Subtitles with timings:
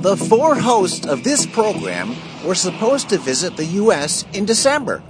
[0.00, 4.24] The four hosts of this program were supposed to visit the U.S.
[4.32, 5.02] in December.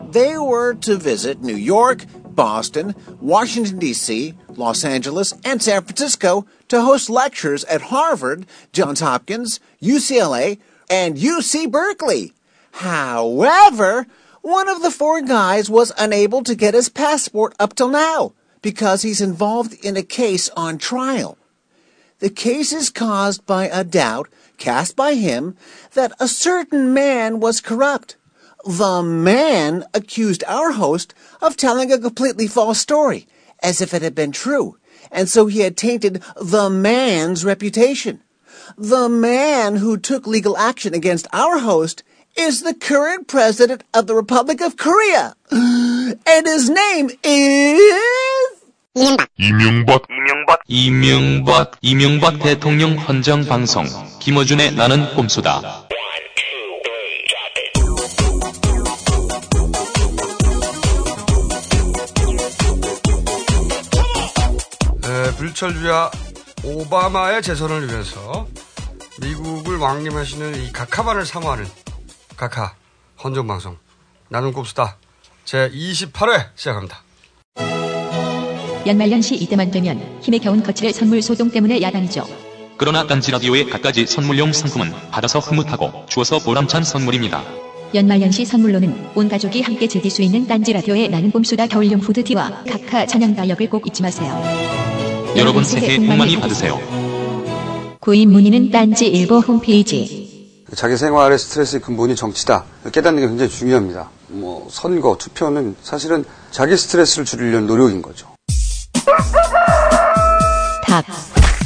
[0.00, 6.80] They were to visit New York, Boston, Washington, D.C., Los Angeles, and San Francisco to
[6.80, 10.58] host lectures at Harvard, Johns Hopkins, UCLA,
[10.88, 12.32] and UC Berkeley.
[12.72, 14.06] However,
[14.40, 19.02] one of the four guys was unable to get his passport up till now because
[19.02, 21.36] he's involved in a case on trial.
[22.20, 25.55] The case is caused by a doubt cast by him
[25.93, 28.17] that a certain man was corrupt.
[28.65, 33.27] The man accused our host of telling a completely false story,
[33.61, 34.77] as if it had been true,
[35.11, 38.21] and so he had tainted the man's reputation.
[38.77, 42.03] The man who took legal action against our host
[42.35, 45.35] is the current president of the Republic of Korea.
[45.51, 47.81] And his name is...
[48.95, 51.72] 이명박 이명박 이명박.
[51.80, 53.84] 이명박 대통령 헌정 방송.
[54.20, 55.86] 김어준의 나는 꼼수다.
[65.04, 66.10] 에, 불철주야
[66.64, 68.46] 오바마의 재선을 위해서
[69.20, 71.66] 미국을 왕림하시는 이 각하반을 사모하는
[72.36, 72.74] 각하
[73.22, 73.78] 헌정 방송
[74.28, 74.96] 나는 꼽수다.
[75.44, 77.02] 제 28회 시작합니다.
[78.86, 82.26] 연말연시 이때만 되면 힘에 겨운 거칠의 선물 소동 때문에 야단이죠.
[82.76, 87.42] 그러나 딴지 라디오의 갖가지 선물용 상품은 받아서 흐뭇하고 주어서 보람찬 선물입니다.
[87.94, 93.06] 연말연시 선물로는 온 가족이 함께 즐길 수 있는 딴지 라디오의 나는 봄수다 겨울용 후드티와 각하
[93.06, 94.40] 찬양 다역을 꼭 잊지 마세요.
[95.36, 96.78] 여러분 새해 복 많이 받으세요.
[98.00, 100.28] 구입 문의는 딴지 일보 홈페이지.
[100.74, 102.64] 자기 생활의 스트레스의 근본이 정치다.
[102.92, 104.10] 깨닫는 게 굉장히 중요합니다.
[104.28, 108.28] 뭐 선거, 투표는 사실은 자기 스트레스를 줄이려는 노력인 거죠.
[110.84, 111.04] 탁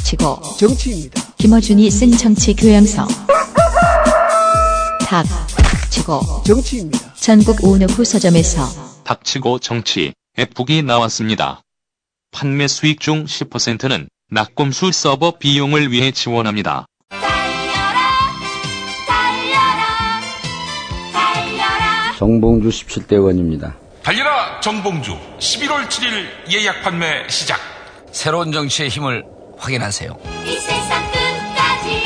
[0.03, 1.21] 치고 정치입니다.
[1.37, 3.07] 김어준이 쓴 정치 교양서.
[5.01, 5.25] 탁
[5.89, 7.13] 치고 정치입니다.
[7.15, 11.61] 전국 오너후 서점에서 닥치고 정치 앱북이 나왔습니다.
[12.31, 16.85] 판매 수익 중 10%는 낙곰수 서버 비용을 위해 지원합니다.
[22.17, 23.75] 정봉주 17대 의원입니다.
[24.03, 27.57] 달려라 정봉주 11월 7일 예약 판매 시작
[28.11, 29.23] 새로운 정치의 힘을
[29.57, 30.11] 확인하세요.
[30.45, 32.03] 이 세상 끝까지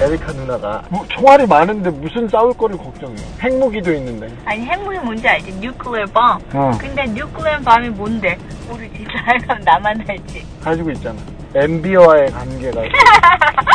[0.00, 5.52] 에리카 누나가 뭐, 총알이 많은데 무슨 싸울 거를 걱정해 핵무기도 있는데 아니 핵무기 뭔지 알지?
[5.54, 6.44] nuclear bomb.
[6.56, 6.70] 어.
[6.80, 8.38] 근데 nuclear bomb이 뭔데?
[8.68, 9.04] 모르지.
[9.48, 10.46] 나랑 나만 알지.
[10.62, 11.18] 가지고 있잖아
[11.56, 12.82] MB와의 관계가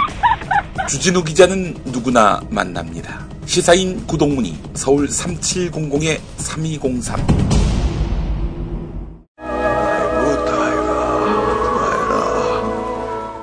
[0.87, 3.32] 주진우 기자는 누구나 만납니다.
[3.45, 7.53] 시사인 구동문이 서울 3700-3203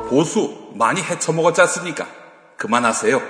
[0.08, 2.06] 보수 많이 헤쳐먹었지 않습니까?
[2.56, 3.20] 그만하세요.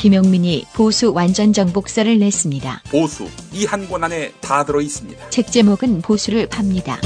[0.00, 2.82] 김용민이 보수 완전 정복서를 냈습니다.
[2.90, 5.30] 보수 이 한 권 안에 다 들어 있습니다.
[5.30, 6.98] 책 제목은 보수를 팝니다.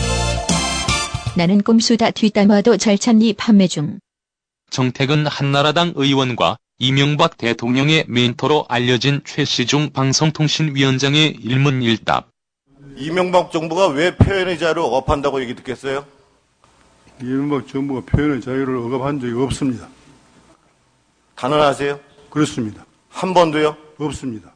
[1.36, 4.00] 나는 꼼수다 뒷담화도 절찬리 판매 중.
[4.70, 12.30] 정택은 한나라당 의원과 이명박 대통령의 멘토로 알려진 최시중 방송통신위원장의 일문일답.
[12.96, 16.06] 이명박 정부가 왜 표현의 자유를 억압한다고 얘기 듣겠어요?
[17.20, 19.88] 이명박 정부가 표현의 자유를 억압한 적이 없습니다.
[21.34, 21.98] 단언하세요?
[22.30, 22.86] 그렇습니다.
[23.08, 23.76] 한 번도요?
[23.98, 24.54] 없습니다.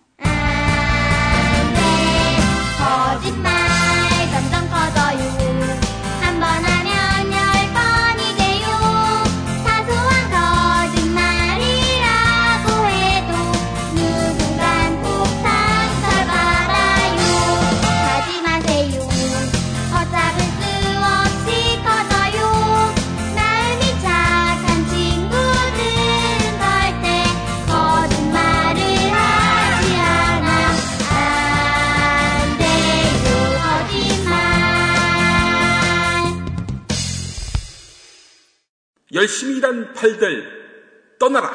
[39.14, 41.50] 열심히 일한 팔들 떠나라.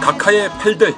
[0.00, 0.94] 각하의 팔들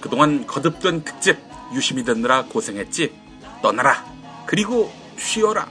[0.00, 1.36] 그동안 거듭된 특집
[1.74, 3.12] 유심히 듣느라 고생했지.
[3.60, 4.06] 떠나라.
[4.46, 5.68] 그리고 쉬어라.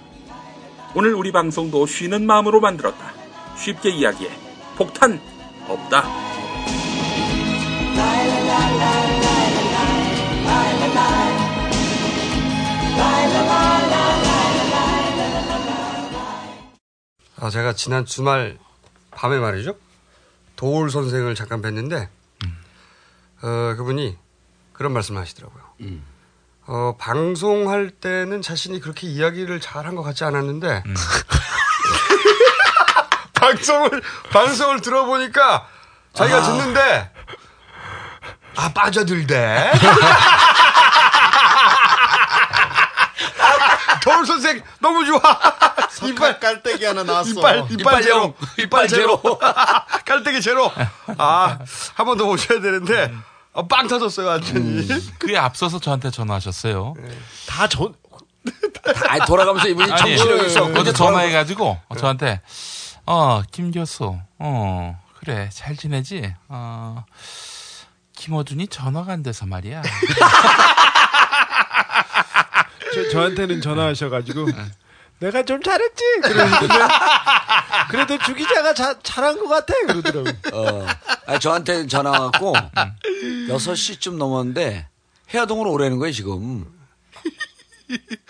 [0.94, 3.14] 오늘 우리 방송도 쉬는 마음으로 만들었다.
[3.58, 4.30] 쉽게 이야기해.
[4.78, 5.20] 폭탄
[5.68, 6.04] 없다.
[17.46, 18.58] 아, 제가 지난 주말
[19.12, 19.78] 밤에 말이죠.
[20.56, 22.08] 도울 선생을 잠깐 뵀는데,
[23.44, 24.18] 어, 그분이
[24.74, 25.62] 그런 말씀을 하시더라고요.
[26.66, 30.82] 어, 방송할 때는 자신이 그렇게 이야기를 잘 한 것 같지 않았는데
[33.36, 34.02] 방송을
[34.32, 35.68] 방송을 들어보니까
[36.14, 36.42] 자기가 아.
[36.42, 37.12] 듣는데
[38.56, 39.72] 아 빠져들대.
[44.06, 45.20] 겨울 선생 너무 좋아.
[46.08, 47.30] 이빨 깔때기 하나 나왔어.
[47.32, 48.18] 이빨 이빨 이빨 제로.
[48.22, 48.34] 영.
[48.60, 49.22] 이빨 제로.
[50.06, 50.72] 깔때기 제로.
[51.18, 51.58] 아,
[51.96, 53.14] 한 번 더 오셔야 되는데
[53.54, 54.88] 어, 빵 터졌어요, 완전히.
[55.18, 56.94] 그에 앞서서 저한테 전화하셨어요.
[57.48, 57.94] 다 전,
[59.10, 60.66] 아, 돌아가면서 이분이 아니, 정신력이 있어.
[60.66, 62.42] 어제 전화해가지고 저한테
[63.08, 66.34] 어, 김 교수, 어, 그래, 잘 지내지?
[66.50, 67.06] 어,
[68.16, 69.82] 김어준이 전화가 안 돼서 말이야.
[72.96, 74.48] 저, 저한테는 전화하셔가지고
[75.20, 76.68] 내가 좀 잘했지 그러는데
[77.90, 80.30] 그래도 주 기자가 자, 잘한 것 같아 그러더라고.
[80.54, 80.86] 어.
[81.26, 82.54] 아, 저한테 전화 왔고
[83.50, 84.88] 6시쯤 넘었는데
[85.34, 86.66] 해화동으로 오라는 거예요, 지금.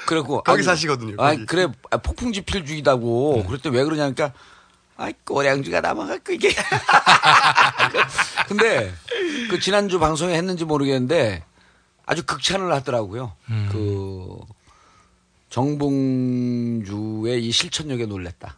[0.05, 1.45] 그래고 거기 사시거든요, 아, 거기.
[1.45, 3.45] 그래 아, 폭풍 지 필 중이다고.
[3.47, 4.31] 그랬더니 왜 그러냐니까
[4.97, 6.53] 아이 꼬량주가 남아갖고 이게.
[8.47, 8.93] 근데
[9.49, 11.43] 그 지난주 방송에 했는지 모르겠는데
[12.05, 13.33] 아주 극찬을 하더라고요.
[13.71, 14.37] 그
[16.35, 18.57] 정봉주의 이 실천력에 놀랬다.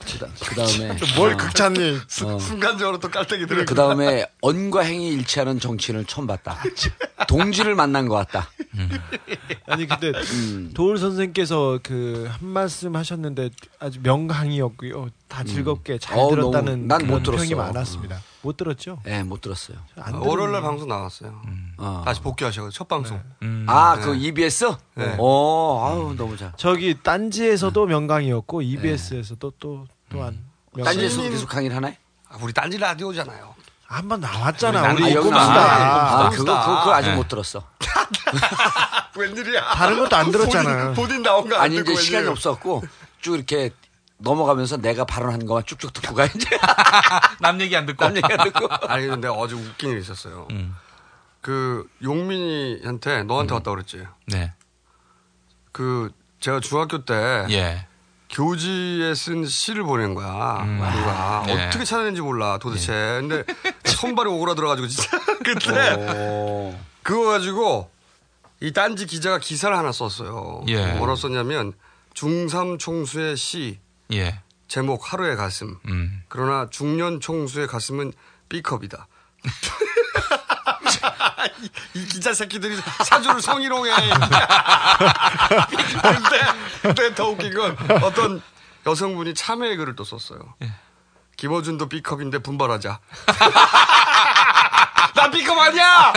[0.00, 3.64] 그 다음에 뭘 극찬이 순간적으로 또 깔때기 들어.
[3.64, 6.58] 그 다음에 언과 행이 일치하는 정치인을 처음 봤다.
[7.28, 8.50] 동지를 만난 것 같다.
[9.66, 10.72] 아니 근데 음.
[10.74, 15.08] 도울 선생께서 그 한 말씀 하셨는데 아주 명강이었고요.
[15.28, 16.22] 다 즐겁게 잘 음.
[16.22, 17.66] 어, 들었다는 너무- 난못 그런 평이 들었어.
[17.72, 18.20] 많았습니다.
[18.44, 18.98] 못 들었죠?
[19.04, 19.78] 네, 못 들었어요.
[19.98, 20.66] 안 월요일 날 들었네.
[20.66, 21.40] 방송 나왔어요.
[21.78, 22.02] 어.
[22.04, 23.18] 다시 복귀하셔서 첫 방송.
[23.66, 24.02] 아, 네.
[24.04, 24.66] 그 EBS?
[24.96, 25.16] 네.
[25.18, 26.52] 어, 아우, 너무 잘.
[26.58, 30.38] 저기 딴지에서도 명강이었고 EBS에서도 또 또한
[30.74, 31.94] 명- 딴지에서도 계속 강의를 하나요?
[32.28, 33.54] 아, 우리 딴지 라디오잖아요.
[33.86, 34.90] 한번 나왔잖아.
[34.90, 35.36] 아, 우리 여기 꼼수다.
[35.38, 35.84] 나왔네.
[35.84, 37.16] 아, 그거, 그거, 그거 아직 네.
[37.16, 37.62] 못 들었어.
[39.16, 39.70] 웬일이야?
[39.74, 40.92] 다른 것도 안 들었잖아.
[40.92, 42.26] 본인, 본인 나온 거안 아니, 듣고 이제 시간이?
[42.28, 42.82] 없었고,
[43.22, 43.70] 쭉 이렇게
[44.18, 46.48] 넘어가면서 내가 발언한 것만 쭉쭉 듣고 가, 이제.
[47.40, 48.04] 남 얘기 안 듣고.
[48.04, 48.68] 남 얘기 안 듣고.
[48.86, 50.46] 아니 근데 어제 웃긴 일이 있었어요.
[50.50, 50.74] 음.
[51.40, 54.06] 그 용민이한테 너한테 왔다 그랬지.
[54.26, 54.52] 네.
[55.72, 57.86] 그 제가 중학교 때 예.
[58.30, 60.64] 교지에 쓴 시를 보낸 거야.
[60.64, 61.66] 누가 네.
[61.66, 62.92] 어떻게 찾아낸지 몰라 도대체.
[62.92, 63.44] 근데
[63.84, 66.74] 손발이 오그라들어가지고 진짜 그때 오.
[67.02, 67.90] 그거 가지고
[68.60, 70.62] 이 딴지 기자가 기사를 하나 썼어요.
[70.68, 70.94] 예.
[70.94, 71.74] 뭐라 썼냐면
[72.14, 73.78] 중3 총수의 시
[74.12, 74.40] 예.
[74.68, 75.78] 제목 하루의 가슴.
[75.86, 76.22] 음.
[76.28, 78.12] 그러나 중년 총수의 가슴은
[78.48, 79.06] B컵이다.
[81.60, 83.92] 이, 이 기자 새끼들이 사주를 성희롱해.
[86.02, 86.40] 근데,
[86.82, 88.42] 근데 더 웃긴 건 어떤
[88.86, 90.54] 여성분이 참여의 글을 또 썼어요.
[91.36, 93.00] 김어준도 B컵인데 분발하자.
[95.34, 96.12] 나 B컵 아니야!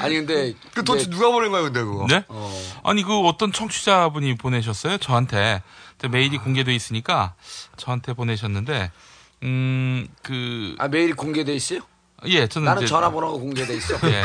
[0.00, 0.54] 아니, 근데.
[0.74, 2.06] 그 도대체 이제- 누가 보낸 거야, 근데 그거?
[2.08, 2.24] 네?
[2.84, 5.62] 아니 그 어떤 청취자분이 보내셨어요 저한테
[6.10, 7.34] 메일이 공개돼 있으니까
[7.76, 8.90] 저한테 보내셨는데
[9.42, 11.80] 음 그 아, 메일이 공개돼 있어요?
[12.26, 13.94] 예, 저는 나는 이제- 전화번호가 공개돼 있어.
[14.10, 14.22] 예.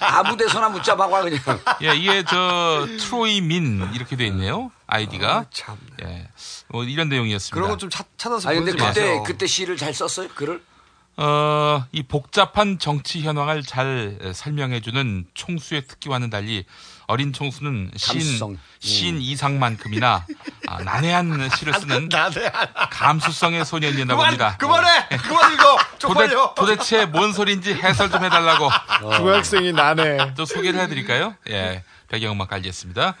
[0.00, 1.38] 아무 데서나 묻자 봐, 그냥.
[1.82, 4.72] 예, 이게 저 트로이 민 이렇게 돼 있네요.
[4.88, 5.28] 아이디가.
[5.32, 5.76] 아, 참.
[6.02, 6.28] 예.
[6.68, 7.54] 뭐 이런 내용이었습니다.
[7.54, 9.22] 그런 거 좀 찾아서 아니, 근데 그때, 마세요.
[9.24, 10.26] 그때 시를 잘 썼어요?
[10.34, 10.60] 글을?
[11.18, 16.64] 어, 이 복잡한 정치 현황을 잘 설명해주는 총수의 특기와는 달리
[17.06, 18.50] 어린 총수는 감수성.
[18.50, 18.60] 음.
[18.80, 20.26] 신, 신 이상만큼이나
[20.66, 22.08] 아, 난해한 시를 쓰는
[22.90, 24.56] 감수성의 소년이라고 합니다.
[24.58, 25.08] 그만해!
[25.22, 25.78] 그만 읽어!
[25.98, 26.28] 도대!
[26.54, 28.68] 도대체 뭔 소리인지 해설 좀 해달라고
[29.16, 30.34] 중학생이 나네.
[30.36, 31.34] 또 소개를 해드릴까요?
[31.48, 33.14] 예, 배경음악 알겠습니다.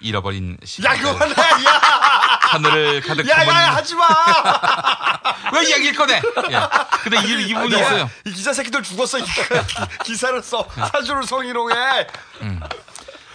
[0.00, 0.96] 잃어버린 시간.
[0.96, 1.32] 야, 그만해!
[1.32, 2.07] 야!
[2.52, 4.06] 하늘을 가득 야, 품은 야, 야, 하지 마!
[5.54, 6.14] 왜 이야기일 거네?
[6.50, 6.60] 예.
[7.02, 8.10] 근데 이, 이분이 아, 있어요.
[8.26, 9.18] 이 기자 새끼들 죽었어.
[9.18, 9.22] 이
[10.04, 10.66] 기사를 써.
[10.92, 12.06] 사주를 성희롱해.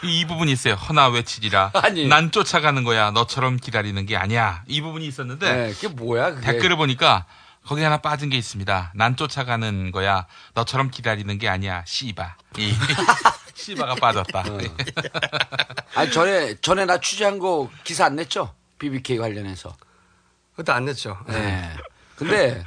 [0.04, 0.74] 이, 이 부분이 있어요.
[0.76, 1.72] 허나 외치리라.
[1.74, 2.08] 아니.
[2.08, 3.12] 난 쫓아가는 거야.
[3.12, 4.64] 너처럼 기다리는 게 아니야.
[4.68, 6.46] 이 부분이 있었는데 네, 그게 뭐야, 그게.
[6.52, 7.26] 댓글을 보니까
[7.66, 8.92] 거기 하나 빠진 게 있습니다.
[8.96, 10.26] 난 쫓아가는 거야.
[10.54, 11.84] 너처럼 기다리는 게 아니야.
[11.88, 12.36] 씨바.
[12.58, 12.76] 이
[13.56, 14.40] 씨바가 빠졌다.
[14.40, 14.60] 어.
[15.96, 18.54] 아니, 전에, 전에 나 취재한 거 기사 안 냈죠?
[18.80, 19.76] BBK 관련해서.
[20.56, 21.18] 그때 안 냈죠.
[21.28, 21.70] 네.
[22.16, 22.64] 근데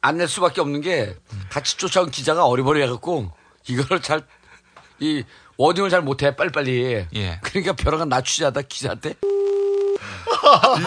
[0.00, 1.16] 안 낼 수밖에 없는 게
[1.50, 3.32] 같이 쫓아온 기자가 어리버리해갖고
[3.68, 4.26] 이거를 잘,
[5.00, 5.24] 이
[5.56, 7.06] 워딩을 잘 못해, 빨리빨리.
[7.14, 7.40] 예.
[7.42, 7.72] 그러니까
[8.04, 9.14] 나 취재하다 기자한테.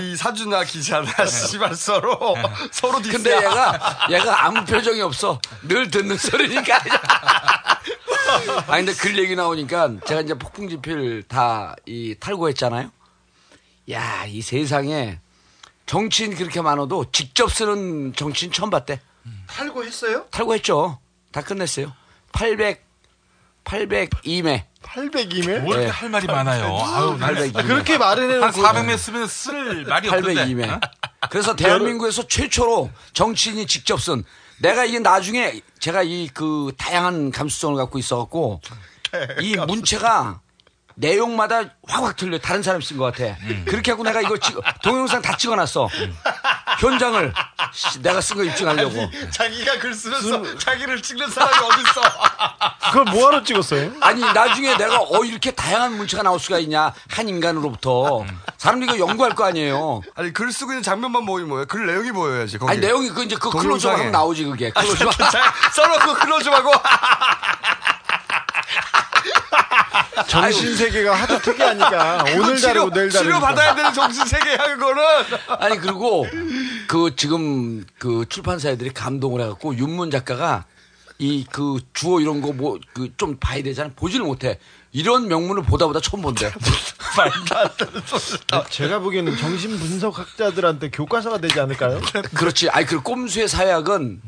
[0.01, 2.35] 이 사주나 기자나 씨발 서로
[2.71, 3.13] 서로 디스야.
[3.17, 5.39] 근데 얘가, 얘가 아무 표정이 없어.
[5.63, 6.79] 늘 듣는 소리니까.
[8.67, 12.91] 아니, 근데 글 얘기 나오니까 제가 이제 폭풍 지필 다 이 탈고했잖아요.
[13.91, 15.19] 야, 이 세상에
[15.85, 18.99] 정치인 그렇게 많아도 직접 쓰는 정치인 처음 봤대.
[19.47, 20.25] 탈고했어요?
[20.31, 20.99] 탈고했죠.
[21.31, 21.93] 다 끝냈어요.
[22.31, 22.83] 800
[23.63, 24.63] 802매.
[24.83, 25.59] 802매?
[25.61, 26.77] 뭐 이렇게 할 말이 많아요.
[26.79, 27.67] 아유, 난 802매.
[27.67, 28.61] 그렇게 말을 해놓고.
[28.65, 30.45] 한 400매 쓰면 쓸 말이 없던데.
[30.45, 30.79] 802매.
[31.31, 34.23] 그래서 대한민국에서 최초로 정치인이 직접 쓴
[34.61, 38.61] 내가 이게 나중에 제가 이 그 다양한 감수성을 갖고 있어갖고
[39.41, 40.41] 이 문체가
[40.95, 43.35] 내용마다 확확 틀려 다른 사람 쓴 것 같아.
[43.65, 45.89] 그렇게 하고 내가 이거 찍, 동영상 다 찍어놨어.
[46.79, 47.33] 현장을
[47.73, 49.09] 씨, 내가 쓴 거 입증하려고.
[49.31, 52.01] 자기가 글 쓰면서 자기를 찍는 사람이 어딨어.
[52.91, 53.91] 그걸 뭐하러 찍었어요?
[54.01, 58.25] 아니 나중에 내가 어 이렇게 다양한 문체가 나올 수가 있냐 한 인간으로부터
[58.57, 60.01] 사람들이 이거 연구할 거 아니에요.
[60.15, 61.65] 아니 글 쓰고 있는 장면만 보이면 뭐예요?
[61.65, 62.57] 글 내용이 보여야지.
[62.57, 62.71] 거기.
[62.71, 64.69] 아니 내용이 그 이제 그 클로즈업 하면 나오지 그게.
[64.69, 65.13] 클로즈업.
[65.73, 66.71] 써놓고 클로즈업하고.
[70.27, 73.23] 정신 세계가 하도 특이하니까 오늘 다르고 내일 다르고.
[73.23, 75.03] 치료 받아야 되는 정신 세계야 그거는.
[75.59, 76.25] 아니 그리고
[76.87, 80.65] 그 지금 그 출판사 애들이 감동을 해갖고 윤문 작가가
[81.17, 84.59] 이 그 주어 이런 거 뭐 그 좀 봐야 되잖아 보지를 못해
[84.91, 86.51] 이런 명문을 보다 보다 처음 본대.
[87.17, 88.39] 말도 안 되는 소리.
[88.51, 92.01] 네, 제가 보기에는 정신 분석학자들한테 교과서가 되지 않을까요?
[92.35, 92.69] 그렇지.
[92.69, 94.21] 아니 그 꼼수의 사약은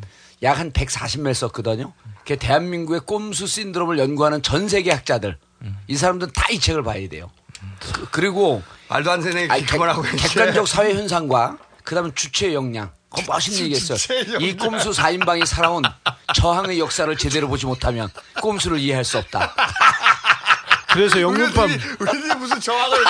[0.43, 1.93] 약 한 140매 썼거든요.
[2.25, 5.37] 그 대한민국의 꼼수 신드롬을 연구하는 전 세계 학자들
[5.87, 7.29] 이 사람들은 다 이 책을 봐야 돼요.
[8.11, 12.91] 그, 리고 말도 안 되는 아니, 얘기 객- 그만하고 객관적 사회 현상과 그다음에 주체 역량.
[13.09, 13.97] 그 멋있는 얘기했어요.
[13.97, 14.41] 주체 역량.
[14.41, 15.81] 이 꼼수 4인방이 살아온
[16.35, 18.09] 저항의 역사를 제대로 보지 못하면
[18.41, 19.53] 꼼수를 이해할 수 없다.
[20.93, 23.09] 그래서 영문판 우리들이 무슨 저항을 했어.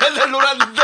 [0.00, 0.82] 맨날, 맨날 놀았는데.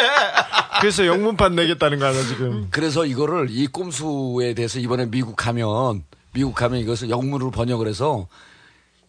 [0.81, 2.69] 그래서 영문판 내겠다는 거 아니야 지금?
[2.71, 8.29] 그래서 이거를 이 꼼수에 대해서 이번에 미국 가면 미국 가면 이것을 영문으로 번역을 해서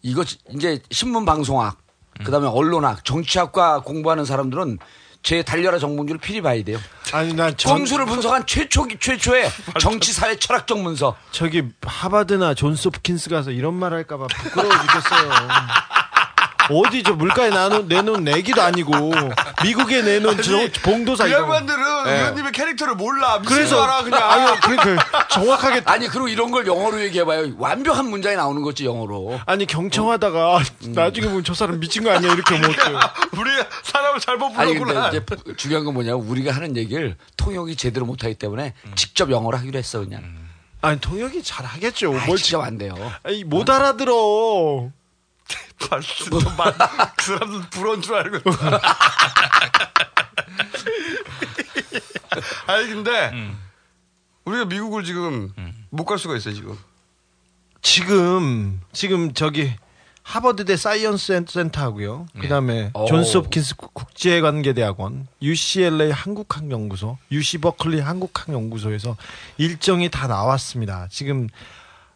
[0.02, 1.78] 이거 이제 신문 방송학
[2.26, 4.80] 그다음에 언론학 정치학과 공부하는 사람들은
[5.24, 6.80] 제 달려라 정봉주를 필히 봐야 돼요.
[7.14, 11.16] 아니 난 전, 꼼수를 분석한 최초 최초의 정치 사회 철학적 문서.
[11.32, 15.30] 저기 하바드나 존스 홉킨스 가서 이런 말 할까봐 부끄러워 죽겠어요.
[16.70, 19.12] 어디 저 물가에 나눈, 내놓은 내기도 아니고
[19.64, 21.32] 미국에 내놓은 저 봉도사 그.
[21.32, 22.20] 양반들은 네.
[22.20, 23.40] 의원님의 캐릭터를 몰라.
[23.40, 24.30] 미친 그래서 거라 그냥.
[24.32, 24.98] 아니 그, 그
[25.30, 27.54] 정확하게 아니 그리고 이런 걸 영어로 얘기해봐요.
[27.58, 29.40] 완벽한 문장이 나오는 거지 영어로.
[29.46, 30.94] 아니 경청하다가 음.
[30.94, 32.74] 나중에 보면 저 사람 미친 거 아니야 이렇게 못 해.
[33.40, 35.08] 우리가 사람을 잘못 아니 근데 불렀구나.
[35.10, 40.00] 이제 중요한 건 뭐냐면 우리가 하는 얘기를 통역이 제대로 못하기 때문에 직접 영어로 하기로 했어
[40.00, 40.24] 그냥.
[40.82, 42.14] 아니 통역이 잘 하겠죠.
[42.18, 42.96] 아이, 뭘 직접 안 돼요.
[43.24, 44.90] 아니 못 알아들어.
[45.92, 46.74] 말씀도 말,
[47.18, 48.38] 그 사람들 부러운 줄 알고.
[52.68, 53.32] 아니, 근데,
[54.46, 55.52] 우리가 미국을 지금
[55.90, 56.78] 못갈 수가 있어요, 지금.
[57.82, 59.74] 지금 지금 저기
[60.24, 62.28] 하버드대 science 센- 센터하고요.
[62.40, 63.06] 그 다음에 오.
[63.08, 69.18] 존스 홉킨스 국- 국제관계대학원, UCLA 한국학연구소, UC 버클리 한국학연구소에서
[69.58, 71.08] 일정이 다 나왔습니다.
[71.10, 71.50] 지금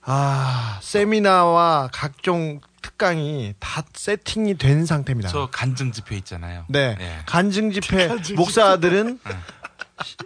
[0.03, 5.29] 아 세미나와 각종 특강이 다 세팅이 된 상태입니다.
[5.29, 6.65] 저 간증 집회 있잖아요.
[6.69, 6.95] 네.
[6.99, 7.17] 예.
[7.25, 9.19] 간증 집회 목사들은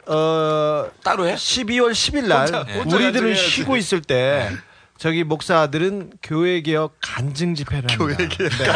[0.08, 1.36] 어 따로 해?
[1.36, 3.34] 12월 10일 날 혼자 우리들은.
[3.34, 4.52] 쉬고 있을 때
[4.98, 8.18] 저기 목사들은 교회 개혁 간증 집회를 합니다.
[8.18, 8.70] 교회 개혁 네.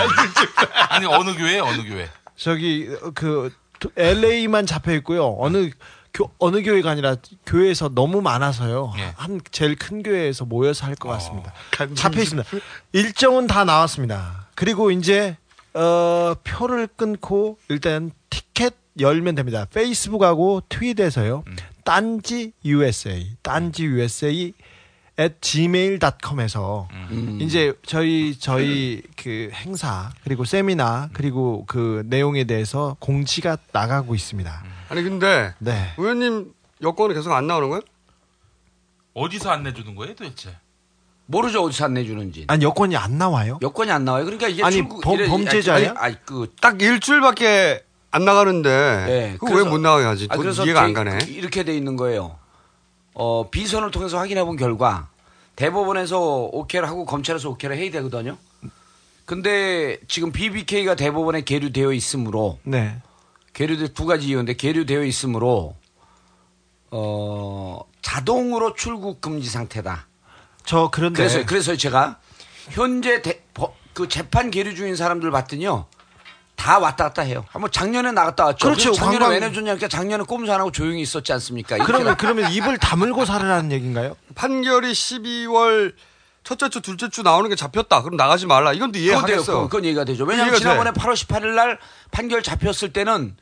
[0.87, 2.09] 아니 어느 교회 어느 교회?
[2.37, 3.53] 저기 그
[3.97, 5.35] LA만 잡혀 있고요.
[5.39, 5.71] 어느
[6.13, 7.15] 교, 어느 교회가 아니라
[7.45, 8.93] 교회에서 너무 많아서요.
[8.99, 9.13] 예.
[9.17, 11.53] 한 제일 큰 교회에서 모여서 할 것 같습니다.
[11.95, 12.47] 잡혀 있습니다.
[12.91, 14.47] 일정은 다 나왔습니다.
[14.55, 15.37] 그리고 이제
[15.73, 19.65] 어, 표를 끊고 일단 티켓 열면 됩니다.
[19.73, 21.43] 페이스북하고 트윗에서요.
[21.83, 24.53] 딴지 USA, 딴지 USA
[25.19, 26.87] at gmail.com에서
[27.39, 34.63] 이제 저희 저희 그 행사 그리고 세미나 그리고 그 내용에 대해서 공지가 나가고 있습니다.
[34.89, 35.93] 아니, 근데, 네.
[35.97, 37.81] 의원님 여권이 계속 안 나오는 거예요?
[39.13, 40.55] 어디서 안 내주는 거예요 도대체?
[41.27, 42.45] 모르죠 어디서 안 내주는지.
[42.47, 43.59] 아니 여권이 안 나와요?
[43.61, 44.25] 여권이 안 나와요.
[44.25, 45.89] 그러니까 이게 아니, 출국 범- 범죄자예요?
[45.91, 48.69] 아니, 아니 그딱 일주일밖에 안 나가는데,
[49.07, 50.27] 네, 그거 왜못 나가게 하지?
[50.29, 51.19] 아, 도- 그래서 이해가 안 제- 가네.
[51.29, 52.37] 이렇게 돼 있는 거예요.
[53.13, 55.09] 어, 비선을 통해서 확인해 본 결과
[55.55, 56.19] 대법원에서
[56.51, 58.37] 오케이를 하고 검찰에서 오케이를 해야 되거든요.
[59.25, 62.97] 근데 지금 BBK가 대법원에 계류되어 있으므로 네.
[63.53, 65.75] 계류돼 두 가지 이유인데 계류되어 있으므로
[66.91, 70.07] 어, 자동으로 출국 금지 상태다.
[70.65, 72.19] 저 그런데 그래서 그래서 제가
[72.71, 75.85] 현재 대- 버- 그 재판 계류 중인 사람들 봤더니요.
[76.55, 77.45] 다 왔다 갔다 해요.
[77.49, 78.65] 한번 작년에 나갔다 왔죠.
[78.67, 78.93] 그렇죠.
[78.93, 81.77] 작년에 관광- 왜 내줬냐니까 작년에 꼼수 안 하고 조용히 있었지 않습니까?
[81.85, 84.15] 그러면 그러면 입을 다물고 살으라는 얘기인가요?
[84.35, 85.93] 판결이 12월
[86.43, 88.01] 첫째 주, 둘째 주 나오는 게 잡혔다.
[88.01, 88.73] 그럼 나가지 말라.
[88.73, 88.93] 이건.
[88.95, 89.45] 이해하겠어.
[89.45, 90.25] 그건, 그건 얘기가 되죠.
[90.25, 90.99] 왜냐하면 이해가 지난번에 돼.
[90.99, 91.79] 8월 18일 날
[92.11, 93.35] 판결 잡혔을 때는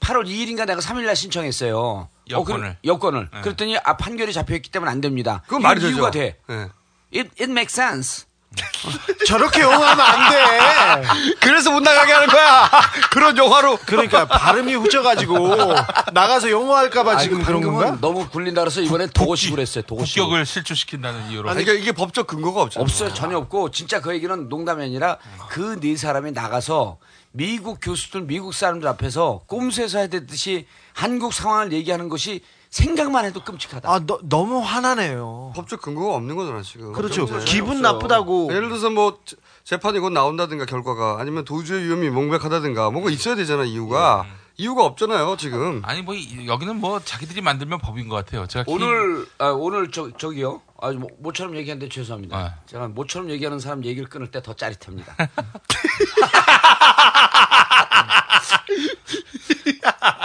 [0.00, 2.08] 8월 2일인가 내가 3일 날 신청했어요.
[2.30, 2.68] 여권을.
[2.68, 3.28] 어, 그, 여권을.
[3.32, 3.40] 네.
[3.42, 5.42] 그랬더니 아 판결이 잡혀있기 때문에 안 됩니다.
[5.46, 5.94] 그건 말이 되죠.
[5.94, 6.38] 이유가 돼.
[6.48, 6.68] 네.
[7.14, 8.26] It, it makes sense.
[9.26, 11.34] 저렇게 영어하면 안 돼.
[11.40, 12.70] 그래서 못 나가게 하는 거야.
[13.10, 13.78] 그런 영화로.
[13.86, 15.74] 그러니까 발음이 후져가지고
[16.12, 17.96] 나가서 영어 할까봐 아니, 지금 그런 건가?
[18.00, 19.84] 너무 굴린다 그래서 이번엔 도시식으로 했어요.
[19.86, 20.20] 도시식.
[20.22, 21.48] 국격을 실추시킨다는 이유로.
[21.50, 22.82] 아니, 그러니까 이게 법적 근거가 없잖아.
[22.82, 23.12] 없어요.
[23.14, 25.18] 전혀 없고 진짜 그 얘기는 농담이 아니라
[25.48, 26.98] 그 네 사람이 나가서
[27.32, 32.42] 미국 교수들, 미국 사람들 앞에서 꼼수에서 해야 되듯이 한국 상황을 얘기하는 것이
[32.78, 33.88] 생각만 해도 끔찍하다.
[33.88, 35.52] 아, 너, 너무 화나네요.
[35.54, 36.92] 법적 근거가 없는 거잖아, 지금.
[36.92, 37.24] 그렇죠.
[37.44, 37.92] 기분 없어요.
[37.92, 38.48] 나쁘다고.
[38.52, 43.62] 예를 들어서 뭐 재- 재판이 곧 나온다든가 결과가 아니면 도주의 위험이 명백하다든가 뭔가 있어야 되잖아,
[43.62, 44.26] 이유가.
[44.56, 45.82] 이유가 없잖아요, 지금.
[45.84, 48.46] 아니 뭐 이- 여기는 뭐 자기들이 만들면 법인 것 같아요.
[48.46, 50.62] 제가 오늘 아, 오늘 저 저기요.
[50.80, 52.42] 아, 뭐, 모처럼 얘기하는데 죄송합니다.
[52.44, 52.50] 네.
[52.66, 55.16] 제가 모처럼 얘기하는 사람 얘기를 끊을 때 더 짜릿합니다.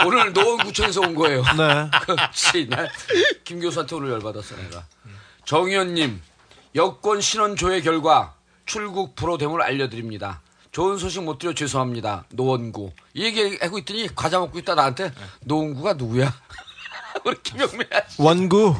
[0.05, 1.41] 오늘 노원구청에서 온 거예요.
[1.57, 1.89] 네.
[2.01, 2.67] 그렇지.
[2.69, 4.83] 나김 교수한테 오늘 열받았어 내가.
[5.45, 6.21] 정의원님
[6.75, 8.33] 여권 신원 조회 결과
[8.65, 10.41] 출국 불허됨을 알려드립니다.
[10.71, 12.25] 좋은 소식 못 드려 죄송합니다.
[12.29, 12.91] 노원구.
[13.13, 15.11] 이 얘기하고 있더니 과자 먹고 있다 나한테
[15.41, 16.33] 노원구가 누구야?
[17.25, 18.21] 우리 김영민 아저씨.
[18.21, 18.75] 원구.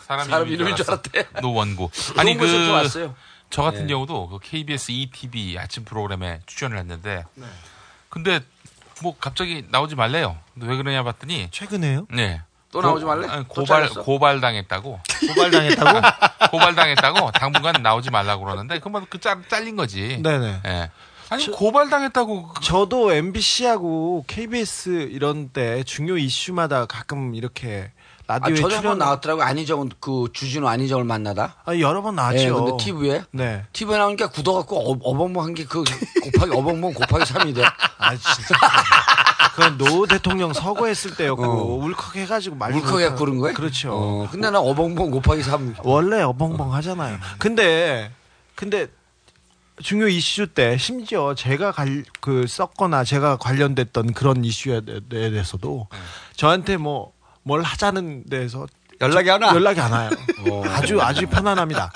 [0.00, 1.28] 사람, 사람 이름인 줄 알았대.
[1.42, 1.90] 노원구.
[2.16, 3.14] 아니 그좀 왔어요.
[3.50, 3.92] 저 같은 네.
[3.92, 7.24] 경우도 그 KBS ETV 아침 프로그램에 출연을 했는데
[8.08, 8.40] 근데
[9.02, 10.38] 뭐 갑자기 나오지 말래요.
[10.54, 12.06] 근데 왜 그러냐 봤더니 최근에요?
[12.10, 12.40] 네.
[12.72, 13.28] 또 나오지 말래?
[13.28, 13.88] 아니, 또 고발?
[13.88, 15.00] 고발 당했다고.
[15.28, 16.00] 고발 당했다고?
[16.50, 17.30] 고발 당했다고.
[17.32, 20.20] 당분간 나오지 말라고 그러는데 그만 그 짤, 잘린 거지.
[20.22, 20.62] 네네.
[20.66, 20.90] 예.
[21.34, 22.54] 아니 고발 당했다고.
[22.62, 27.90] 저도 MBC하고 KBS 이런 때 중요 이슈마다 가끔 이렇게
[28.26, 29.44] 아, 라디오에 저도 한번 출연 나왔더라고요.
[29.44, 31.56] 안희정 그 주진우 안희정을 만나다.
[31.64, 32.64] 아, 여러 번 네, 나왔죠.
[32.64, 33.64] 근데 TV에 네.
[33.72, 37.62] TV에 나오니까 굳어갖고 어, 어벙벙한 게 그 곱하기 어벙벙 곱하기 3이 돼.
[37.98, 38.54] 아 진짜.
[39.54, 43.52] 그건 노 대통령 서거했을 때였고 울컥해가지고 말 울컥해 구른 거야?
[43.52, 43.92] 그렇죠.
[43.92, 45.74] 어, 근데 나 어벙벙 곱하기 3.
[45.84, 47.18] 원래 어벙벙 하잖아요.
[47.38, 48.10] 근데
[48.54, 48.88] 근데
[49.82, 55.88] 중요 이슈 때 심지어 제가 갈, 그 썼거나 제가 관련됐던 그런 이슈에 대- 대해서도
[56.36, 57.12] 저한테 뭐
[57.46, 58.66] 뭘 하자는 데서
[59.02, 59.54] 연락이 안 와?
[59.54, 60.08] 연락이 안 와요.
[60.70, 61.92] 아주 아주 편안합니다.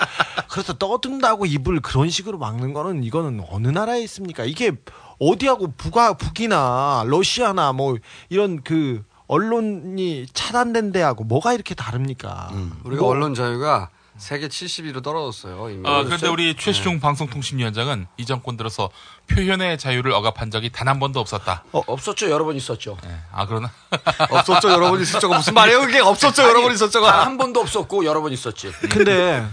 [0.47, 4.45] 그래서 떠든다고 입을 그런 식으로 막는 거는 이거는 어느 나라에 있습니까?
[4.45, 4.73] 이게
[5.19, 7.97] 어디하고 북아 북이나 러시아나 뭐
[8.29, 12.51] 이런 그 언론이 차단된 데하고 뭐가 이렇게 다릅니까?
[12.83, 13.89] 우리가 뭐- 언론 자유가
[14.19, 15.69] 세계 70위로 떨어졌어요.
[15.69, 15.87] 이미.
[15.87, 18.89] 어, 그런데 우리 최시중 방송통신위원장은 이 정권 들어서
[19.27, 21.63] 표현의 자유를 억압한 적이 단 한 번도 없었다.
[21.71, 22.29] 없었죠.
[22.31, 22.97] 여러 번 있었죠.
[23.31, 23.71] 아 그러나
[24.31, 24.69] 없었죠.
[24.71, 25.29] 여러 번 있었죠.
[25.29, 25.81] 무슨 말이에요?
[25.81, 26.43] 그게 없었죠.
[26.43, 27.01] 여러 번 있었죠.
[27.01, 28.71] 단한 번도 없었고 여러 번 있었지.
[28.89, 29.45] 근데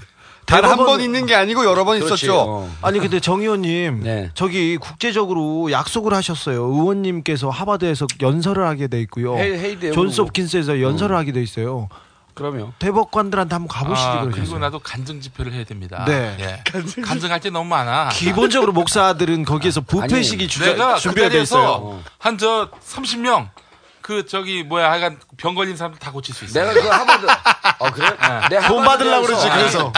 [0.46, 2.24] 단한 대법원- 번 있는 게 아니고 여러 번 그렇지.
[2.26, 2.40] 있었죠.
[2.40, 2.76] 어.
[2.80, 4.30] 아니 근데 정 의원님 네.
[4.34, 6.62] 저기 국제적으로 약속을 하셨어요.
[6.64, 9.34] 의원님께서 하버드에서 연설을 하게 돼 있고요.
[9.34, 10.22] 헤이- 존스.
[10.22, 11.88] 홉킨스에서 연설을 하게 돼 있어요.
[12.36, 12.72] 그럼요.
[12.78, 14.28] 대법관들한테 한번 가보시지 아.
[14.30, 16.04] 그리고 나도 간증 집회를 해야 됩니다.
[16.06, 16.36] 네.
[16.38, 16.62] 예.
[17.02, 18.10] 간증 할 게 너무 많아.
[18.10, 21.62] 기본적으로 목사들은 거기에서 부패식이 아니, 주자, 내가 준비가 그돼 있어요.
[21.62, 23.48] 자리에서 환자 30명
[24.02, 26.60] 그 저기 뭐야 하여간 병 걸린 사람들 다 고칠 수 있어.
[26.60, 27.26] 내가 그 하버드
[27.78, 28.06] 어 그래?
[28.50, 29.92] 내가 돈 받으려고 그러지 그래서.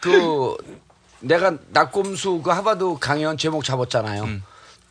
[0.00, 0.56] 그
[1.20, 4.22] 내가 나꼼수 그 하버드 강연 제목 잡았잖아요.
[4.24, 4.42] 음.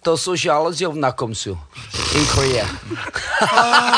[0.03, 1.49] The Sociology of 나꼼수
[2.15, 2.65] in Korea.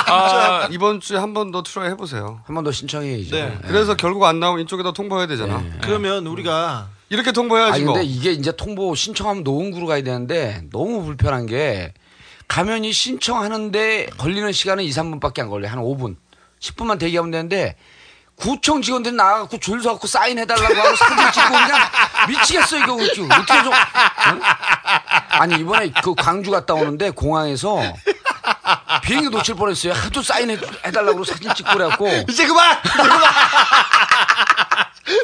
[0.07, 2.41] 아, 이번 주에 한 번 더 try 해보세요.
[2.45, 3.35] 한 번 더 신청해야죠.
[3.35, 3.57] 네.
[3.67, 5.63] 그래서 결국 안 나오면 이쪽에다 통보해야 되잖아.
[5.81, 7.93] 그러면 우리가 이렇게 통보해야지 아니 뭐.
[7.93, 11.93] 근데 이게 이제 통보 신청하면 노원구로 가야 되는데 너무 불편한 게
[12.47, 15.71] 가면이 신청하는데 걸리는 시간은 2, 3분밖에 안 걸려요.
[15.71, 16.15] 한 5분.
[16.59, 17.75] 10분만 대기하면 되는데
[18.41, 21.79] 구청 직원들이 나가갖고 줄 서갖고 사인해달라고 하고 사진 찍고 그냥
[22.27, 24.41] 미치겠어 이거 어떻게 좀 응?
[25.29, 27.77] 아니 이번에 그 광주 갔다 오는데 공항에서
[29.03, 29.93] 비행기 놓칠 뻔했어요.
[29.93, 32.77] 하도 사인해달라고 사진 찍고 그래갖고 이제 그만!
[32.83, 33.21] 이제 그만!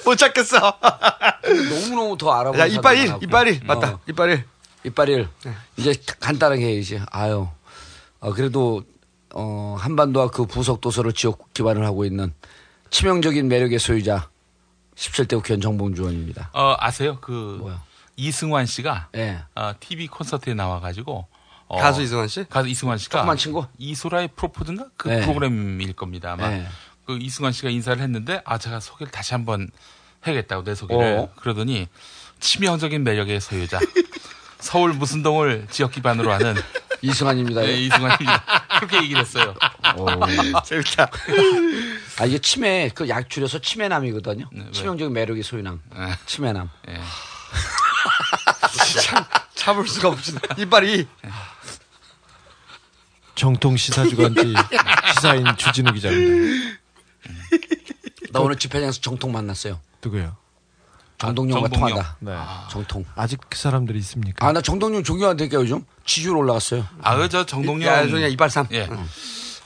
[0.06, 0.78] 못 찾겠어.
[1.44, 3.26] 너무너무 더 알아보는 야, 이빨 사람들 1, 많았고.
[3.26, 3.62] 이빨 1.
[3.66, 3.88] 맞다.
[3.90, 4.00] 어.
[4.08, 4.46] 이빨 1.
[4.84, 5.28] 이빨일
[5.78, 7.02] 이제 간단하게 해야지.
[7.12, 7.48] 아유,
[8.20, 8.84] 어, 그래도
[9.34, 12.34] 어, 한반도와 그 부속 도서를 지역 기반을 하고 있는
[12.90, 14.30] 치명적인 매력의 소유자
[14.96, 16.50] 17대 국회의원 정봉주 의원입니다.
[16.54, 17.20] 어 아세요?
[17.22, 17.82] 그 뭐야?
[18.16, 19.44] 이승환 씨가 예.
[19.56, 21.28] 어, TV 콘서트에 나와가지고
[21.68, 22.46] 어, 가수 이승환 씨?
[22.50, 23.66] 가수 이승환 씨가 조그만 친구?
[23.78, 25.22] 이소라의 프로포즈인가 그 네.
[25.22, 26.68] 프로그램일 겁니다 아마 네.
[27.06, 29.70] 그 이승환 씨가 인사를 했는데 아 제가 소개를 다시 한번
[30.26, 31.30] 해야겠다고 내 소개를 어.
[31.36, 31.88] 그러더니
[32.40, 33.80] 치명적인 매력의 소유자
[34.60, 36.56] 서울 무슨동을 지역 기반으로 하는
[37.04, 37.62] 이승환입니다.
[37.62, 38.44] 네, 이승환입니다
[38.80, 39.54] 그렇게 얘기를 했어요
[40.66, 41.12] 재밌다.
[42.20, 44.50] 아 이게 치매 그 약 줄여서 치매남이거든요.
[44.52, 44.72] 네, 왜?
[44.72, 45.82] 치명적인 매력의 소유남.
[45.96, 46.14] 네.
[46.26, 46.70] 치매남.
[46.90, 47.00] 예.
[49.04, 49.24] 참,
[49.56, 50.56] 참을 수가 없습니다.
[50.58, 51.08] 이빨이.
[53.36, 54.54] 정통 시사주간지
[55.16, 56.78] 시사인 주진우 기자입니다.
[58.32, 59.80] 나 오늘 집회장에서 정통 만났어요.
[60.04, 60.36] 누구요?
[61.20, 61.96] 정동영과 정동영.
[61.98, 62.18] 통한다.
[62.20, 62.36] 네.
[62.72, 63.06] 정통.
[63.16, 64.46] 아직 그 사람들이 있습니까?
[64.46, 65.84] 아, 나 정동영 존경한다니까 요즘.
[66.06, 66.88] 지주로 올라갔어요.
[67.02, 67.88] 아, 그저 정동영.
[67.88, 68.68] 야, 그냥 이빨삼.
[68.72, 68.88] 예.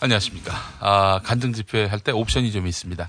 [0.02, 0.54] 안녕하십니까.
[0.80, 3.08] 아, 간증 집회 할 때 옵션이 좀 있습니다.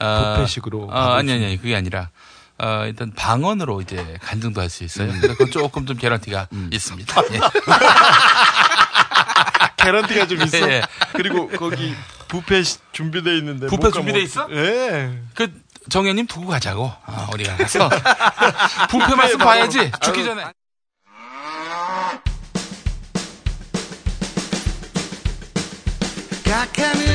[0.00, 2.10] 아, 부패식으로 아, 아니, 아니, 아니, 그게 아니라,
[2.58, 5.08] 어, 일단 방언으로 이제 간증도 할 수 있어요.
[5.12, 7.22] 그래서 그건 조금 좀 개런티가 있습니다.
[7.34, 7.40] 예.
[9.76, 10.58] 개런티가 좀 있어.
[10.70, 10.82] 예.
[11.12, 11.94] 그리고 거기
[12.28, 13.66] 부페 시- 준비돼 있는데.
[13.66, 14.48] 부페 못 준비돼 어떡- 있어?
[14.50, 15.18] 예.
[15.34, 15.52] 그,
[15.90, 16.92] 정현님 두고 가자고.
[17.06, 17.88] 아, 우리가 가서.
[18.90, 19.90] 부패 말씀 봐야지.
[20.02, 20.44] 죽기 전에.
[26.52, 27.11] 각하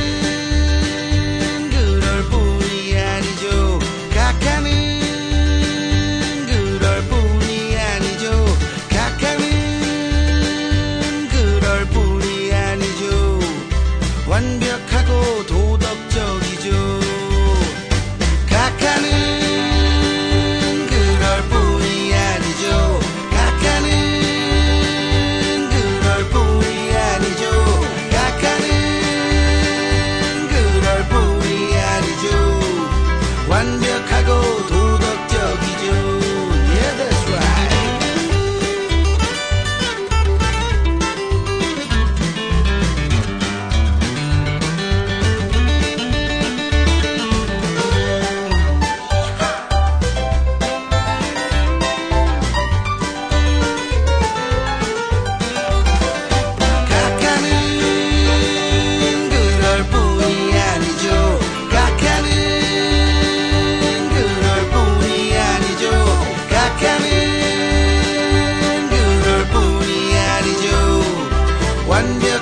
[71.97, 72.36] 완벽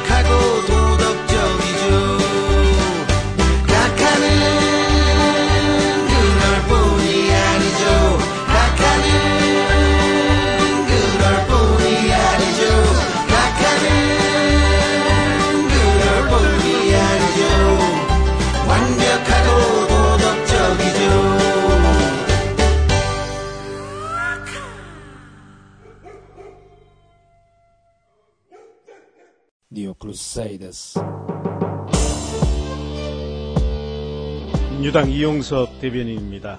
[34.96, 36.58] 민주당 이용섭 대변인입니다.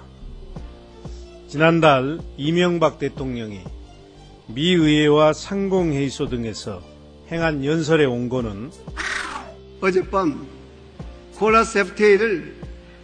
[1.49, 3.62] 지난달 이명박 대통령이
[4.49, 6.83] 미 의회와 상공회의소 등에서
[7.33, 8.70] 행한 연설의 원고는
[9.81, 10.46] 어젯밤
[11.37, 12.55] 콜라스 FTA를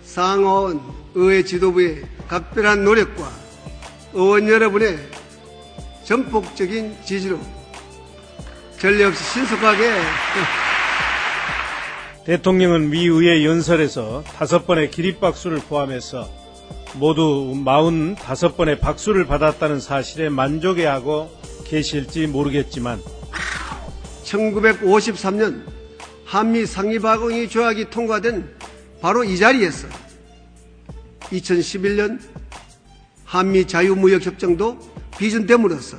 [0.03, 0.83] 상하원
[1.15, 3.31] 의회 지도부의 각별한 노력과
[4.13, 4.99] 의원 여러분의
[6.05, 7.39] 전폭적인 지지로
[8.79, 9.93] 전례 없이 신속하게
[12.25, 16.31] 대통령은 미 의회 연설에서 다섯 번의 기립박수를 포함해서
[16.95, 21.31] 모두 45번의 박수를 받았다는 사실에 만족해하고
[21.65, 23.01] 계실지 모르겠지만
[24.25, 25.65] 1953년
[26.25, 28.49] 한미 상위박응이 조약이 통과된
[29.01, 29.89] 바로 이 자리에서
[31.33, 32.21] 2011년
[33.25, 34.79] 한미 자유무역협정도
[35.19, 35.97] 비준됨으로써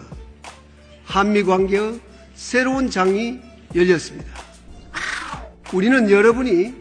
[1.04, 2.00] 한미 관계의
[2.34, 3.40] 새로운 장이
[3.76, 4.53] 열렸습니다.
[5.74, 6.72] 우리는 여러분이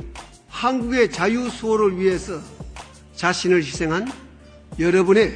[0.48, 2.38] 한국의 자유 수호를 위해서
[3.14, 4.12] 자신을 희생한
[4.78, 5.34] 여러분의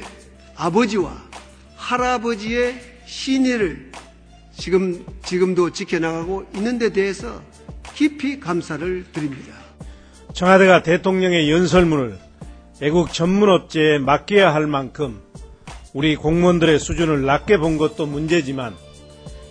[0.55, 1.17] 아버지와
[1.75, 3.91] 할아버지의 신의를
[4.55, 7.41] 지금, 지금도 지켜나가고 있는 데 대해서
[7.95, 9.53] 깊이 감사를 드립니다.
[10.33, 12.15] 청와대가 대통령의 연설문을
[12.83, 15.19] 애국 전문업체에 맡겨야 할 만큼
[15.93, 18.75] 우리 공무원들의 수준을 낮게 본 것도 문제지만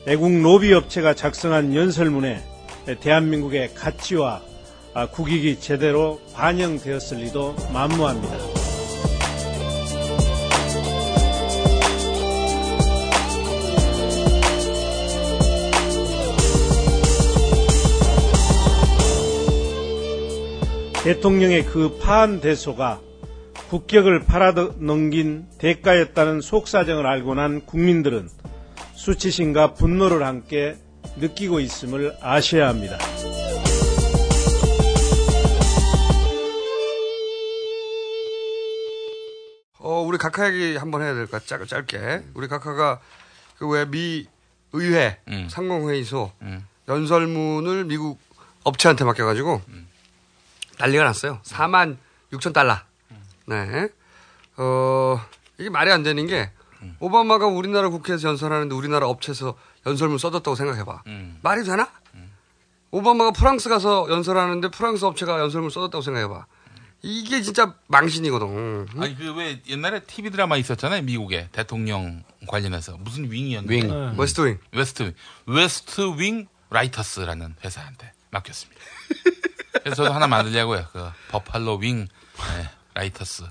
[0.06, 2.55] 애국 로비 업체가 작성한 연설문에
[2.94, 4.42] 대한민국의 가치와
[4.94, 8.38] 아, 국익이 제대로 반영되었을 리도 만무합니다.
[21.04, 23.00] 대통령의 그 파한 대소가
[23.68, 28.28] 국격을 팔아넘긴 대가였다는 속사정을 알고 난 국민들은
[28.94, 30.76] 수치심과 분노를 함께
[31.16, 32.98] 느끼고 있음을 아셔야 합니다.
[39.78, 41.38] 어, 우리 각하 얘기 한번 해야 될까?
[41.38, 42.22] 짧, 짧게.
[42.34, 43.00] 우리 각하가
[43.58, 44.26] 그 왜 미
[44.72, 46.32] 의회 상공회의소
[46.88, 48.18] 연설문을 미국
[48.64, 49.62] 업체한테 맡겨가지고
[50.78, 51.40] 난리가 났어요.
[51.44, 51.96] 4만
[52.32, 52.76] 6천 달러.
[53.46, 53.88] 네.
[54.58, 55.20] 어,
[55.58, 56.50] 이게 말이 안 되는 게
[57.00, 61.02] 오바마가 우리나라 국회에서 연설하는데 우리나라 업체에서 연설문 써줬다고 생각해봐.
[61.42, 61.88] 말이 되나?
[62.90, 66.46] 오바마가 프랑스 가서 연설하는데 프랑스 업체가 연설문 써줬다고 생각해봐.
[67.02, 68.88] 이게 진짜 망신이거든.
[68.98, 73.88] 아니 그 왜 옛날에 TV 드라마 있었잖아요 미국에 대통령 관련해서 무슨 윙이었는데 윙.
[73.88, 74.14] 네.
[74.18, 74.58] 웨스트 윙.
[74.72, 75.14] 웨스트 윙
[75.46, 78.80] 웨스트 윙 라이터스라는 회사한테 맡겼습니다.
[79.84, 80.86] 그래서 저도 하나 만들려고요.
[80.92, 83.44] 그 버팔로 윙 네, 라이터스.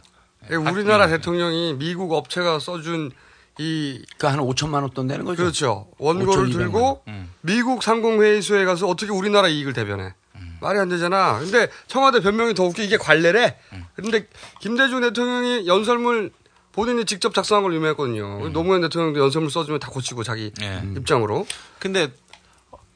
[0.52, 3.12] 예, 우리나라 대통령이 미국 업체가 써준
[3.60, 5.44] 이 그 한 5천만 원돈 되는 거죠.
[5.44, 5.88] 그렇죠.
[5.98, 7.32] 원고를 5,200만 들고 음.
[7.42, 10.14] 미국 상공회의소에 가서 어떻게 우리나라 이익을 대변해.
[10.36, 10.58] 음.
[10.62, 11.40] 말이 안 되잖아.
[11.40, 13.58] 근데 청와대 변명이 더 웃겨 이게 관례래.
[13.74, 13.86] 음.
[13.96, 14.28] 근데
[14.60, 16.32] 김대중 대통령이 연설문
[16.74, 18.40] 본인이 직접 작성한 걸 유명했거든요.
[18.48, 18.52] 음.
[18.54, 20.82] 노무현 대통령도 연설문 써주면 다 고치고 자기 예.
[20.98, 21.48] 입장으로.
[21.80, 22.12] 근데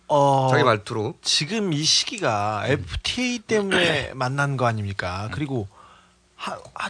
[0.08, 1.13] 어 자기 말투로.
[1.22, 5.30] 지금 이 시기가 FTA 때문에 만난 거 아닙니까?
[5.32, 5.67] 그리고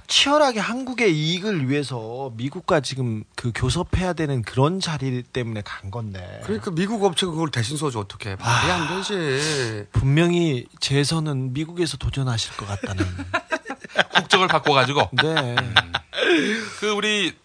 [0.07, 6.71] 치열하게 한국의 이익을 위해서 미국과 지금 그 교섭해야 되는 그런 자리 때문에 간 건데 그러니까
[6.71, 9.87] 미국 업체가 그걸 대신 써줘 어떻게 말이 안 되지.
[9.91, 13.05] 분명히 재선은 미국에서 도전하실 것 같다는.
[14.15, 15.09] 국적을 바꿔가지고.
[15.23, 15.55] 네.
[16.79, 17.35] 그 우리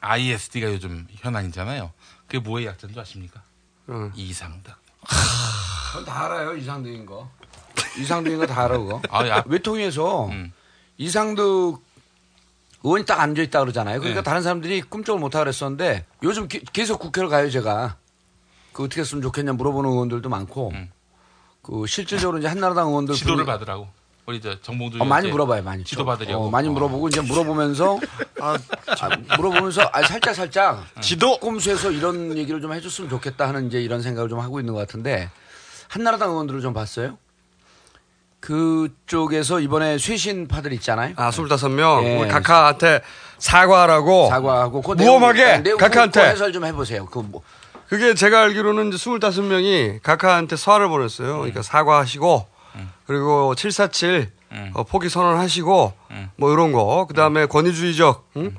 [0.00, 1.92] ISD가 요즘 현안이잖아요.
[2.26, 3.42] 그게 뭐의 약자인 줄 아십니까?
[4.14, 4.74] 이상득.
[5.88, 7.30] 그건 다 알아요 이상득인 거.
[7.98, 9.00] 이상득인 거 다 알아 그거.
[9.10, 9.42] 아, 야.
[9.46, 10.30] 외통위에서
[10.98, 11.78] 이상득
[12.82, 13.98] 의원이 딱 앉아 있다 그러잖아요.
[14.00, 14.24] 그러니까 네.
[14.24, 17.96] 다른 사람들이 꿈쩍을 못 하고 그랬었는데 요즘 기- 계속 국회를 가요 제가.
[18.72, 20.72] 그 어떻게 했으면 좋겠냐 물어보는 의원들도 많고.
[21.62, 23.88] 그 실질적으로 이제 한나라당 의원들 지도를 분이- 받으라고.
[24.26, 25.84] 우리 저 정봉주 어, 많이 물어봐요, 많이.
[25.84, 26.46] 지도 받으려고.
[26.46, 27.98] 어, 많이 물어보고 이제 물어보면서
[28.40, 28.56] 아,
[29.36, 34.30] 물어보면서 아, 살짝 살짝 지도 꼼수에서 이런 얘기를 좀 해줬으면 좋겠다 하는 이제 이런 생각을
[34.30, 35.28] 좀 하고 있는 것 같은데
[35.88, 37.18] 한나라당 의원들을 좀 봤어요.
[38.44, 41.14] 그쪽에서 이번에 쇄신파들 있잖아요.
[41.16, 42.04] 아, 25명.
[42.04, 42.16] 예.
[42.18, 43.00] 우리 각하한테
[43.38, 44.28] 사과하라고.
[44.28, 45.20] 사과하고 그 내용,
[45.62, 46.20] 내용 각하한테.
[46.20, 47.06] 그 해설 좀 해보세요.
[47.06, 47.40] 그 뭐.
[47.88, 51.38] 그게 제가 알기로는 이제 25명이 각하한테 서한을 보냈어요.
[51.38, 52.46] 그러니까 사과하시고,
[53.06, 54.30] 그리고 747
[54.74, 55.92] 어, 포기 선언하시고,
[56.36, 57.06] 뭐 이런 거.
[57.08, 58.54] 그 다음에 권위주의적, 응?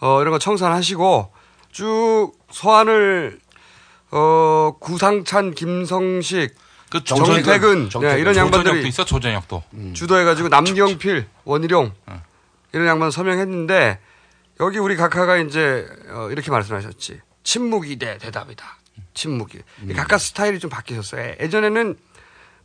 [0.00, 1.32] 어, 이런 거 청산하시고,
[1.70, 3.38] 쭉 서한을,
[4.10, 6.54] 어, 구상찬, 김성식,
[6.90, 7.90] 그 정태근.
[8.00, 9.62] 네, 이런 양반들이 있어 조전혁도.
[9.94, 11.92] 주도해가지고 남경필, 원희룡
[12.72, 13.98] 이런 양반 서명했는데
[14.60, 17.20] 여기 우리 각하가 이제 어, 이렇게 말씀하셨지.
[17.44, 18.64] 침묵이 대 대답이다.
[19.14, 19.52] 침묵이.
[19.88, 21.20] 이 각하 스타일이 좀 바뀌셨어요.
[21.22, 21.96] 예- 예전에는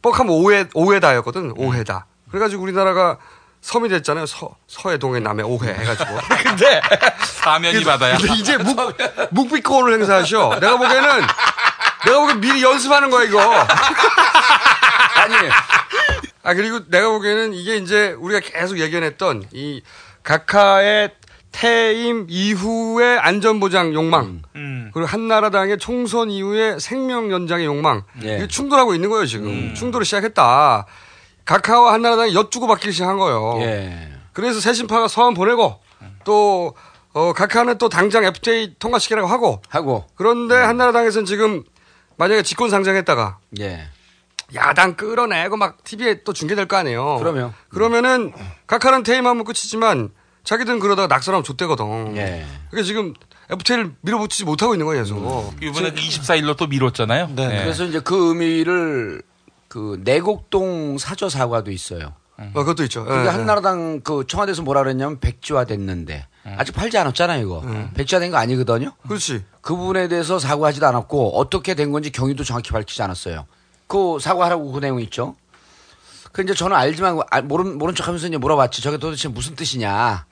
[0.02, 1.54] 뻑하면 오해 오해다였거든.
[1.56, 2.06] 오해다.
[2.30, 3.18] 그래가지고 우리나라가
[3.62, 4.26] 섬이 됐잖아요.
[4.26, 6.18] 서 서해 동해 남해 오해 해가지고.
[6.44, 6.82] 근데
[7.44, 8.18] 사면이 바다야.
[8.18, 8.76] 근데 이제 묵
[9.32, 10.60] 묵비권을 행사하셔.
[10.60, 11.22] 내가 보기에는
[12.06, 13.40] 내가 보기엔 미리 연습하는 거야 이거.
[15.16, 15.36] 아니.
[16.44, 19.82] 아 그리고 내가 보기에는 이게 이제 우리가 계속 예견했던 이
[20.24, 21.12] 각하의
[21.54, 24.90] 퇴임 이후의 안전보장 욕망 음.
[24.94, 28.38] 그리고 한나라당의 총선 이후의 생명 연장의 욕망 예.
[28.38, 30.86] 이게 충돌하고 있는 거예요 지금 충돌을 시작했다.
[31.46, 33.60] 각하와 한나라당이 엿주고 받기 시작한 거예요.
[33.62, 34.10] 예.
[34.34, 35.80] 그래서 새신파가 서한 보내고
[36.26, 36.74] 또
[37.14, 41.64] 어, 각하는 또 당장 FTA 통과시키라고 하고 하고 그런데 한나라당에서는 지금
[42.18, 43.88] 만약에 직권 상정했다가 예.
[44.56, 47.18] 야당 끌어내고 막 TV에 또 중계될 거 아니에요.
[47.20, 47.54] 그러면.
[47.70, 48.34] 그러면은
[48.68, 50.10] 각하는 퇴임하면 끝이지만
[50.44, 52.18] 자기들은 그러다가 낙선하면 좆대거든.
[52.18, 52.46] 예.
[52.70, 53.14] 그러니까 지금
[53.50, 55.54] FTA를 밀어붙이지 못하고 있는 거예요, 계속.
[55.62, 57.30] 이번에 24일로 또 미뤘잖아요.
[57.36, 57.64] 네.
[57.64, 59.22] 그래서 이제 그 의미를
[59.68, 62.14] 그 내곡동 사저 사과도 있어요.
[62.38, 63.06] 어, 그것도 있죠.
[63.06, 68.32] 그러니까 예, 한나라당 그 청와대에서 뭐라 그랬냐면 백지화 됐는데 아직 팔지 않았잖아요 이거 백지화 된
[68.32, 68.92] 거 아니거든요.
[69.08, 69.44] 그렇지.
[69.62, 73.46] 그 부분에 대해서 사과하지도 않았고 어떻게 된 건지 경위도 정확히 밝히지 않았어요.
[73.88, 75.36] 그 사과하라고 그 내용 있죠.
[76.32, 78.82] 그 이제 저는 알지만 아, 모른 모른 척하면서 이제 물어봤지.
[78.82, 80.26] 저게 도대체 무슨 뜻이냐?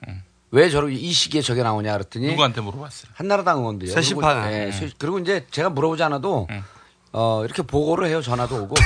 [0.50, 3.12] 왜 저러 이 시기에 저게 나오냐 그랬더니 누구한테 물어봤어요?
[3.14, 3.94] 한나라당 의원들이요.
[3.94, 4.34] 새신파.
[4.42, 6.46] 그리고, 예, 새- 그리고 이제 제가 물어보지 않아도
[7.12, 8.20] 어, 이렇게 보고를 해요.
[8.20, 8.74] 전화도 오고.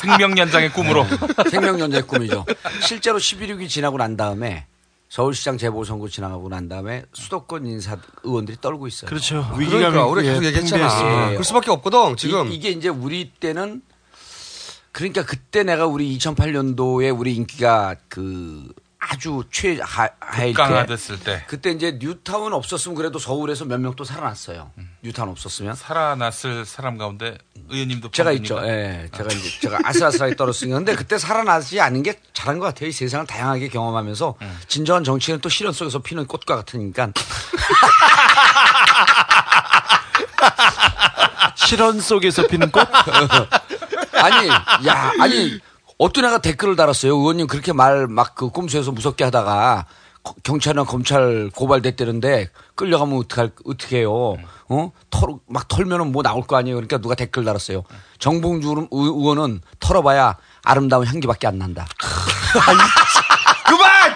[0.00, 1.06] 생명 연장의 꿈으로.
[1.50, 2.44] 생명 연장의 꿈이죠.
[2.82, 4.66] 실제로 11.6이 지나고 난 다음에
[5.08, 9.08] 서울시장 재보선거 지나가고 난 다음에 수도권 인사 의원들이 떨고 있어요.
[9.08, 9.50] 그렇죠.
[9.54, 11.30] 그러니까 우리가 계속 얘기했잖아.
[11.30, 12.52] 그럴 수밖에 없거든, 지금.
[12.52, 13.82] 이, 게 이제 우리 때는
[14.92, 18.68] 그러니까 그때 내가 우리 2008년도에 우리 인기가 그
[19.00, 19.80] 아주 최하일
[20.36, 21.44] 때 강화됐을 때.
[21.46, 24.72] 그때 이제 뉴타운 없었으면 그래도 서울에서 몇 명 또 살아났어요.
[25.02, 27.38] 뉴타운 없었으면 살아났을 사람 가운데
[27.70, 28.32] 의원님도 제가?
[28.32, 28.58] 있죠.
[28.66, 29.08] 예.
[29.16, 30.78] 제가 이제 제가 아슬아슬하게 떨었으니까.
[30.78, 32.88] 근데 그때 살아나지 않은 게 잘한 것 같아요.
[32.88, 34.34] 이 세상을 다양하게 경험하면서
[34.66, 37.12] 진정한 정치는 또 실현 속에서 피는 꽃과 같으니까.
[41.54, 42.80] 실현 속에서 피는 꽃?
[44.14, 45.60] 아니, 야, 아니,
[45.98, 47.16] 어떤 애가 댓글을 달았어요.
[47.16, 49.86] 의원님 그렇게 말 막 그 꼼수해서 무섭게 하다가
[50.22, 54.36] 거- 경찰이나 검찰 고발됐다는데 끌려가면 어떡할, 어떻게 해요.
[54.68, 54.92] 어?
[55.10, 56.76] 털, 막 털면은 뭐 나올 거 아니에요.
[56.76, 57.82] 그러니까 누가 댓글 달았어요.
[58.20, 61.86] 정봉주 의- 의원은 털어봐야 아름다운 향기밖에 안 난다.
[63.66, 64.14] 그만!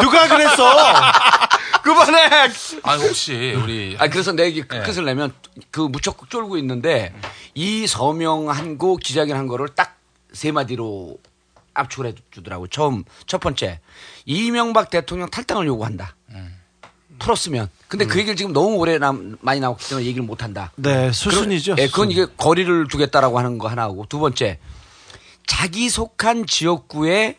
[0.00, 0.74] 누가 그랬어?
[1.82, 2.50] 그만해!
[2.82, 5.32] 아 혹시 우리 아 그래서 내가 이게 끝을 내면
[5.70, 7.12] 그 무척 쫄고 있는데
[7.54, 9.89] 이 서명한 거 기자회견 한 거를 딱
[10.32, 11.18] 세 마디로
[11.74, 12.66] 압축을 해주더라고.
[12.66, 13.80] 처음 첫 번째
[14.26, 16.16] 이명박 대통령 탈당을 요구한다.
[17.20, 17.68] 풀었으면.
[17.86, 20.72] 근데 그 얘기를 지금 너무 오래 남, 많이 나왔기 때문에 얘기를 못 한다.
[20.76, 21.76] 네, 수순이죠.
[21.78, 24.58] 예, 그건 이게 거리를 두겠다라고 하는 거 하나고 두 번째
[25.46, 27.36] 자기 속한 지역구에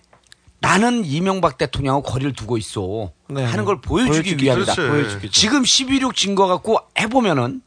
[0.60, 3.66] 나는 이명박 대통령하고 거리를 두고 있어 네, 하는 네.
[3.66, 4.76] 걸 보여주기 보여주기, 위함이다.
[5.32, 7.62] 지금 12.6 증거 갖고 해보면은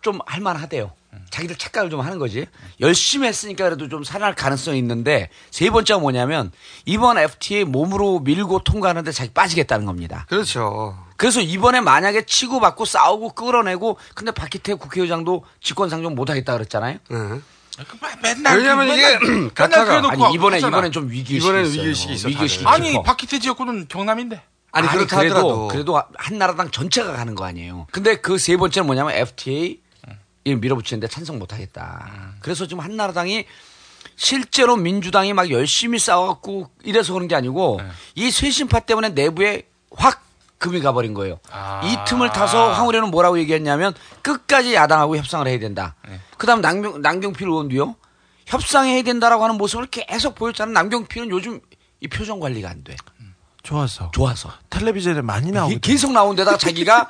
[0.00, 0.92] 좀 할만하대요.
[1.30, 2.46] 자기들 착각을 좀 하는 거지.
[2.80, 6.52] 열심히 했으니까 그래도 좀 살아날 가능성이 있는데 세 번째가 뭐냐면
[6.86, 10.26] 이번 FTA 몸으로 밀고 통과하는데 자기 빠지겠다는 겁니다.
[10.28, 10.98] 그렇죠.
[11.16, 16.98] 그래서 이번에 만약에 치고받고 싸우고 끌어내고 근데 박희태 국회의장도 직권상정 못하겠다 그랬잖아요.
[18.22, 20.76] 맨날 왜냐면 그- 이게 맨날 각하가 그래놓고 아니 이번에 하잖아.
[20.78, 21.80] 이번엔 좀 위기의식이 이번에는 있어요.
[21.80, 22.86] 위기의식이 있어, 위기의식이 다들.
[22.86, 23.02] 아니.
[23.02, 24.42] 박희태 지역구는 경남인데.
[24.70, 25.68] 아니, 아니, 그렇다 그래도 하더라도.
[25.68, 27.86] 그래도 한나라당 전체가 가는 거 아니에요.
[27.90, 29.80] 근데 그 세 번째는 뭐냐면 FTA 이
[30.44, 32.34] 밀어붙이는데 찬성 못하겠다.
[32.40, 33.44] 그래서 지금 한나라당이
[34.16, 37.80] 실제로 민주당이 막 열심히 싸워갖고 이래서 그런 게 아니고
[38.14, 40.24] 이 쇄신파 때문에 내부에 확
[40.58, 41.38] 금이 가버린 거예요.
[41.84, 45.94] 이 틈을 타서 황우려는 뭐라고 얘기했냐면 끝까지 야당하고 협상을 해야 된다.
[46.36, 47.94] 그다음 남경, 남경필 의원도요.
[48.46, 50.72] 협상해야 된다라고 하는 모습을 계속 보였잖아요.
[50.72, 51.60] 남경필은 요즘
[52.00, 52.96] 이 표정 관리가 안 돼.
[53.62, 54.10] 좋아서.
[54.12, 54.50] 좋아서.
[54.70, 55.80] 텔레비전에 많이 나오거든.
[55.80, 57.08] 계속 나온 데다가 자기가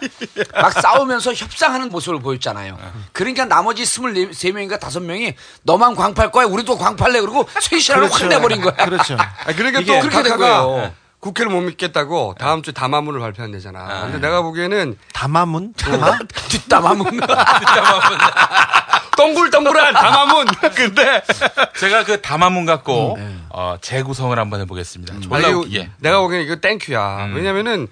[0.55, 2.77] 막 싸우면서 협상하는 모습을 보였잖아요.
[3.13, 6.47] 그러니까 나머지 23명인가 5명이 너만 광팔 거야.
[6.47, 7.21] 우리도 광팔래.
[7.21, 8.75] 그러고 쇄신하러 확 내버린 거야.
[8.75, 9.17] 그렇죠.
[9.21, 10.93] 아, 그러니까 또 그렇게 된 거예요.
[11.21, 14.03] 국회를 못 믿겠다고 다음 주에 담화문을 발표한대잖아.
[14.03, 15.73] 근데 내가 보기에는 담화문?
[15.75, 16.17] 담화?
[16.49, 17.21] 뒷담화문.
[19.19, 20.47] 동글동글한 담화문.
[20.77, 21.23] 근데
[21.79, 23.19] 제가 그 담화문 갖고
[23.51, 25.15] 어, 재구성을 한번 해보겠습니다.
[25.15, 25.91] 아니, 졸라 웃기게.
[25.99, 27.33] 내가 보기에는 이거 땡큐야.
[27.35, 27.89] 왜냐면은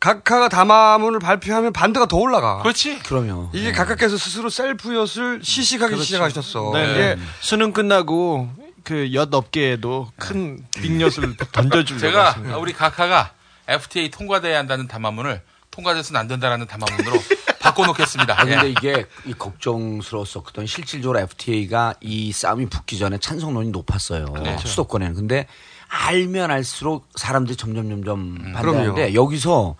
[0.00, 2.58] 각하가 담화문을 발표하면 반대가 더 올라가.
[2.62, 3.00] 그렇지.
[3.00, 3.50] 그럼요.
[3.52, 6.70] 이게 각하께서 스스로 셀프엿을 시식하기 시작하셨어.
[6.74, 6.90] 네.
[6.92, 8.48] 이게 수능 끝나고
[8.84, 12.36] 그엿 업계에도 큰 빅엿을 던져주려고 제가.
[12.58, 13.32] 우리 각하가
[13.66, 17.12] FTA 통과돼야 한다는 담화문을 통과돼서는 안 된다라는 담화문으로
[17.70, 18.40] 바꿔놓겠습니다.
[18.40, 18.70] 아, 근데 예.
[18.70, 20.66] 이게 이 걱정스러웠었거든.
[20.66, 24.26] 실질적으로 FTA가 이 싸움이 붙기 전에 찬성론이 높았어요.
[24.26, 24.66] 그렇죠.
[24.68, 25.14] 수도권에는.
[25.14, 25.46] 근데
[25.88, 29.14] 알면 알수록 사람들이 점점 점점 음, 반대하는데 그럼요.
[29.14, 29.76] 여기서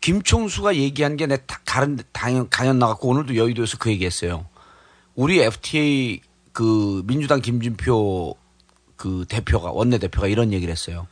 [0.00, 4.46] 김총수가 얘기한 게 내 다른 당연 강연 나갔고 오늘도 여의도에서 그 얘기했어요.
[5.14, 6.20] 우리 FTA
[6.52, 8.36] 그 민주당 김진표
[8.96, 11.06] 그 대표가 원내 대표가 이런 얘기를 했어요.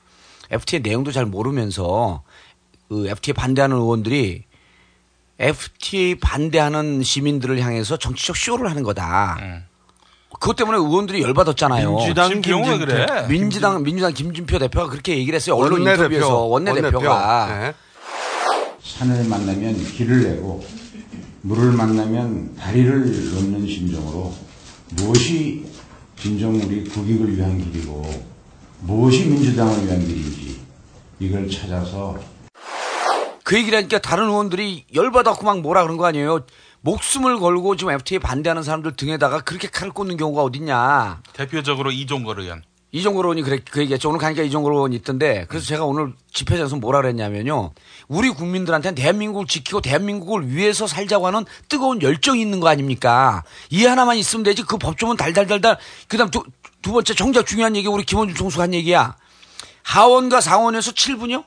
[0.51, 2.23] FTA 내용도 잘 모르면서
[2.89, 4.45] 그 FTA 반대하는 의원들이
[5.39, 9.39] FTA 반대하는 시민들을 향해서 정치적 쇼를 하는 거다.
[10.41, 11.97] 그것 때문에 의원들이 열받았잖아요.
[11.97, 12.79] 민주당 김진표.
[12.79, 13.07] 그래.
[13.29, 15.57] 민주당 민주당 김진표 대표가 그렇게 얘기를 했어요.
[15.57, 17.75] 언론 원내대표, 인터뷰에서 원내 대표가 네.
[18.83, 20.65] 산을 만나면 길을 내고
[21.43, 24.35] 물을 만나면 다리를 놓는 심정으로
[24.91, 25.65] 무엇이
[26.19, 28.25] 진정 우리 국익을 위한 길이고
[28.81, 30.61] 무엇이 민주당을 위한 길인지
[31.21, 32.19] 이걸 찾아서
[33.45, 36.41] 그 얘기를 하니까 다른 의원들이 열받았고 막 뭐라 그런 거 아니에요.
[36.81, 41.23] 목숨을 걸고 지금 FTA 반대하는 사람들 등에다가 그렇게 칼을 꽂는 경우가 어딨냐.
[41.35, 42.63] 대표적으로 이종걸 의원.
[42.91, 44.09] 이종걸 의원이 그래, 그 얘기했죠.
[44.09, 47.73] 오늘 가니까 이종걸 의원이 있던데 그래서 제가 오늘 집회장에서 뭐라 그랬냐면요.
[48.09, 53.43] 우리 국민들한테는 대한민국을 지키고 대한민국을 위해서 살자고 하는 뜨거운 열정이 있는 거 아닙니까?
[53.69, 55.77] 이 하나만 있으면 되지 그 법조문 달달달달
[56.09, 56.45] 그 다음 두,
[56.81, 59.17] 두 번째 정작 중요한 얘기 우리 김원준 총수가 한 얘기야.
[59.83, 61.45] 하원과 상원에서 7분이요?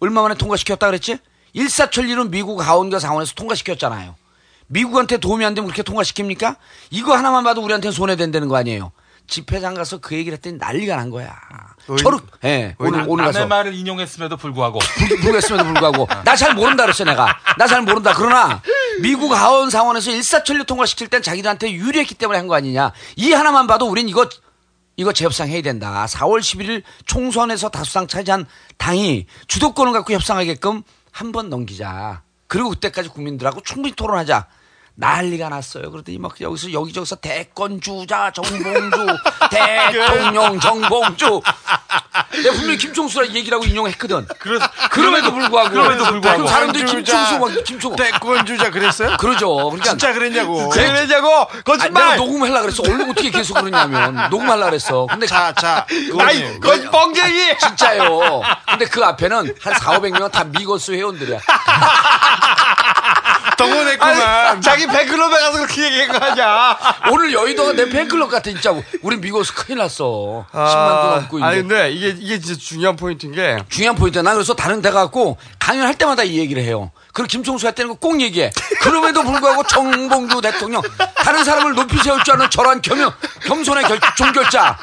[0.00, 1.18] 얼마 만에 통과시켰다 그랬지?
[1.52, 4.14] 일사천리는 미국 하원과 상원에서 통과시켰잖아요.
[4.68, 6.56] 미국한테 도움이 안 되면 그렇게 통과시킵니까?
[6.90, 8.92] 이거 하나만 봐도 우리한테는 손해된다는 거 아니에요.
[9.26, 11.36] 집회장 가서 그 얘기를 했더니 난리가 난 거야.
[12.02, 13.46] 저렇, 예, 오늘, 오늘 남의 가서.
[13.46, 16.08] 말을 인용했음에도 불구하고 불구했음에도 불구하고.
[16.24, 17.36] 나 잘 모른다 그랬어, 내가.
[17.58, 18.12] 나 잘 모른다.
[18.16, 18.60] 그러나,
[19.00, 22.92] 미국 하원 상원에서 일사천리 통과시킬 땐 자기들한테 유리했기 때문에 한 거 아니냐.
[23.16, 24.28] 이 하나만 봐도 우린 이거,
[24.96, 26.06] 이거 재협상 해야 된다.
[26.08, 28.46] 4월 11일 총선에서 다수당 차지한
[28.78, 30.82] 당이 주도권을 갖고 협상하게끔
[31.12, 32.22] 한 번 넘기자.
[32.46, 34.46] 그리고 그때까지 국민들하고 충분히 토론하자.
[35.00, 35.90] 난리가 났어요.
[35.90, 39.06] 그러더니 막 여기서 여기저기서 대권 주자 정봉주
[39.50, 41.40] 대통령 정봉주
[42.42, 44.26] 내가 분명히 김총수라 얘기를 하고 인용했거든.
[44.90, 46.42] 그럼에도 불구하고 그럼에도 불구하고.
[46.42, 49.16] 그 사람들이 대권 김총수 막 김총수 대권 주자 그랬어요?
[49.16, 49.54] 그러죠.
[49.56, 50.68] 그러니까 진짜 그랬냐고.
[50.68, 50.92] 그래.
[50.92, 52.04] 그러냐고 아니, 거짓말.
[52.04, 52.82] 내가 녹음하려고 그랬어.
[52.86, 55.06] 원래 어떻게 계속 그러냐면 녹음하려고 그랬어.
[55.06, 55.86] 근데 자, 자,
[56.18, 56.60] 아이, 의원님.
[56.60, 57.58] 건 뻥쟁이.
[57.58, 58.42] 진짜요.
[58.68, 61.38] 근데 그 앞에는 한 4, 500명 다 미거스 회원들이야.
[63.60, 64.20] 동원했구만.
[64.20, 66.78] 아니, 자기 팬클럽에 가서 그렇게 얘기한 거 아니야.
[67.10, 68.74] 오늘 여의도가 내 팬클럽 같아 진짜.
[69.02, 70.46] 우리 미국에서 큰일 났어.
[70.52, 71.46] 10만 도 넘고 이제.
[71.46, 74.22] 아니 근데 이게 이게 진짜 중요한 포인트인 게 중요한 포인트야.
[74.22, 76.90] 나 그래서 다른 데 가고 강연할 때마다 이 얘기를 해요.
[77.12, 78.50] 그리고 김총수 할 때는 꼭 얘기해.
[78.80, 80.82] 그럼에도 불구하고 정봉주 대통령
[81.16, 82.98] 다른 사람을 높이 세울 줄 아는 저런 겸
[83.44, 84.78] 겸손의 결, 종결자.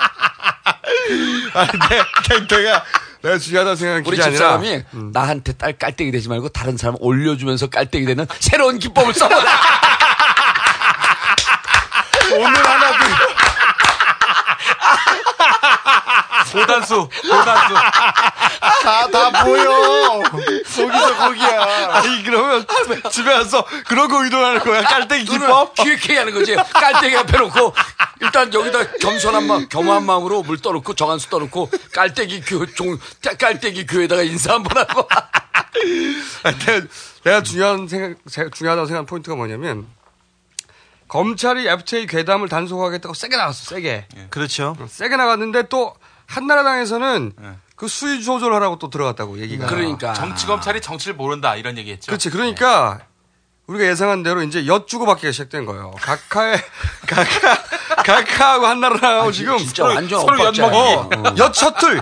[1.54, 2.84] 아니 내, 내가
[3.22, 7.68] 내가 중요하다고 생각한 우리 게 아니라 집사람이 나한테 딸 깔때기 되지 말고 다른 사람 올려주면서
[7.68, 9.42] 깔때기 되는 새로운 기법을 써보라.
[12.38, 12.62] 오늘
[16.54, 17.74] 하나 오단수, 오단수.
[18.84, 20.22] 다, 다 보여.
[20.24, 21.88] 거기서 거기야.
[21.94, 22.66] 아니, 그러면
[23.12, 24.82] 집에 와서 그런 거 의도하는 거야.
[24.84, 25.74] 깔때기 기법?
[25.76, 26.56] 기획해 하는 거지.
[26.56, 27.74] 깔때기 앞에 놓고
[28.22, 32.98] 일단 여기다 겸손한 마음, 겸허한 마음으로 물 떠놓고 정한수 떠놓고 깔때기 교, 종,
[33.40, 35.08] 깔때기 교회에다가 인사 한번 하고.
[36.44, 36.88] 내가,
[37.24, 39.86] 내가 중요한 생각, 제- 중요하다고 생각한 포인트가 뭐냐면
[41.08, 44.08] 검찰이 FTA 괴담을 단속하겠다고 세게 나갔어, 세게.
[44.30, 44.76] 그렇죠.
[44.90, 45.96] 세게 나갔는데 또
[46.28, 47.34] 한나라당에서는
[47.76, 49.68] 그 수위 조절하라고 또 들어갔다고 얘기가.
[49.68, 52.08] 그러니까 정치 검찰이 정치를 모른다 이런 얘기했죠.
[52.08, 52.30] 그렇지.
[52.30, 53.00] 그러니까
[53.68, 55.92] 우리가 예상한 대로 이제 엿 주고 받기가 시작된 거예요.
[56.00, 56.58] 각하의
[57.06, 57.58] 각하
[58.04, 60.70] 각하하고 한나라당하고 지금 진짜 완전 서로 엿 엇박자야.
[60.72, 61.16] 먹기.
[61.18, 61.36] 어.
[61.38, 62.02] 엿 셔틀.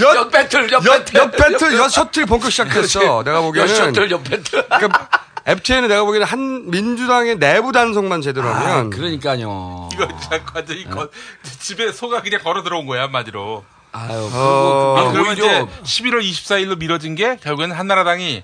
[0.00, 1.20] 엿, 엿 배틀, 엿 배틀.
[1.20, 3.22] 엿 배틀, 엿 셔틀 본격 시작했어.
[3.22, 3.70] 내가 보기에는.
[3.70, 4.66] 엿 셔틀, 엿 배틀.
[4.66, 5.08] 그러니까
[5.44, 9.90] FTA는 내가 보기에는 한 민주당의 내부 단속만 제대로 아, 하면 그러니까요.
[9.92, 11.08] 이거 진짜 완전히 거-
[11.60, 13.62] 집에 소가 그냥 걸어 들어온 거야 한마디로.
[13.92, 14.94] 아유, 어.
[14.98, 15.44] 아, 그러면 오히려-
[15.84, 18.42] 이제 11월 24일로 미뤄진 게 결국에는 한나라당이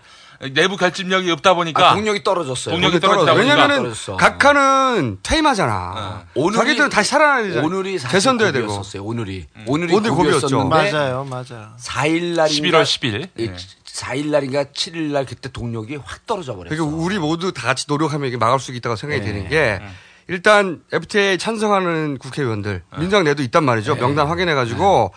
[0.52, 2.74] 내부 결집력이 없다 보니까 아, 동력이 떨어졌어요.
[2.74, 3.92] 동력이 보니까 왜냐면은.
[4.18, 6.26] 각하는 퇴임하잖아.
[6.54, 7.66] 자기들은 다시 살아나야 되잖아.
[7.66, 8.82] 오늘이 사실 개선돼야 되고.
[9.00, 10.48] 오늘이 오늘이 오늘 고비였죠.
[10.58, 11.70] 고비였었는데 맞아요, 맞아요.
[11.80, 13.28] 4일 날인가 11월 10일.
[13.34, 13.54] 네.
[13.84, 16.74] 4일 날인가 7일 날 그때 동력이 확 떨어져 버렸어.
[16.74, 19.26] 그러니까 우리 모두 다 같이 노력하면 이게 막을 수 있다고 생각이 네.
[19.26, 19.80] 되는 게
[20.28, 23.94] 일단 FTA 찬성하는 국회의원들 민주당 내도 있단 말이죠.
[23.94, 24.00] 네.
[24.00, 25.14] 명단 확인해 가지고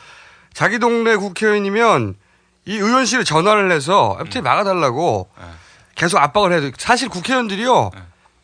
[0.54, 2.16] 자기 동네 국회의원이면
[2.66, 5.30] 이 의원실에 전화를 해서 FTA 막아달라고
[5.95, 6.72] 계속 압박을 해야 돼.
[6.78, 7.91] 사실 국회의원들이요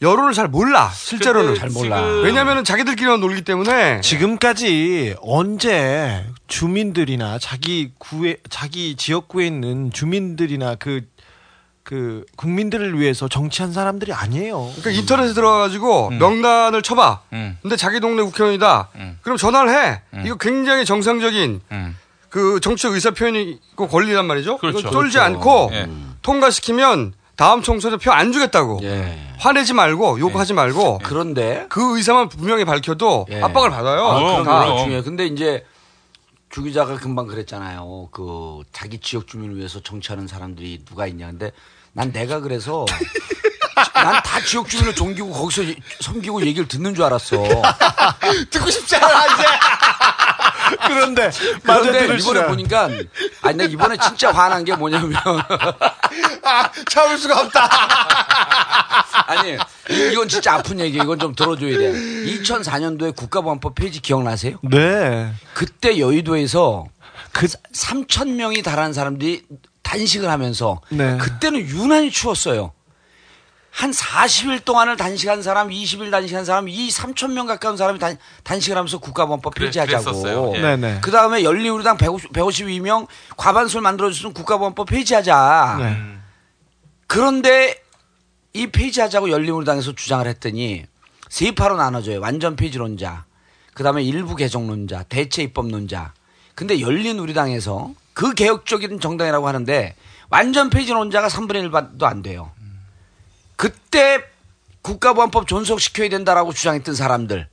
[0.01, 2.01] 여론을 잘 몰라 실제로는 잘 몰라.
[2.01, 12.99] 왜냐하면 자기들끼리만 놀기 때문에 지금까지 언제 주민들이나 자기 구에 자기 지역구에 있는 주민들이나 그그 국민들을
[12.99, 14.70] 위해서 정치한 사람들이 아니에요.
[14.76, 17.22] 그러니까 인터넷에 들어가가지고 명단을 쳐봐.
[17.34, 17.57] 음.
[17.61, 18.89] 근데 자기 동네 국회의원이다.
[19.22, 20.01] 그럼 전화를 해.
[20.26, 21.97] 이거 굉장히 정상적인 음.
[22.36, 24.58] 그 정치 의사 표현이고 권리란 말이죠.
[24.58, 24.82] 그렇죠.
[24.82, 25.22] 쫄지 그렇죠.
[25.22, 25.88] 않고 예.
[26.22, 28.82] 통과시키면 다음 총선에 표 안 주겠다고.
[28.84, 29.18] 예.
[29.38, 33.42] 화내지 말고 욕하지 말고 그런데 그 의사만 분명히 밝혀도 예.
[33.42, 34.06] 압박을 받아요.
[34.06, 34.66] 아, 그런 다.
[34.66, 35.02] 거 중요해.
[35.04, 35.66] 근데 이제
[36.50, 38.10] 주 기자가 금방 그랬잖아요.
[38.12, 41.28] 그 자기 지역 주민을 위해서 정치하는 사람들이 누가 있냐.
[41.28, 41.54] 근데
[41.94, 42.84] 난 내가 그래서
[43.96, 47.38] 난 다 지역 주민을 존기고 거기서 이- 섬기고 얘기를 듣는 줄 알았어.
[48.52, 49.44] 듣고 싶지 않아 이제.
[50.88, 51.26] 그런데
[51.63, 52.45] 맞아 그런데 들을 이번에.
[52.47, 52.89] 보니까
[53.41, 55.13] 아니 나 이번에 진짜 화난 게 뭐냐면
[56.43, 57.70] 아, 참을 수가 없다.
[59.28, 61.91] 아니 이- 이건 진짜 아픈 얘기 이건 좀 들어줘야 돼.
[61.93, 64.57] 2004년도에 국가보안법 폐지 기억나세요?
[64.63, 65.32] 네.
[65.53, 66.86] 그때 여의도에서
[67.32, 69.43] 그 3천 명이 달하는 사람들이
[69.84, 71.18] 단식을 하면서 네.
[71.18, 72.72] 그때는 유난히 추웠어요.
[73.76, 78.78] 한 40일 동안을 단식한 사람, 20일 단식한 사람, 이 3천 명 가까운 사람이 단, 단식을
[78.78, 80.54] 하면서 국가보안법 그래- 폐지하자고.
[80.56, 80.62] 예.
[80.62, 81.00] 네네.
[81.02, 83.06] 그 다음에 열린우리당 150, 152명
[83.36, 85.76] 과반수를 만들어줬으면 국가보안법 폐지하자.
[85.82, 86.02] 네.
[87.08, 87.76] 그런데
[88.54, 90.86] 이 폐지하자고 열린우리당에서 주장을 했더니
[91.28, 92.22] 세파로 나눠져요.
[92.22, 93.26] 완전 폐지론자,
[93.74, 96.14] 그 다음에 일부 개정론자, 대체 입법론자.
[96.56, 99.96] 근데 열린우리당에서 그 개혁적인 정당이라고 하는데
[100.30, 102.52] 완전 폐지론자가 3분의 1도 안 돼요.
[103.56, 104.24] 그때
[104.82, 107.47] 국가보안법 존속시켜야 된다라고 주장했던 사람들.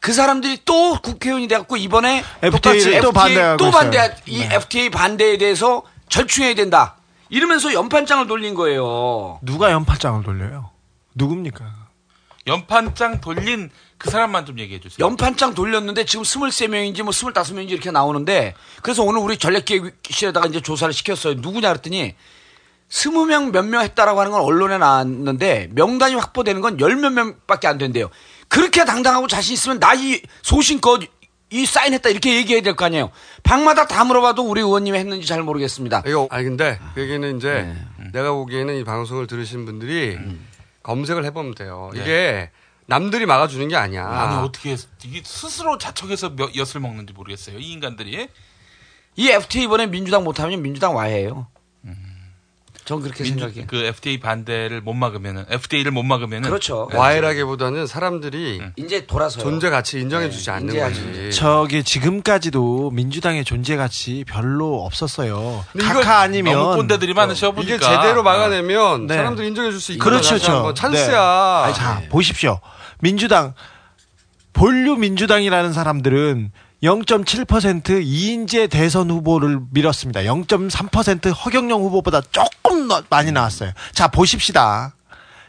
[0.00, 3.80] 그 사람들이 또 국회의원이 돼갖고 이번에 FTA 를 똑같이 또 반대하고 또 있어요.
[3.80, 4.54] 반대, 이 네.
[4.54, 6.96] FTA 반대에 대해서 절충해야 된다.
[7.30, 9.38] 이러면서 연판장을 돌린 거예요.
[9.42, 10.70] 누가 연판장을 돌려요?
[11.14, 11.88] 누굽니까?
[12.46, 15.04] 연판장 돌린 그 사람만 좀 얘기해 주세요.
[15.04, 21.34] 연판장 돌렸는데 지금 23명인지 뭐 25명인지 이렇게 나오는데 그래서 오늘 우리 전략기획실에다가 이제 조사를 시켰어요.
[21.34, 22.14] 누구냐 그랬더니
[22.90, 27.78] 20명 몇 명 했다라고 하는 건 언론에 나왔는데 명단이 확보되는 건 열 몇 명밖에 안
[27.78, 28.08] 된대요.
[28.48, 31.02] 그렇게 당당하고 자신 있으면 나 이 소신껏
[31.50, 33.10] 이 사인했다 이렇게 얘기해야 될 거 아니에요.
[33.42, 36.02] 방마다 다 물어봐도 우리 의원님이 했는지 잘 모르겠습니다.
[36.06, 38.10] 이거 아니 근데 그 얘기는 이제 네.
[38.12, 40.46] 내가 보기에는 이 방송을 들으신 분들이 음.
[40.82, 41.90] 검색을 해보면 돼요.
[41.94, 42.00] 네.
[42.02, 42.50] 이게
[42.86, 44.06] 남들이 막아주는 게 아니야.
[44.06, 47.58] 아니 어떻게 이게 스스로 자척해서 몇, 엿을 먹는지 모르겠어요.
[47.58, 48.28] 이 인간들이.
[49.16, 51.48] 이 FTA 이번에 민주당 못하면 민주당 와해예요.
[52.88, 53.64] 전 그렇게 생각해요.
[53.66, 56.88] 그 FTA 반대를 못 막으면은 FTA를 못 막으면은 그렇죠.
[56.90, 56.96] 네.
[56.96, 59.44] 와해라기보다는 사람들이 이제 돌아서요.
[59.44, 61.30] 존재 가치 인정해 주지 않는 이제야 거지.
[61.32, 65.66] 저기 지금까지도 민주당의 존재 가치 별로 없었어요.
[65.78, 69.16] 각하 아니면 너무 꼰대들이 많으셔 보니까 이게 제대로 막아내면 네.
[69.16, 70.72] 사람들이 인정해 줄 수 있는 그렇죠, 저.
[70.72, 71.10] 찬스야.
[71.10, 71.64] 네.
[71.66, 72.58] 아니, 자 보십시오.
[73.00, 73.52] 민주당
[74.54, 76.52] 본류 민주당이라는 사람들은
[76.82, 80.20] 0.7% 이인재 대선 후보를 밀었습니다.
[80.20, 83.72] 0.3% 허경영 후보보다 조금 더 많이 나왔어요.
[83.92, 84.94] 자 보십시다.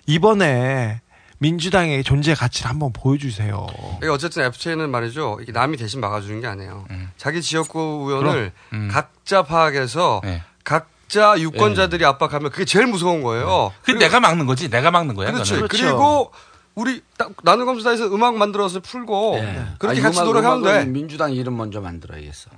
[0.07, 1.01] 이번에
[1.37, 3.67] 민주당의 존재 가치를 한번 보여주세요.
[3.97, 5.39] 이게 어쨌든 FTA는 말이죠.
[5.41, 6.85] 이게 남이 대신 막아주는 게 아니에요.
[7.15, 8.51] 자기 지역구 의원을.
[8.73, 8.89] 음.
[8.91, 10.41] 각자 파악해서 네.
[10.63, 13.71] 각자 유권자들이 압박하면 그게 제일 무서운 거예요.
[13.83, 14.69] 그 내가 막는 거지.
[14.69, 15.31] 내가 막는 거야.
[15.31, 15.53] 그렇지.
[15.53, 15.67] 그거는.
[15.69, 16.31] 그리고
[16.75, 19.31] 우리 딱 나는 검수다에서 음악 만들어서 풀고
[19.79, 20.85] 그렇게 아, 같이 음악- 노력하면 돼.
[20.85, 22.49] 민주당 이름 먼저 만들어야겠어.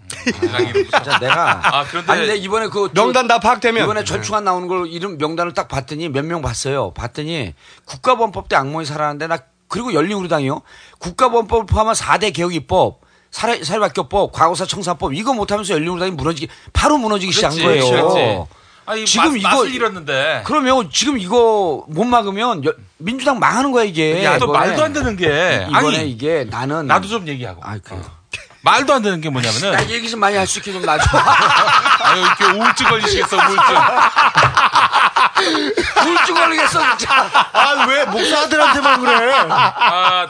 [0.91, 1.59] 진짜 내가.
[1.79, 4.05] 아, 그런데- 아니, 근데 이번에 그 명단 다 파악되면 이번에 네.
[4.05, 6.91] 절충안 나오는 걸 이름 명단을 딱 봤더니 몇 명 봤어요.
[6.93, 7.55] 봤더니
[7.85, 10.61] 국가범법 때 악몽이 살아났는데 나 그리고 열린우리당이요.
[10.99, 12.99] 국가범법을 포함한 4대 개혁 입법.
[13.31, 18.07] 사회, 사회바뀌어법, 과거사 청사법 이거 못하면서 열린우리당이 무너지기 바로 무너지기 시작한 그렇지, 거예요.
[18.09, 18.60] 그렇지.
[18.91, 20.43] 아니, 지금 맛- 이거 잃었는데.
[20.45, 24.23] 그러면 지금 이거 못 막으면 여- 민주당 망하는 거야 이게.
[24.25, 24.59] 야, 또 이번에.
[24.67, 25.65] 말도 안 되는 게.
[25.69, 27.61] 이번에 아니, 이게 나는 나도 좀 얘기하고.
[27.63, 28.03] 아, 그래요.
[28.63, 29.71] 말도 안 되는 게 뭐냐면은.
[29.71, 31.03] 나 얘기 좀 많이 할 수 있게 좀 놔줘.
[32.03, 33.55] 아유, 이렇게 우울증 걸리시겠어, 우울증.
[36.05, 37.29] 우울증 걸리겠어 진짜.
[37.53, 39.33] 아 왜 목사들한테만 그래?
[39.49, 40.27] 아,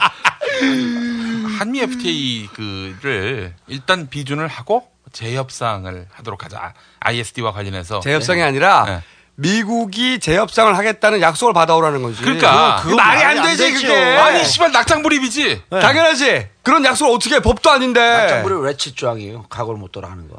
[1.58, 6.74] 한미 FTA 그를 일단 비준을 하고 재협상을 하도록 하자.
[7.00, 8.00] ISD와 관련해서.
[8.00, 9.02] 재협상이 아니라 네.
[9.34, 12.22] 미국이 재협상을 하겠다는 약속을 받아오라는 거지.
[12.22, 12.80] 그러니까.
[12.82, 13.94] 그거 말이 안 되지 그게.
[13.94, 15.62] 아니, 씨발 낙장불입이지.
[15.70, 16.48] 당연하지.
[16.62, 17.40] 그런 약속을 어떻게 해?
[17.40, 18.00] 법도 아닌데.
[18.00, 19.46] 낙장불이 레치 조항이에요.
[19.48, 20.36] 각오를 못 하는 거.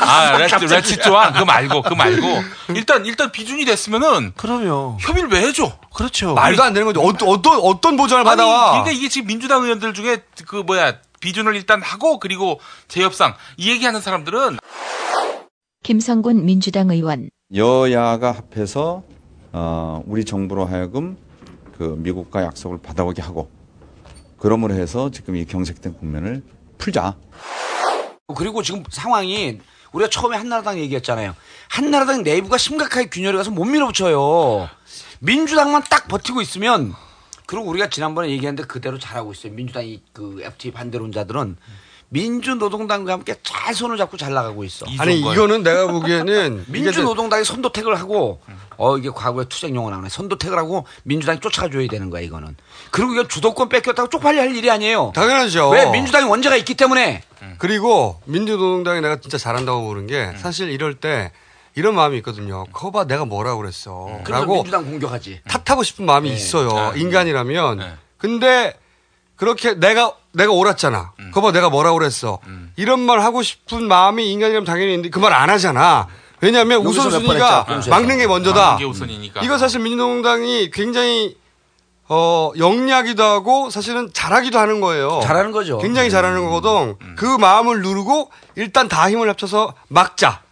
[0.00, 2.42] 아, 레치, 레치 조항 그거 말고, 그거 말고.
[2.74, 4.32] 일단, 일단 비준이 됐으면은.
[4.36, 4.96] 그럼요.
[5.00, 5.78] 협의를 왜 해줘?
[5.94, 6.34] 그렇죠.
[6.34, 6.98] 말도 안 되는 거지.
[6.98, 8.72] 어떤 어떤 어떤 보장을 받아와?
[8.72, 13.70] 아니, 그러니까 이게 지금 민주당 의원들 중에 그 뭐야 비준을 일단 하고 그리고 재협상 이
[13.70, 14.58] 얘기하는 사람들은
[15.82, 19.02] 김성군 민주당 의원 여야가 합해서
[19.52, 21.16] 어, 우리 정부로 하여금
[21.76, 23.50] 그 미국과 약속을 받아오게 하고
[24.38, 26.42] 그러므로 해서 지금 이 경색된 국면을
[26.78, 27.16] 풀자.
[28.36, 29.58] 그리고 지금 상황이
[29.92, 31.34] 우리가 처음에 한나라당 얘기했잖아요.
[31.70, 34.68] 한나라당 내부가 심각하게 균열이 가서 못 밀어붙여요.
[35.20, 36.94] 민주당만 딱 버티고 있으면
[37.48, 39.54] 그리고 우리가 지난번에 얘기했는데 그대로 잘하고 있어요.
[39.54, 41.56] 민주당이 그 FTA 반대론자들은
[42.10, 44.84] 민주노동당과 함께 잘 손을 잡고 잘 나가고 있어.
[44.98, 48.42] 아니 이거는 내가 보기에는 민주노동당이 선도택을 하고
[48.76, 50.10] 어 이게 과거에 투쟁 용어 나오네.
[50.10, 52.54] 선도택을 하고 민주당이 쫓아줘야 되는 거야 이거는.
[52.90, 55.12] 그리고 이거 주도권 뺏겼다고 쪽팔려 할 일이 아니에요.
[55.14, 55.70] 당연하죠.
[55.70, 57.22] 왜 민주당이 원죄가 있기 때문에.
[57.56, 60.36] 그리고 민주노동당이 내가 진짜 잘한다고 보는 게 음.
[60.36, 61.32] 사실 이럴 때
[61.78, 62.64] 이런 마음이 있거든요.
[62.72, 64.06] 거봐 내가 뭐라고 그랬어.
[64.08, 64.20] 음.
[64.24, 65.42] 그래서 라고 민주당 공격하지.
[65.48, 66.34] 탓하고 싶은 마음이 네.
[66.34, 66.92] 있어요.
[66.92, 67.00] 네.
[67.00, 67.96] 인간이라면.
[68.18, 68.76] 근데
[69.36, 71.12] 그렇게 내가 내가 옳았잖아.
[71.20, 71.30] 음.
[71.32, 72.40] 거봐 내가 뭐라고 그랬어.
[72.76, 76.08] 이런 말 하고 싶은 마음이 인간이라면 당연히 있는데 그 말 안 하잖아.
[76.40, 77.90] 왜냐하면 우선순위가 검수에서.
[77.90, 78.60] 막는 게 먼저다.
[78.60, 79.42] 막는 게 우선이니까.
[79.42, 81.36] 이거 사실 민주노동당이 굉장히
[82.08, 85.20] 어 영리하기도 하고 사실은 잘하기도 하는 거예요.
[85.22, 85.78] 잘하는 거죠.
[85.78, 86.96] 굉장히 잘하는 거거든.
[87.16, 90.42] 그 마음을 누르고 일단 다 힘을 합쳐서 막자.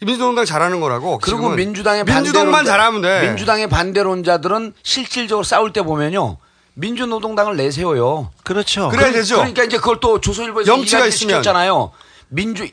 [0.00, 1.18] 민주노동당 잘하는 거라고.
[1.18, 1.56] 그리고 지금은.
[1.56, 3.26] 민주당의 민주당만 반대론자- 잘하면 돼.
[3.28, 6.36] 민주당의 반대론자들은 실질적으로 싸울 때 보면요.
[6.74, 8.30] 민주노동당을 내세워요.
[8.44, 8.88] 그렇죠.
[8.90, 9.36] 그래야 그- 되죠.
[9.36, 11.10] 그러니까 이제 그걸 또 조선일보에서 있으면.
[11.10, 11.90] 시켰잖아요.
[12.28, 12.68] 민주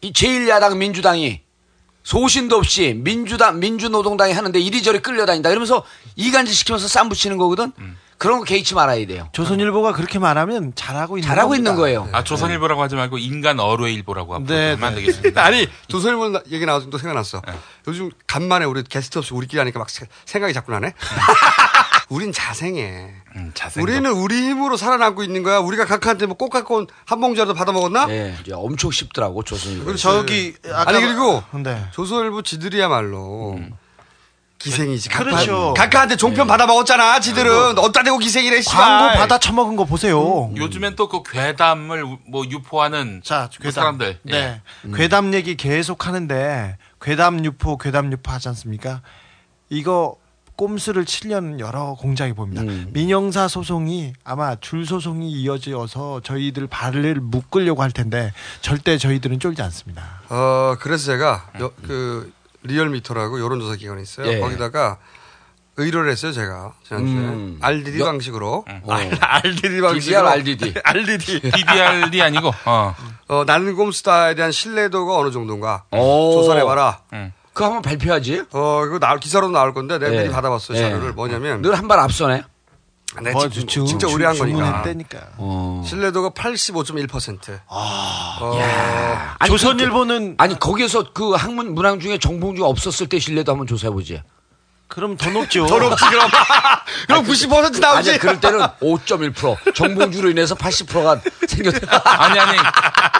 [0.00, 1.40] 이 제1야당 민주당이
[2.04, 5.50] 소신도 없이 민주당 민주노동당이 하는데 이리저리 끌려다닌다.
[5.50, 5.84] 이러면서
[6.14, 7.72] 이간질 시키면서 쌈 붙이는 거거든.
[8.18, 9.28] 그런 거 개의치 말아야 돼요.
[9.32, 11.70] 조선일보가 그렇게 말하면 잘하고 있는 잘하고 겁니다.
[11.70, 12.08] 있는 거예요.
[12.12, 15.00] 아 조선일보라고 하지 말고 인간 어뢰 일보라고 앞으로 네, 하면 안 네.
[15.00, 15.40] 되겠습니다.
[15.44, 17.40] 아니 조선일보 나- 얘기 나와서 또 생각났어.
[17.46, 17.52] 네.
[17.86, 20.92] 요즘 간만에 우리 게스트 없이 우리끼리 하니까 막 세- 생각이 자꾸 나네.
[22.10, 23.10] 우린 자생해.
[23.36, 23.82] 음, 자생.
[23.82, 25.58] 우리는 우리 힘으로 살아남고 있는 거야.
[25.58, 28.06] 우리가 각하한테 뭐 꼭 갖고 온 한 봉지라도 받아 먹었나?
[28.06, 29.84] 네, 이제 엄청 쉽더라고 조선일보.
[29.84, 30.02] 그렇지.
[30.02, 31.84] 저기 아까 아니 그리고 네.
[31.92, 33.60] 조선일보 지들이야말로
[34.58, 35.08] 기생이지.
[35.10, 35.72] 그렇죠.
[35.76, 37.20] 각하한테 종편 받아 먹었잖아.
[37.20, 38.60] 지들은 어디다 대고 기생이래.
[38.62, 40.50] 광고 받아 처먹은 거 보세요.
[40.56, 43.72] 요즘엔 또 그 괴담을 우- 뭐 유포하는 자, 그 괴담.
[43.72, 44.18] 사람들.
[44.24, 44.60] 네.
[44.86, 44.90] 예.
[44.94, 49.00] 괴담 얘기 계속 하는데 괴담 유포, 괴담 유포 하지 않습니까?
[49.70, 50.16] 이거
[50.56, 52.62] 꼼수를 치려는 여러 공작이 보입니다.
[52.62, 52.88] 음.
[52.92, 60.02] 민형사 소송이 아마 줄 소송이 이어져서 저희들 발을 묶으려고 할 텐데 절대 저희들은 쫄지 않습니다.
[60.28, 62.32] 어 그래서 제가 여- 그
[62.62, 64.26] 리얼미터라고 여론조사 기관이 있어요.
[64.28, 64.40] 예.
[64.40, 64.98] 거기다가
[65.76, 66.72] 의뢰를 했어요, 제가.
[66.86, 67.14] 지난주에.
[67.18, 67.58] 음.
[67.60, 68.64] RDD 여- 방식으로.
[68.68, 68.92] 어.
[69.20, 69.92] RDD 방식으로.
[70.00, 70.74] DDR, RDD.
[70.82, 71.40] RDD.
[71.40, 72.94] DDR이 아니고, 어.
[73.28, 75.84] 어, 나는 꼼수다에 대한 신뢰도가 어느 정도인가.
[75.92, 76.32] 오.
[76.42, 77.00] 조사해봐라.
[77.52, 78.44] 그거 한번 발표하지?
[78.52, 80.18] 어, 이거 나올, 기사로도 나올 건데 내가 예.
[80.22, 80.82] 미리 받아봤어요, 예.
[80.82, 81.12] 자료를.
[81.12, 81.62] 뭐냐면.
[81.62, 82.42] 늘 한 발 앞서네.
[83.22, 84.82] 네, 뭐, 지- 주- 진짜 주- 우려한 거니까.
[85.38, 85.82] 어.
[85.86, 87.58] 신뢰도가 85.1%.
[87.68, 88.58] 아, 어,
[89.38, 93.90] 아니, 조선일보는 그, 아니 거기에서 그 학문 문항 중에 정봉주가 없었을 때 신뢰도 한번 조사해
[93.92, 94.22] 보지.
[94.88, 95.66] 그럼 더 높죠.
[95.66, 96.28] 더 높지, 그럼.
[97.06, 98.10] 그럼 90% 나오지.
[98.10, 102.02] 아니 그럴 때는 5.1% 정봉주로 인해서 80%가 생겼다.
[102.24, 102.58] 아니, 아니.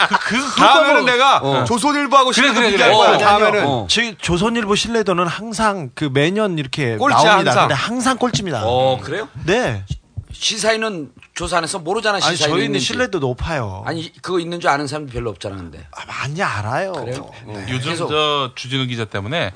[0.08, 1.64] 그, 그, 다음에는 내가 어.
[1.64, 2.96] 조선일보하고 그래, 신뢰도 그래, 비교할 그래.
[2.98, 3.14] 거야.
[3.14, 3.66] 어, 다음에는.
[3.66, 3.86] 어.
[3.88, 7.50] 지 조선일보 신뢰도는 항상 그 매년 이렇게 꼴찌야, 나옵니다.
[7.50, 7.68] 항상.
[7.68, 8.62] 근데 항상 꼴찌입니다.
[8.64, 9.28] 어 그래요?
[9.44, 9.84] 네.
[10.32, 12.86] 시사인은 조사 안 해서 모르잖아 아니 시사인 저희는 있는지.
[12.86, 13.82] 신뢰도 높아요.
[13.86, 15.86] 아니 그거 있는 줄 아는 사람도 별로 없잖아 근데.
[15.94, 16.92] 아, 많이 알아요.
[16.92, 17.30] 그래요?
[17.46, 17.66] 네.
[17.68, 18.08] 요즘 계속.
[18.08, 19.52] 저 주진우 기자 때문에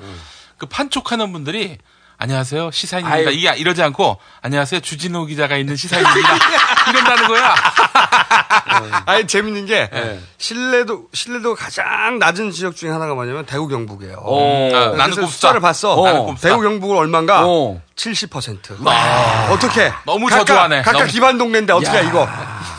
[0.57, 1.77] 그 판촉하는 분들이
[2.17, 3.35] 안녕하세요 시사인입니다 아유.
[3.37, 6.35] 이게 이러지 않고 안녕하세요 주진우 기자가 있는 시사인입니다
[6.89, 7.55] 이런다는 거야
[9.05, 10.19] 아니 재밌는 게 네.
[10.37, 14.17] 신뢰도 신뢰도가 가장 낮은 지역 중에 하나가 뭐냐면 대구 경북이에요.
[14.21, 14.69] 어.
[14.73, 15.27] 아, 나는 꼼수다.
[15.27, 15.95] 숫자를 봤어.
[16.03, 16.49] 나는 꼼수다.
[16.49, 17.43] 대구 경북은 얼마인가?
[17.45, 17.81] 어.
[17.95, 18.85] 70%.
[19.51, 19.91] 어떻게?
[20.05, 20.81] 너무 각각, 저조하네.
[20.81, 21.11] 각각 너무.
[21.11, 22.01] 기반 동네인데 어떻게 야.
[22.01, 22.27] 이거?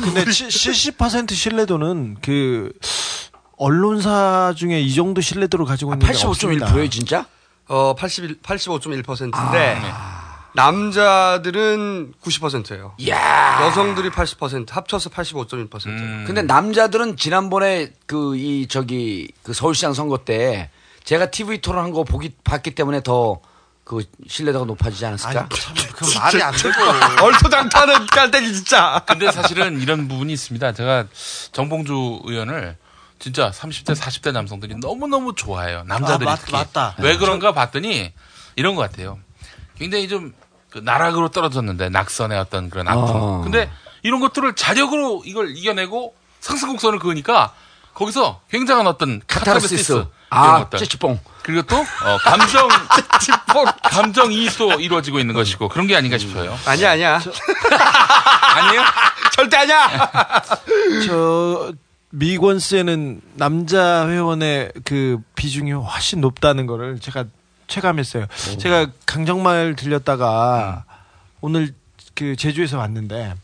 [0.02, 2.70] 근데 70% 신뢰도는 그
[3.56, 6.66] 언론사 중에 이 정도 신뢰도를 가지고 있는 게 없습니다.
[6.66, 7.26] 85.1%에 진짜?
[7.68, 9.80] 어 81, 85.1%인데
[10.54, 12.94] 남자들은 90%예요.
[13.08, 13.66] 야.
[13.66, 15.86] 여성들이 80% 합쳐서 85.1%.
[15.86, 16.24] 음.
[16.26, 20.70] 근데 남자들은 지난번에 그 이 저기 그 서울시장 선거 때
[21.04, 23.40] 제가 TV 토론한 거 보기 봤기 때문에 더
[23.84, 25.40] 그 신뢰도가 높아지지 않았을까?
[25.40, 26.74] 아니, 참, 그 말이 안 되고.
[27.22, 29.02] 얼토당토하는 깔때기 진짜.
[29.06, 31.04] 근데 사실은 이런 부분이 있습니다 제가
[31.52, 32.78] 정봉주 의원을
[33.24, 36.94] 진짜 30대 40대 남성들이 너무너무 좋아해요 남자들이 아, 맞- 특히 맞 다.
[36.98, 38.12] 왜 그런가 봤더니
[38.56, 39.18] 이런 것 같아요
[39.78, 40.32] 굉장히 좀
[40.70, 43.40] 그 나락으로 떨어졌는데 낙선의 어떤 그런 아픔 아.
[43.44, 43.70] 근데
[44.02, 47.54] 이런 것들을 자력으로 이걸 이겨내고 상승 곡선을 그으니까
[47.94, 50.04] 거기서 굉장한 어떤 카타르시스.
[50.30, 50.80] 아, 것들.
[50.80, 51.20] 찌찌뽕.
[51.44, 52.66] 그리고 또 어, 감정
[53.88, 56.58] 감정 이입도 이루어지고 있는 것이고 그런 게 아닌가 싶어요.
[56.66, 57.20] 아니야 아니야.
[58.56, 58.82] 아니에요?
[59.32, 59.88] 절대 아니야.
[61.06, 61.72] 저
[62.14, 67.24] 미권스에는 남자 회원의 그 비중이 훨씬 높다는 거를 제가
[67.66, 68.26] 체감했어요.
[68.58, 70.84] 제가 강정마을 들렸다가
[71.40, 71.74] 오늘
[72.14, 73.34] 그 제주에서 왔는데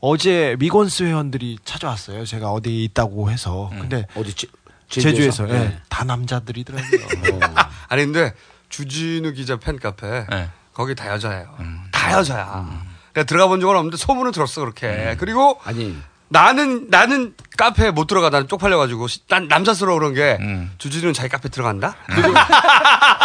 [0.00, 2.24] 어제 미권스 회원들이 찾아왔어요.
[2.24, 3.70] 제가 어디 있다고 해서.
[3.72, 4.46] 근데 어디 지,
[4.88, 5.78] 제주에서, 예, 네.
[5.90, 7.40] 다 남자들이더라고요.
[7.88, 8.32] 아니 근데
[8.70, 10.48] 주진우 기자 팬 카페 네.
[10.72, 11.54] 거기 다 여자예요.
[11.92, 12.86] 다 여자야.
[13.12, 15.14] 내가 들어가 본 적은 없는데 소문을 들었어 그렇게.
[15.18, 15.94] 그리고 아니
[16.30, 20.70] 나는 나는 카페에 못 들어가 나는 쪽팔려가지고 시- 난 남자스러워 그런 게 음.
[20.78, 21.96] 주진우는 자기 카페 들어간다?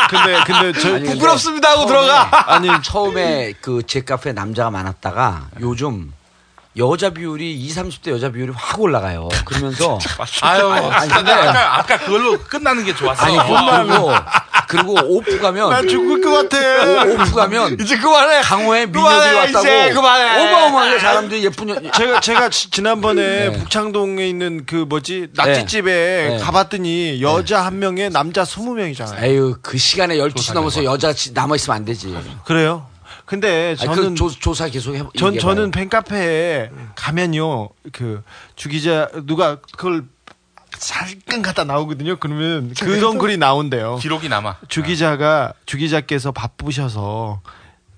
[0.09, 2.53] 근데 근데 저 아니, 부끄럽습니다 하고 처음에- 들어가.
[2.53, 6.13] 아니 처음에 그 제 카페 남자가 많았다가 요즘
[6.78, 9.30] 여자 비율이 20, 30대 여자 비율이 확 올라가요.
[9.45, 9.99] 그러면서
[10.41, 13.24] 아유, 아니, 근데- 아까, 아까 그걸로 끝나는 게 좋았어.
[13.26, 14.11] 아니 그리고
[14.67, 16.57] 그리고 오프 가면 나 죽을 것 같아.
[17.05, 18.41] 오, 오프 가면 이제 그만해.
[18.41, 20.41] 강호에 미녀들이 왔다고 이제 그만해.
[20.47, 21.91] 어마어마하게 사람들이 예쁜 여...
[21.91, 23.51] 제가 제가 지- 지난번에 네.
[23.59, 25.91] 북창동에 있는 그 뭐지 낙지집에
[26.32, 26.38] 네.
[26.39, 29.24] 가봤더니 여자 한 명에 남자 20 명이잖아요.
[29.24, 32.15] 에휴 그 시간에 12시 넘어서 여자 남아 있으면 안 되지.
[32.45, 32.88] 그래요?
[33.26, 35.03] 근데 아니, 저는 그 조, 조사 계속 해.
[35.17, 35.38] 전.
[35.39, 38.21] 저는 팬카페에 가면요 그
[38.55, 40.03] 주기자 누가 그걸
[40.78, 42.17] 살끔 갖다 나오거든요.
[42.19, 43.97] 그러면 그런 글이 나온대요.
[43.97, 44.57] 기록이 남아.
[44.67, 47.41] 주기자가 주기자께서 바쁘셔서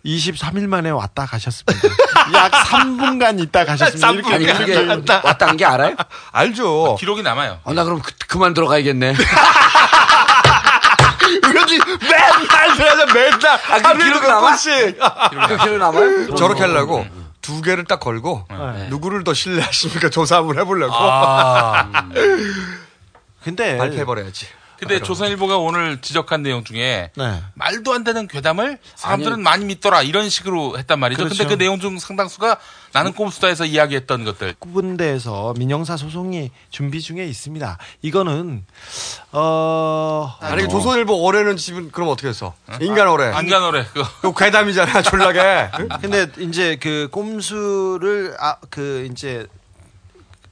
[0.06, 1.88] 23일 만에 왔다 가셨습니다.
[2.36, 4.12] 약 3분간 있다 가셨습니다.
[4.12, 4.76] 이렇게 아니 그게
[5.24, 5.96] 왔다는 게 알아요?
[6.32, 6.96] 알죠.
[7.00, 7.60] 기록이 남아요.
[7.64, 9.16] 어, 나 그럼 그, 그만 들어가야겠네.
[11.80, 14.42] 그러지 맨날 들어가자 맨날 아, 그 하루에 기록 몇 남아?
[14.42, 14.98] 번씩.
[15.48, 16.36] 그 기록 남아요?
[16.36, 17.06] 저렇게 하려고
[17.42, 18.88] 두 개를 딱 걸고 네.
[18.90, 21.88] 누구를 더 신뢰하십니까 조사 한번 해보려고 아.
[23.44, 24.48] 근데 발표해버려야지.
[24.80, 27.44] 근데 조선일보가 오늘 지적한 내용 중에 네.
[27.54, 31.24] 말도 안 되는 괴담을 사람들은 많이 믿더라 이런 식으로 했단 말이죠.
[31.24, 31.38] 그렇죠.
[31.38, 32.58] 근데 그 내용 중 상당수가
[32.94, 34.56] 나는 꼼수다에서 이야기했던 것들.
[34.60, 37.78] 군대에서 민영사 소송이 준비 중에 있습니다.
[38.02, 38.66] 이거는
[39.32, 42.54] 어 아니 조선일보 올해는 지금 그럼 어떻게 했어?
[42.82, 43.28] 인간 올해.
[43.28, 44.08] 안간호래 그거.
[44.22, 45.70] 그 괴담이잖아 졸라게.
[46.02, 49.46] 근데 이제 그 꼼수를 아 그 이제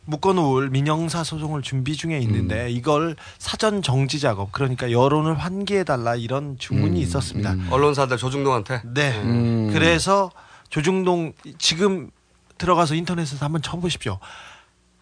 [0.06, 6.58] 묶어놓을 민영사 소송을 준비 중에 있는데 이걸 사전 정지 작업 그러니까 여론을 환기해 달라 이런
[6.58, 7.56] 주문이 있었습니다.
[7.70, 8.82] 언론사들 조중동한테.
[8.94, 9.22] 네.
[9.22, 9.70] 음.
[9.72, 10.32] 그래서
[10.70, 12.10] 조중동 지금
[12.58, 14.20] 들어가서 인터넷에서 한번 쳐보십시오.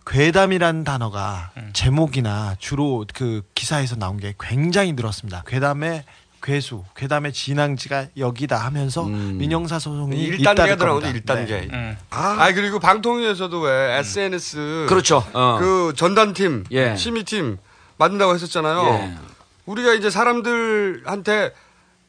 [0.05, 5.43] 괴담이라는 단어가 제목이나 주로 그 기사에서 나온 게 굉장히 늘었습니다.
[5.45, 6.03] 괴담의
[6.41, 10.21] 괴수, 그다음에 진앙지가 여기다 하면서 민영사 소송이 음.
[10.21, 11.35] 일 잇따를 1단계가 들어가거든, 겁니다.
[11.35, 11.71] 1단계.
[11.71, 11.97] 네.
[12.09, 14.87] 아, 그리고 방통위에서도 왜 SNS.
[14.89, 15.23] 그렇죠.
[15.33, 15.57] 어.
[15.59, 16.95] 그 전담팀, 예.
[16.95, 17.57] 심의팀
[17.97, 18.83] 만든다고 했었잖아요.
[18.85, 19.17] 예.
[19.65, 21.53] 우리가 이제 사람들한테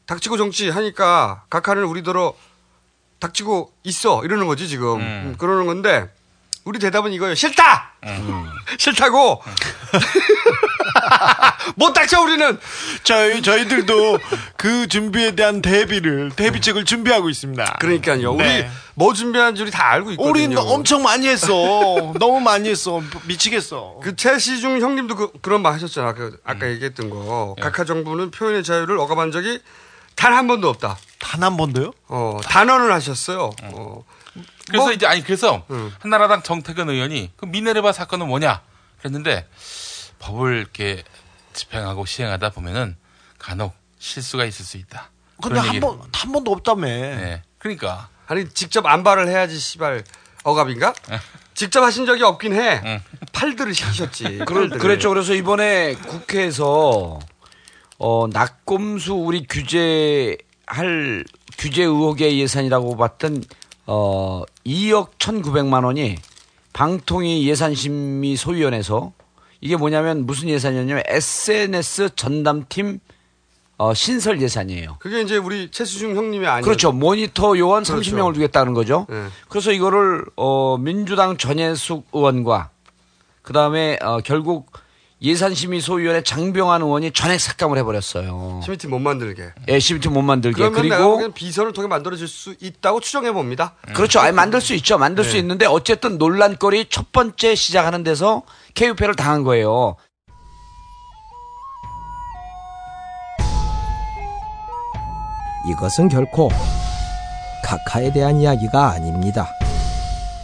[0.07, 2.35] 닥치고 정치 하니까 각하는 우리더러
[3.21, 6.13] 닥치고 있어 이러는 거지 지금 음, 그러는 건데
[6.65, 7.93] 우리 대답은 이거예요 싫다
[8.79, 9.43] 싫다고
[11.77, 12.59] 못 닥쳐 우리는
[13.05, 14.19] 저희 저희들도
[14.57, 17.77] 그 준비에 대한 대비를 대비책을 준비하고 있습니다.
[17.81, 18.61] 그러니까요 네.
[18.61, 21.47] 우리 뭐 준비한 줄다 알고 있거든요 우리 엄청 많이 했어.
[22.19, 23.01] 너무 많이 했어.
[23.25, 24.01] 미치겠어.
[24.03, 29.31] 그 최시중 형님도 그, 런말 하셨잖아 그 아까 얘기했던 거 각하 정부는 표현의 자유를 억압한
[29.33, 29.61] 적이
[30.15, 31.93] 단 한 번도 없다 단 한 번도요?
[32.09, 34.05] 어 단언을 하셨어요 어.
[34.69, 35.93] 그래서 뭐- 이제 아니 그래서 음.
[36.01, 38.61] 한나라당 정태근 의원이 그 미네르바 사건은 뭐냐
[39.01, 39.49] 그랬는데
[40.19, 41.03] 법을 이렇게
[41.53, 42.97] 집행하고 시행하다 보면은
[43.39, 45.11] 간혹 실수가 있을 수 있다.
[45.41, 46.87] 근데 그런 한번 한 번도 없다며.
[46.87, 47.43] 네.
[47.59, 50.05] 그러니까 아니 직접 안발을 해야지 씨발
[50.45, 50.93] 억압인가?
[51.55, 53.03] 직접 하신 적이 없긴 해.
[53.33, 54.39] 팔들을 시키셨지.
[54.47, 55.09] 그랬죠.
[55.11, 57.21] 그래서 이번에 국회에서
[57.99, 61.25] 어, 낙검수 우리 규제할
[61.59, 63.45] 규제 의혹의 예산이라고 봤던
[63.87, 66.17] 어, 2억 1,900만 원이
[66.73, 69.13] 방통위 예산심의 소위원회에서
[69.63, 72.99] 이게 뭐냐면 무슨 예산이었냐면 SNS 전담팀
[73.79, 74.97] 어, 신설 예산이에요.
[74.99, 76.63] 그게 이제 우리 최수중 형님이 아니에요.
[76.63, 76.93] 그렇죠.
[76.93, 78.17] 모니터 요원 그렇죠.
[78.17, 79.07] 30명을 두겠다는 거죠.
[79.09, 79.27] 네.
[79.49, 82.71] 그래서 이거를 어, 민주당 전혜숙 의원과
[83.43, 84.71] 그다음에 어, 결국
[85.23, 88.61] 예산심의소위원회 장병환 의원이 전액 삭감을 해버렸어요.
[88.65, 89.53] 심의팀 못 만들게.
[89.69, 90.69] 예, 심의팀 못 만들게.
[90.71, 93.75] 그리고 비선을 통해 만들어질 수 있다고 추정해 봅니다.
[93.95, 94.19] 그렇죠.
[94.19, 94.99] 아니 만들 수 있죠.
[94.99, 95.39] 만들 수 네.
[95.39, 98.43] 있는데 어쨌든 논란거리 첫 번째 시작하는 데서
[98.75, 99.97] KU패를 당한 거예요.
[105.71, 106.51] 이것은 결코
[107.65, 109.49] 카카에 대한 이야기가 아닙니다.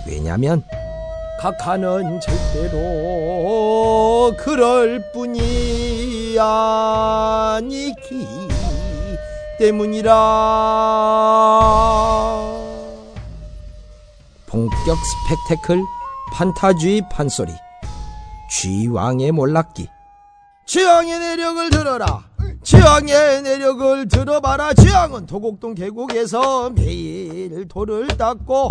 [0.06, 0.62] 왜냐면
[1.38, 2.78] 카카는 절대로
[4.38, 8.26] 그럴 뿐이 아니기
[9.58, 10.12] 때문이라.
[14.46, 15.82] 본격 스펙테클
[16.32, 17.52] 판타주의 판소리.
[18.50, 19.88] 쥐왕의 몰락기.
[20.66, 22.24] 취향의 내력을 들어라.
[22.62, 24.74] 취향의 내력을 들어봐라.
[24.74, 27.17] 취향은 도곡동 계곡에서 매일
[27.68, 28.68] 돌을 닦고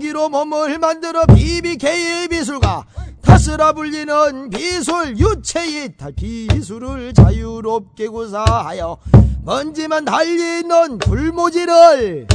[0.00, 2.84] 위로 몸을 만들어 BBK의 비술가.
[3.22, 8.96] 타스라 불리는 비술 유체의 탈 비술을 자유롭게 구사하여
[9.44, 12.26] 먼지만 달리는 불모지를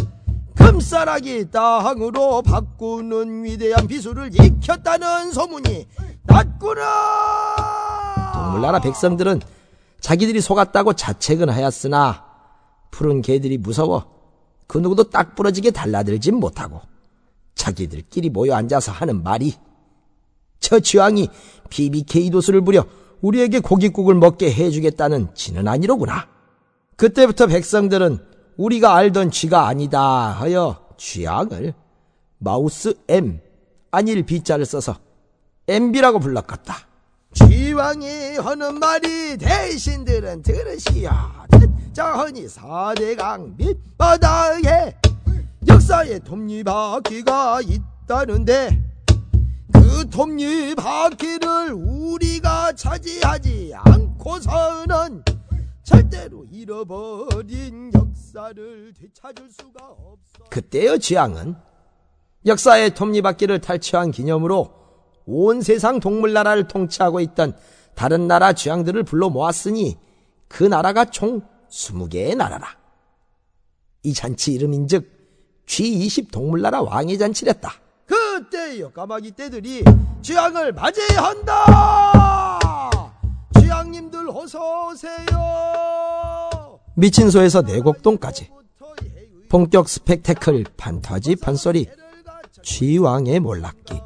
[0.55, 5.87] 금싸라기 땅으로 바꾸는 위대한 비술을 익혔다는 소문이
[6.23, 6.83] 났구나.
[8.33, 9.41] 동물나라 백성들은
[9.99, 12.25] 자기들이 속았다고 자책은 하였으나
[12.91, 14.12] 푸른 개들이 무서워
[14.73, 16.81] 그 누구도 딱 부러지게 달라들진 못하고
[17.53, 19.53] 자기들끼리 모여 앉아서 하는 말이
[20.59, 21.29] 저 쥐왕이
[21.69, 22.83] BBK 도수를 부려
[23.21, 26.27] 우리에게 고깃국을 먹게 해주겠다는 지는 아니로구나.
[26.95, 28.17] 그때부터 백성들은
[28.57, 31.75] 우리가 알던 쥐가 아니다 하여 쥐왕을
[32.39, 33.41] 마우스 M
[33.91, 34.97] 아닐 B자를 써서
[35.67, 36.87] MB라고 불렀겠다.
[37.33, 41.09] 쥐왕이 하는 말이 대신들은 들으시오.
[41.93, 44.97] 자허니 사대강 밑바닥에
[45.67, 48.83] 역사의 톱니바퀴가 있다는데
[49.71, 55.23] 그 톱니바퀴를 우리가 차지하지 않고서는
[55.83, 60.43] 절대로 잃어버린 역사를 되찾을 수가 없어.
[60.49, 61.55] 그때의 쥐왕은
[62.45, 64.82] 역사의 톱니바퀴를 탈취한 기념으로
[65.25, 67.55] 온 세상 동물나라를 통치하고 있던
[67.95, 69.97] 다른 나라 쥐왕들을 불러 모았으니
[70.47, 72.67] 그 나라가 총 20개의 나라라.
[74.03, 77.73] 이 잔치 이름인즉 G20 동물나라 왕의 잔치랬다.
[78.05, 79.83] 그때여 까마귀 떼들이
[80.21, 82.59] 쥐왕을 맞이한다.
[83.59, 86.79] 쥐왕님들 어서 오세요.
[86.95, 88.51] 미친 소에서 내곡동까지
[89.49, 91.87] 본격 스펙테클 판타지 판소리
[92.61, 93.99] 쥐왕의 몰락기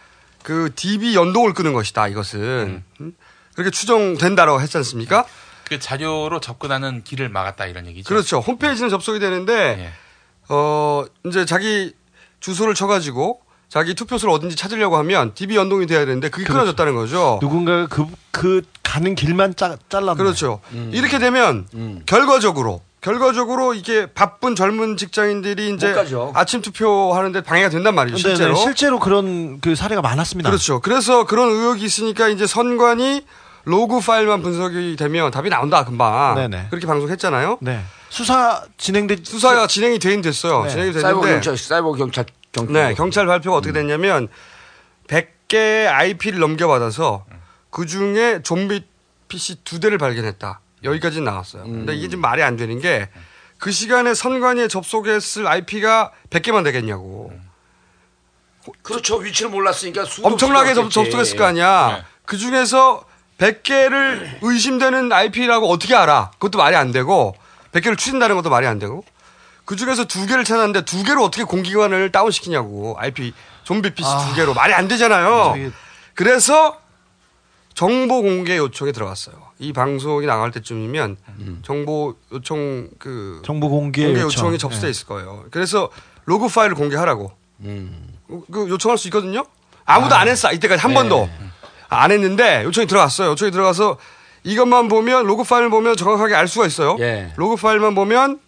[0.43, 2.09] 그 DB 연동을 끄는 것이다.
[2.09, 3.17] 이것은 음?
[3.55, 5.25] 그렇게 추정된다라고 했지 않습니까?
[5.65, 8.09] 그 자료로 접근하는 길을 막았다 이런 얘기죠.
[8.09, 8.41] 그렇죠.
[8.41, 9.93] 홈페이지는 접속이 되는데 예.
[10.49, 11.95] 어 이제 자기
[12.41, 13.42] 주소를 쳐가지고
[13.73, 16.61] 자기 투표소를 어딘지 찾으려고 하면 DB 연동이 돼야 되는데 그게 그렇죠.
[16.61, 17.39] 끊어졌다는 거죠.
[17.41, 20.19] 누군가가 그, 그 가는 길만 짜, 잘랐네.
[20.19, 20.61] 그렇죠.
[20.73, 20.91] 음.
[20.93, 21.67] 이렇게 되면
[22.05, 25.95] 결과적으로 결과적으로 이게 바쁜 젊은 직장인들이 이제.
[26.35, 28.19] 아침 투표하는데 방해가 된단 말이죠.
[28.19, 28.55] 실제로.
[28.57, 30.51] 실제로 그런 그 사례가 많았습니다.
[30.51, 30.81] 그렇죠.
[30.81, 33.25] 그래서 그런 의혹이 있으니까 이제 선관이
[33.65, 36.35] 로그 파일만 분석이 되면 답이 나온다 금방.
[36.35, 36.67] 네네.
[36.69, 37.57] 그렇게 방송했잖아요.
[37.63, 37.81] 네.
[38.11, 40.65] 수사 진행돼 수사가 진행이 되긴 됐어요.
[40.65, 40.69] 네.
[40.69, 44.29] 진행이 사이버 됐는데 경찰, 사이버 경찰, 경 네, 경찰 발표가 어떻게 됐냐면
[45.09, 47.25] 100개 IP를 넘겨받아서
[47.71, 48.85] 그 중에 좀비
[49.29, 50.61] PC 두 대를 발견했다.
[50.85, 51.65] 여기까지는 나왔어요.
[51.65, 53.09] 근데 이게 좀 말이 안 되는 게
[53.63, 57.33] 그 시간에 선관위에 접속했을 IP가 100개만 되겠냐고.
[58.83, 59.19] 그렇죠.
[59.19, 60.95] 위치를 몰랐으니까 수도 엄청나게 접, 같겠지.
[60.95, 61.99] 접속했을 거 아니야.
[61.99, 62.05] 네.
[62.25, 63.05] 그 중에서
[63.39, 66.33] 100개를 의심되는 IP라고 어떻게 알아?
[66.33, 67.37] 그것도 말이 안 되고
[67.71, 69.05] 100개를 추진다는 것도 말이 안 되고
[69.65, 73.33] 그 중에서 두 개를 찾았는데 두 개로 어떻게 공기관을 다운시키냐고 IP
[73.65, 75.53] 좀비 PC 두 개로 말이 안 되잖아요.
[75.55, 75.71] 저기-
[76.15, 76.79] 그래서
[77.75, 79.35] 정보 공개 요청에 들어갔어요.
[79.59, 81.17] 이 방송이 나갈 때쯤이면
[81.63, 84.47] 정보 요청 그 정보 공개, 공개 요청.
[84.47, 84.91] 요청 이 접수돼 네.
[84.91, 85.45] 있을 거예요.
[85.51, 85.89] 그래서
[86.27, 88.15] 로그 파일을 공개하라고 음.
[88.51, 89.45] 그 요청할 수 있거든요.
[89.85, 91.29] 아무도 안 했어 이때까지 한 번도
[91.89, 93.31] 안 했는데 요청이 들어갔어요.
[93.31, 93.97] 요청이 들어가서
[94.45, 96.97] 이것만 보면 로그 파일 보면 정확하게 알 수가 있어요.
[97.01, 97.33] 예.
[97.37, 98.41] 로그 파일만 보면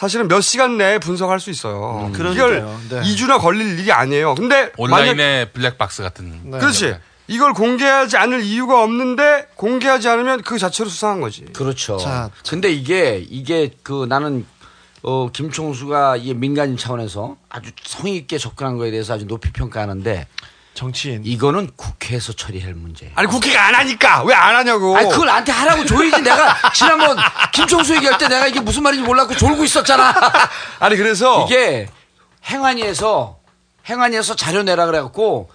[0.00, 2.06] 사실은 몇 시간 내에 분석할 수 있어요.
[2.06, 2.80] 음, 이걸 그러니까요.
[2.88, 3.00] 네.
[3.02, 4.34] 2주나 걸릴 일이 아니에요.
[4.34, 6.40] 근데 만약 온라인의 블랙박스 같은.
[6.44, 6.58] 네.
[6.58, 6.96] 그렇지.
[7.28, 11.44] 이걸 공개하지 않을 이유가 없는데 공개하지 않으면 그 자체로 수상한 거지.
[11.52, 11.98] 그렇죠.
[11.98, 14.46] 자, 근데 이게 이게 그 나는
[15.02, 20.26] 어 김총수가 이게 민간인 차원에서 아주 성의 있게 접근한 거에 대해서 아주 높이 평가하는데
[20.74, 23.10] 정치인 이거는 국회에서 처리할 문제.
[23.14, 24.96] 아니 국회가 안 하니까 왜 안 하냐고.
[24.96, 27.16] 아니 그걸 나한테 하라고 줘야지 내가 지난번
[27.52, 30.14] 김총수 얘기할 때 내가 이게 무슨 말인지 몰랐고 졸고 있었잖아.
[30.78, 31.88] 아니 그래서 이게
[32.46, 33.38] 행안위에서
[33.88, 35.50] 행안위에서 자료 내라 그래갖고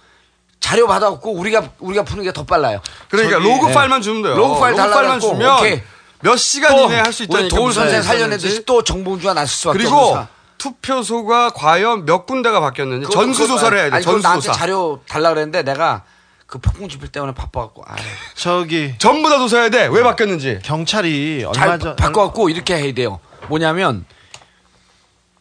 [0.60, 2.80] 자료 받아갖고 우리가 우리가 푸는 게 더 빨라요.
[3.08, 3.72] 그러니까 저기, 로그 네.
[3.74, 4.36] 파일만 주면 돼요.
[4.36, 5.82] 로그 파일 달라 파일만 그래갖고, 주면 오케이.
[6.20, 7.40] 몇 시간 또 이내에 할 수 있다니까.
[7.44, 8.64] 우리 도올 선생 살려내듯이.
[8.64, 10.18] 또 정봉주가 나설 수밖에 그리고
[10.58, 13.96] 투표소가 과연 몇 군데가 바뀌었는지 그거- 전수 그거- 조사를 해야 돼.
[13.96, 14.58] 아니, 그거 전수 나한테 조사.
[14.58, 16.04] 자료 달라 그랬는데 내가
[16.46, 17.96] 그 폭풍 집회 때문에 바빠갖고 아유.
[18.34, 19.86] 저기 전부 다 조사해야 돼.
[19.88, 20.60] 왜 바뀌었는지.
[20.62, 23.18] 경찰이 얼마 잘 전 바꿔갖고 이렇게 해야 돼요.
[23.48, 24.04] 뭐냐면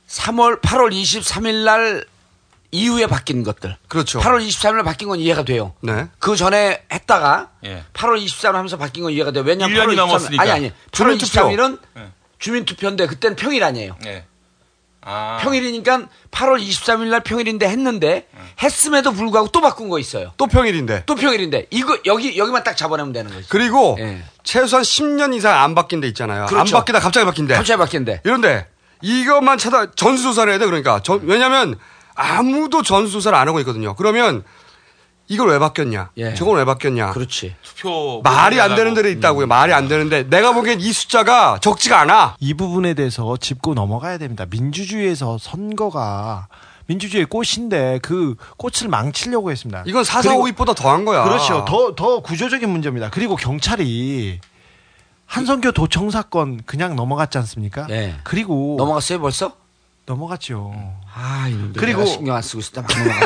[0.07, 2.05] 3월 8월 23일 날
[2.72, 3.78] 이후에 바뀐 것들.
[3.88, 4.20] 그렇죠.
[4.20, 5.74] 8월 23일 날 바뀐 건 이해가 돼요.
[5.82, 6.07] 네.
[6.20, 7.84] 그 전에 했다가 예.
[7.93, 9.43] 8월 23일 하면서 바뀐 건 이해가 돼요.
[9.45, 10.41] 왜냐면 1년이 8월 23일 넘었으니까.
[10.43, 10.70] 아니 아니.
[10.70, 11.41] 8월 주민투표.
[11.49, 12.07] 23일은 예.
[12.39, 13.95] 주민투표인데 그때는 평일 아니에요.
[14.05, 14.26] 예.
[15.08, 15.38] 아.
[15.41, 18.28] 평일이니까 8월 23일 날 평일인데 했는데
[18.62, 20.32] 했음에도 불구하고 또 바꾼 거 있어요.
[20.38, 21.03] 또 평일인데.
[21.06, 23.47] 또 평일인데 이거 여기 여기만 딱 잡아내면 되는 거지.
[23.49, 24.24] 그리고 예.
[24.43, 26.47] 최소한 10년 이상 안 바뀐 데 있잖아요.
[26.47, 26.76] 그렇죠.
[26.76, 27.53] 안 바뀌다 갑자기 바뀐대.
[27.53, 28.22] 갑자기 바뀐대.
[28.26, 28.68] 이런데
[29.01, 30.66] 이것만 찾아 전수조사를 해야 돼.
[30.66, 31.76] 그러니까 전- 왜냐면
[32.16, 33.93] 아무도 전수조사를 안 하고 있거든요.
[33.95, 34.43] 그러면
[35.28, 36.12] 이걸 왜 바뀌었냐?
[36.18, 36.34] 예.
[36.36, 37.12] 저건 왜 바뀌었냐?
[37.12, 37.56] 그렇지.
[37.64, 38.76] 투표 말이 안.
[38.76, 39.48] 되는 데도 있다고요.
[39.48, 42.36] 말이 안 되는데 내가 보기엔 이 숫자가 적지가 않아.
[42.40, 44.46] 이 부분에 대해서 짚고 넘어가야 됩니다.
[44.50, 46.48] 민주주의에서 선거가
[46.88, 49.84] 민주주의의 꽃인데 그 꽃을 망치려고 했습니다.
[49.88, 51.24] 이건 사사 그리고- 오입보다 더한 거야.
[51.24, 51.66] 그렇죠.
[51.68, 53.10] 더, 더 구조적인 문제입니다.
[53.10, 54.40] 그리고 경찰이
[55.26, 57.88] 한성교 도청 사건 그냥 넘어갔지 않습니까?
[57.88, 58.16] 네.
[58.24, 59.54] 그리고 넘어갔어요 벌써?
[60.06, 60.72] 넘어갔죠.
[61.16, 63.26] 아, 이놈들 그리고- 신경 안 쓰고 있었다 넘어가네.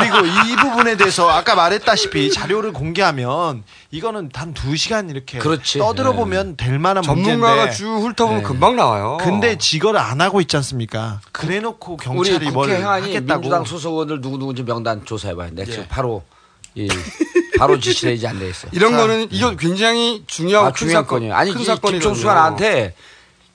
[0.00, 5.78] 그리고 이 부분에 대해서 아까 말했다시피 자료를 공개하면 이거는 단 두 시간 이렇게 그렇지.
[5.78, 8.48] 떠들어 보면 될 만한 전문가가 문제인데 쭉 훑어보면 네.
[8.48, 9.18] 금방 나와요.
[9.20, 11.20] 근데 지거를 안 하고 있지 않습니까?
[11.32, 15.50] 그래놓고 우리 경찰이 뭘 하겠다고 민주당 소속 의원들 누구 누구인지 명단 조사해봐요.
[15.52, 15.72] 내가 예.
[15.72, 16.22] 지금 바로
[16.74, 16.88] 이
[17.58, 18.70] 바로 지시를 해야지 안 되겠어요.
[18.74, 21.34] 이런 거는 이거 굉장히 중요한 아, 큰 중요한 사건, 건이에요.
[21.34, 21.98] 아니 큰이 사건이거든요.
[22.00, 22.94] 김종수가 나한테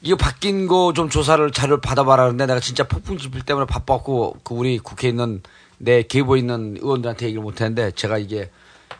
[0.07, 4.53] 이거 바뀐 거 좀 조사를 자료를 받아봐라 하는데 내가 진짜 폭풍 집필 때문에 바빴고 그
[4.53, 5.41] 우리 국회에 있는
[5.77, 8.49] 내 계보에 있는 의원들한테 얘기를 못했는데 제가 이게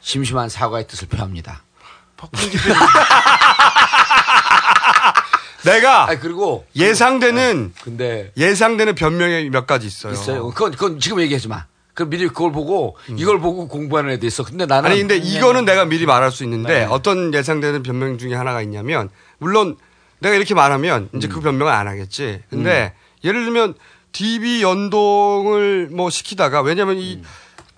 [0.01, 1.63] 심심한 사과의 뜻을 표합니다.
[5.63, 10.13] 내가 아니, 그리고 예상되는 근데 예상되는 변명이 몇 가지 있어요.
[10.13, 10.49] 있어요.
[10.49, 11.65] 그건 그건 지금 얘기하지 마.
[11.93, 14.43] 그 미리 그걸 보고 이걸 보고 공부하는 애도 있어.
[14.43, 14.91] 근데 나는 음.
[14.91, 16.85] 아니 근데 이거는 내가 미리 말할 수 있는데 네.
[16.85, 19.77] 어떤 예상되는 변명 중에 하나가 있냐면 물론
[20.19, 21.29] 내가 이렇게 말하면 이제 음.
[21.29, 22.41] 그 변명은 안 하겠지.
[22.49, 22.93] 근데
[23.23, 23.75] 예를 들면
[24.11, 27.21] DB 연동을 뭐 시키다가 왜냐면 이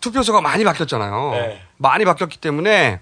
[0.02, 1.30] 투표소가 많이 바뀌었잖아요.
[1.30, 1.32] 음.
[1.34, 1.62] 네.
[1.78, 3.02] 많이 바뀌었기 때문에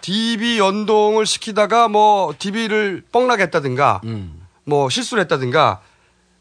[0.00, 4.46] DB 연동을 시키다가 뭐 DB를 뻥나게 했다든가 음.
[4.64, 5.80] 뭐 실수를 했다든가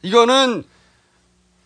[0.01, 0.63] 이거는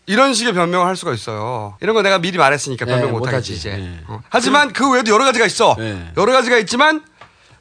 [0.06, 1.76] 이런 식의 변명을 할 수가 있어요.
[1.80, 3.34] 이런 거 내가 미리 말했으니까 네, 변명 못 못하지.
[3.34, 3.76] 하겠지 이제.
[3.76, 4.00] 네.
[4.08, 4.20] 어.
[4.28, 5.76] 하지만 그 외에도 여러 가지가 있어.
[5.78, 6.12] 네.
[6.16, 7.04] 여러 가지가 있지만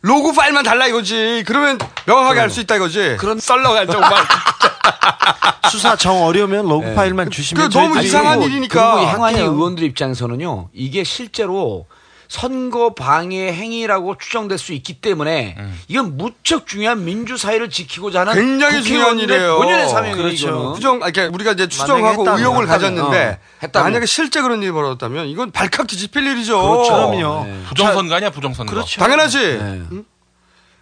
[0.02, 1.44] 로고 파일만 달라 이거지.
[1.46, 3.18] 그러면 명확하게 알 수 있다 이거지.
[3.20, 4.12] 그런 썰렁한 정말.
[5.70, 6.96] 수사 정 어려우면 로그 네.
[6.96, 8.00] 파일만 주시면 그 너무.
[8.02, 9.06] 이상한 일이니까.
[9.08, 9.46] 그리고 아니요.
[9.52, 10.70] 의원들 입장에서는요.
[10.74, 11.86] 이게 실제로
[12.30, 15.58] 선거 방해 행위라고 추정될 수 있기 때문에
[15.88, 19.58] 이건 무척 중요한 민주 사회를 지키고자 하는 굉장히 중요한 일이에요.
[19.58, 20.16] 본연의 사명이에요.
[20.16, 20.74] 그렇죠.
[20.74, 23.84] 부정, 아니, 그러니까 우리가 이제 추정하고 했다면, 의혹을 했다면, 가졌는데 어, 했다면.
[23.92, 26.62] 만약에 실제 그런 일이 벌어졌다면 이건 발칵 뒤집힐 일이죠.
[26.62, 27.12] 그렇죠.
[27.46, 27.64] 네.
[27.68, 28.72] 부정선거 아니야 부정선거.
[28.72, 29.00] 그렇죠.
[29.02, 29.38] 당연하지.
[29.40, 29.82] 네.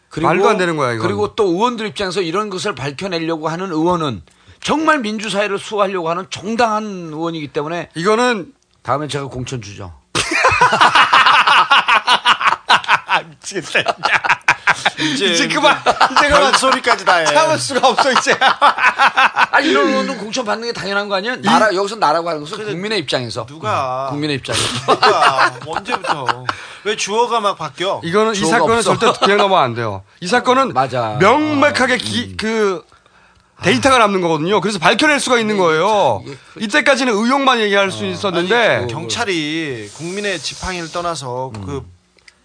[0.10, 1.08] 그리고, 말도 안 되는 거야, 이건.
[1.08, 4.22] 그리고 또 의원들 입장에서 이런 것을 밝혀내려고 하는 의원은
[4.62, 8.52] 정말 민주사회를 수호하려고 하는 정당한 의원이기 때문에 이거는
[8.84, 9.94] 다음에 제가 공천 주죠.
[13.22, 13.98] 미치겠다.
[15.00, 15.78] 이제, 이제 그만.
[16.12, 16.54] 이제 그만.
[16.54, 17.26] 소리까지 다 해.
[17.26, 18.38] 참을 수가 없어 이제.
[19.52, 21.36] 아니 이런 의원은 공천 받는 게 당연한 거 아니야?
[21.38, 23.46] 나라 여기서 나라고 하는 것은 국민의 입장에서.
[23.46, 24.68] 누가 국민의 입장에서.
[24.86, 26.46] 누가 언제부터
[26.84, 28.02] 왜 주어가 막 바뀌어?
[28.04, 28.98] 이거는 이 사건은 없어.
[28.98, 30.04] 절대 그냥 넘어가면 안 돼요.
[30.20, 31.18] 이 사건은 맞아.
[31.20, 32.84] 명백하게 기, 그
[33.64, 34.62] 데이터가 남는 거거든요.
[34.62, 36.24] 그래서 밝혀낼 수가 있는 거예요.
[36.60, 41.84] 이때까지는 의혹만 얘기할 수 있었는데 경찰이 국민의 지팡이를 떠나서 그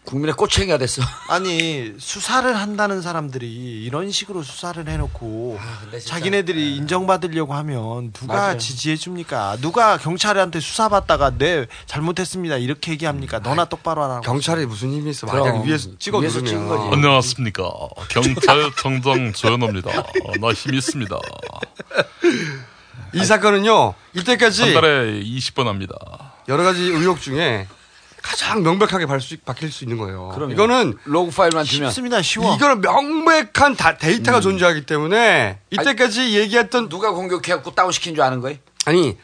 [0.04, 1.00] 국민의 꼬챙이가 됐어.
[1.28, 5.58] 아니 수사를 한다는 사람들이 이런 식으로 수사를 해놓고
[6.04, 8.58] 자기네들이 인정받으려고 하면 누가 맞아요.
[8.58, 9.56] 지지해 줍니까?
[9.60, 13.38] 누가 경찰한테 수사받다가 네 잘못했습니다 이렇게 얘기합니까?
[13.38, 14.20] 너나 똑바로 하라고.
[14.22, 15.26] 경찰이 무슨 힘이 있어?
[15.28, 15.46] 그럼.
[15.46, 16.88] 만약 위에서 찍어 위에서 찍은 거지.
[16.94, 17.62] 안녕하십니까.
[18.10, 19.90] 경찰청장 조현호입니다.
[20.40, 21.16] 나 힘 있습니다.
[23.14, 25.94] 이 사건은요 이때까지 한 달에 20번 합니다.
[26.48, 27.68] 여러 가지 의혹 중에
[28.22, 30.30] 가장 명백하게 발 수- 밝힐 수 있는 거예요.
[30.34, 30.52] 그럼요.
[30.52, 32.22] 이거는 로그 파일만 주면 쉽습니다.
[32.22, 32.54] 쉬워.
[32.54, 38.58] 이거는 명백한 다- 데이터가 존재하기 때문에 이때까지 얘기했던 누가 공격해갖고 다운시킨 줄 아는 거예요?
[38.84, 39.16] 아니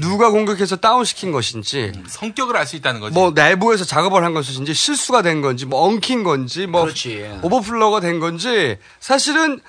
[0.00, 3.14] 누가 공격해서 다운시킨 것인지 성격을 알 수 있다는 거지.
[3.14, 7.38] 뭐 내부에서 작업을 한 것인지 실수가 된 건지 뭐 엉킨 건지 뭐 그렇지.
[7.42, 9.60] 오버플로가 된 건지 사실은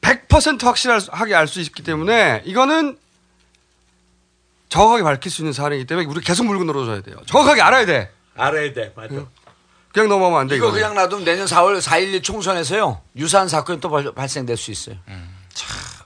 [0.00, 2.96] 100% 확실하게 알 수 있기 때문에 이거는
[4.70, 7.16] 정확하게 밝힐 수 있는 사안이기 때문에 우리 계속 물고 늘어져야 돼요.
[7.26, 8.10] 정확하게 알아야 돼.
[8.36, 8.92] 알아야 돼.
[8.96, 9.14] 맞아.
[9.92, 10.56] 그냥 넘어가면 안 돼.
[10.56, 10.80] 이거 이거는.
[10.80, 13.02] 그냥 놔두면 내년 4월 4.12 총선에서요.
[13.16, 14.96] 유사한 사건이 또 발, 발생될 수 있어요.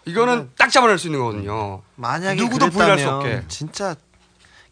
[0.07, 1.83] 이거는 딱 잡아낼 수 있는 거거든요.
[1.97, 3.43] 만약에 누구도 부인할 수 없게.
[3.49, 3.95] 진짜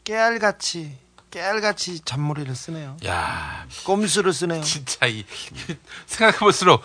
[0.05, 0.99] 깨알같이
[1.31, 2.97] 깨알같이 잔머리를 쓰네요.
[3.07, 4.63] 야, 꼼수를 쓰네요.
[4.63, 5.25] 진짜 이
[6.07, 6.83] 생각해볼수록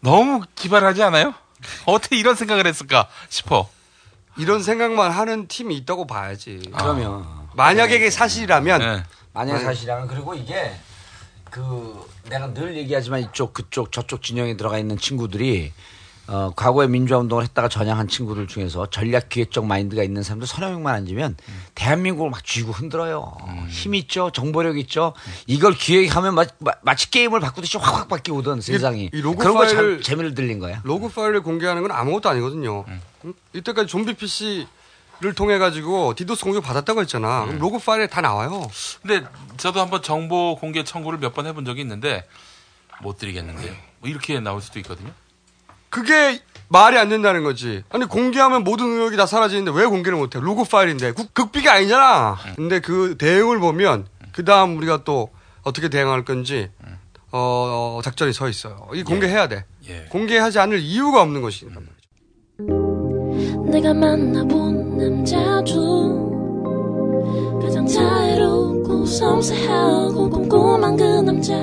[0.00, 1.34] 너무 기발하지 않아요?
[1.86, 3.68] 어떻게 이런 생각을 했을까 싶어.
[4.38, 6.60] 이런 생각만 하는 팀이 있다고 봐야지.
[6.76, 7.26] 그러면.
[7.54, 9.02] 만약에 이게 사실이라면 네.
[9.32, 9.64] 만약 네.
[9.64, 10.72] 사실이라면 그리고 이게
[11.50, 15.72] 그 내가 늘 얘기하지만 이쪽 그쪽 저쪽 진영에 들어가 있는 친구들이
[16.30, 20.94] 어, 과거에 민주화 운동을 했다가 전향한 친구들 중에서 전략 기획적 마인드가 있는 사람들 서너 명만
[20.94, 21.36] 앉으면
[21.74, 23.34] 대한민국을 막 쥐고 흔들어요.
[23.70, 25.14] 힘 있죠, 정보력 있죠.
[25.46, 26.44] 이걸 기획하면 마,
[26.82, 29.08] 마, 치 게임을 바꾸듯이 확확 바뀌거든 세상이.
[29.12, 30.80] 이 로그 그런 거 파일을- 참 재미를 들린 거야.
[30.84, 32.84] 로그 파일을 공개하는 건 아무것도 아니거든요.
[33.24, 33.34] 응?
[33.54, 37.46] 이때까지 좀비 PC를 통해 가지고 디도스 공격 받았다고 했잖아.
[37.46, 38.68] 그럼 로그 파일에 다 나와요.
[39.00, 39.24] 근데
[39.56, 42.26] 저도 한번 정보 공개 청구를 몇 번 해본 적이 있는데
[43.00, 43.72] 못 드리겠는데요.
[44.00, 45.10] 뭐 이렇게 나올 수도 있거든요.
[45.90, 47.82] 그게 말이 안 된다는 거지.
[47.88, 50.38] 아니 공개하면 모든 의혹이 다 사라지는데 왜 공개를 못해?
[50.40, 52.36] 로그 파일인데 국- 극비가 아니잖아.
[52.56, 55.30] 근데 그 대응을 보면 그 다음 우리가 또
[55.62, 56.70] 어떻게 대응할 건지
[57.32, 58.88] 어, 작전이 서 있어요.
[58.94, 59.64] 이 공개해야 돼.
[60.10, 61.74] 공개하지 않을 이유가 없는 것이란
[62.58, 63.70] 말이죠.
[63.70, 66.28] 내가 만나본 남자 중
[67.62, 71.54] 가장 자애롭고 섬세하고 꼼꼼한 그 남자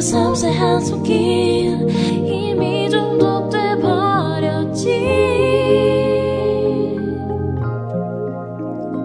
[0.00, 1.14] 그 섬세한 손길
[2.26, 4.86] 이미 중독돼 버렸지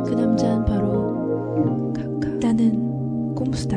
[0.05, 3.75] 그 남자는 바로 카카 나는 꼼수다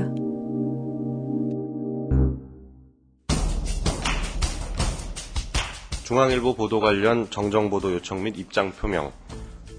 [6.04, 9.10] 중앙일보 보도 관련 정정보도 요청 및 입장 표명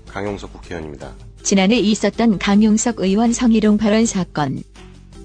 [0.10, 1.14] 강용석 국회의원입니다.
[1.44, 4.62] 지난해 있었던 강용석 의원 성희롱 발언 사건.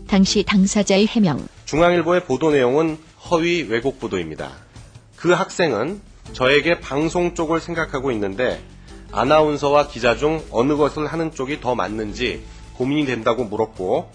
[0.07, 1.45] 당시 당사자의 해명.
[1.65, 2.99] 중앙일보의 보도 내용은
[3.31, 4.51] 허위 왜곡 보도입니다.
[5.17, 6.01] 그 학생은
[6.33, 8.62] 저에게 방송 쪽을 생각하고 있는데
[9.12, 12.45] 아나운서와 기자 중 어느 것을 하는 쪽이 더 맞는지
[12.75, 14.11] 고민이 된다고 물었고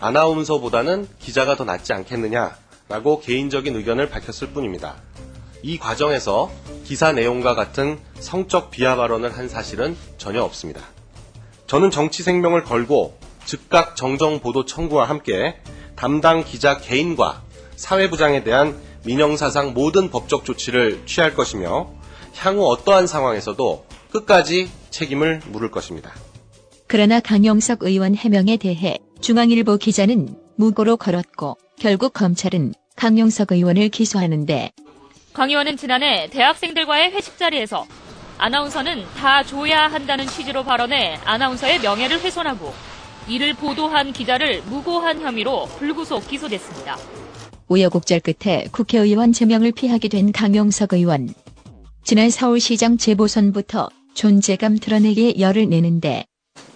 [0.00, 4.96] 아나운서보다는 기자가 더 낫지 않겠느냐라고 개인적인 의견을 밝혔을 뿐입니다.
[5.62, 6.50] 이 과정에서
[6.84, 10.82] 기사 내용과 같은 성적 비하 발언을 한 사실은 전혀 없습니다.
[11.66, 15.56] 저는 정치 생명을 걸고 즉각 정정 보도 청구와 함께
[15.96, 17.42] 담당 기자 개인과
[17.76, 21.90] 사회부장에 대한 민영사상 모든 법적 조치를 취할 것이며
[22.36, 26.12] 향후 어떠한 상황에서도 끝까지 책임을 물을 것입니다.
[26.86, 34.70] 그러나 강용석 의원 해명에 대해 중앙일보 기자는 무고로 걸었고 결국 검찰은 강용석 의원을 기소하는데
[35.32, 37.86] 강 의원은 지난해 대학생들과의 회식 자리에서
[38.38, 42.72] 아나운서는 다 줘야 한다는 취지로 발언해 아나운서의 명예를 훼손하고
[43.28, 46.96] 이를 보도한 기자를 무고한 혐의로 불구속 기소됐습니다.
[47.68, 51.32] 우여곡절 끝에 국회의원 제명을 피하게 된 강용석 의원.
[52.02, 56.26] 지난 서울시장 재보선부터 존재감 드러내기에 열을 내는데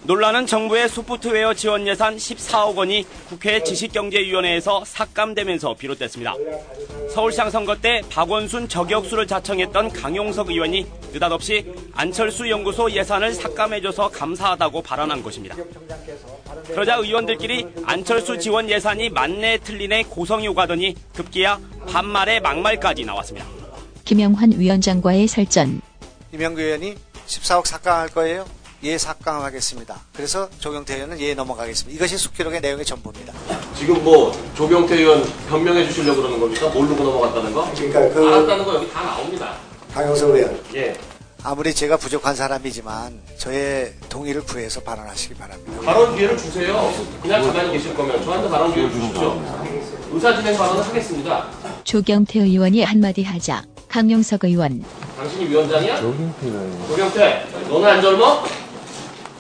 [0.09, 6.35] 논란은 정부의 소프트웨어 지원 예산 14억 원이 국회 지식경제위원회에서 삭감되면서 비롯됐습니다.
[7.13, 15.23] 서울시장 선거 때 박원순 저격수를 자청했던 강용석 의원이 느닷없이 안철수 연구소 예산을 삭감해줘서 감사하다고 발언한
[15.23, 15.55] 것입니다.
[16.69, 23.47] 그러자 의원들끼리 안철수 지원 예산이 맞네 틀리네 고성이 오가더니 급기야 반말에 막말까지 나왔습니다.
[24.07, 25.83] 김영환 위원장과의 설전.
[26.33, 26.95] 이명규 의원이
[27.27, 28.47] 14억 삭감할 거예요?
[28.85, 30.01] 예, 삭감하겠습니다.
[30.15, 31.97] 그래서 조경태 의원은 예, 넘어가겠습니다.
[31.97, 33.33] 이것이 숙기록의 내용의 전부입니다.
[33.77, 36.69] 지금 뭐 조경태 의원 변명해 주시려고 그러는 겁니까?
[36.69, 37.69] 모르고 넘어갔다는 거?
[37.75, 39.55] 그러니까 그- 알았다는 거 여기 다 나옵니다.
[39.93, 40.61] 강영석 의원.
[40.77, 40.97] 예.
[41.43, 45.81] 아무리 제가 부족한 사람이지만 저의 동의를 구해서 발언하시기 바랍니다.
[45.85, 46.93] 발언 기회를 주세요.
[47.23, 49.43] 그냥 가만히 계실 거면 저한테 발언 기회를 주십시오.
[50.13, 51.47] 의사진행 발언을 하겠습니다.
[51.85, 54.85] 조경태 의원이 한마디 하자 강용석 의원.
[55.17, 56.01] 당신이 위원장이야?
[56.01, 58.43] 조경태, 너는 안 젊어?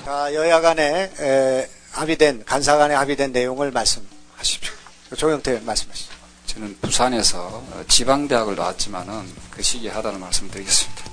[0.08, 4.72] 자, 여야 간에 에, 합의된 간사 간에 합의된 내용을 말씀하십시오.
[5.14, 6.10] 조경태 의원 말씀하시죠.
[6.46, 11.04] 저는 부산에서 어, 지방대학을 나왔지만은 그 시기에 하다는 말씀을 드리겠습니다.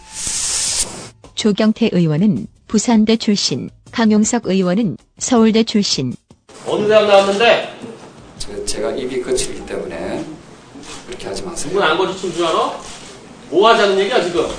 [1.35, 6.15] 조경태 의원은 부산대 출신, 강용석 의원은 서울대 출신.
[6.65, 7.77] 어느 대학 나왔는데?
[8.39, 10.23] 저- 제가 입이 거칠기 때문에
[11.05, 11.67] 그렇게 하지 마세요.
[11.73, 12.79] 누군 안 거짓힌 줄 알아?
[13.49, 14.49] 뭐 하자는 얘기야 지금?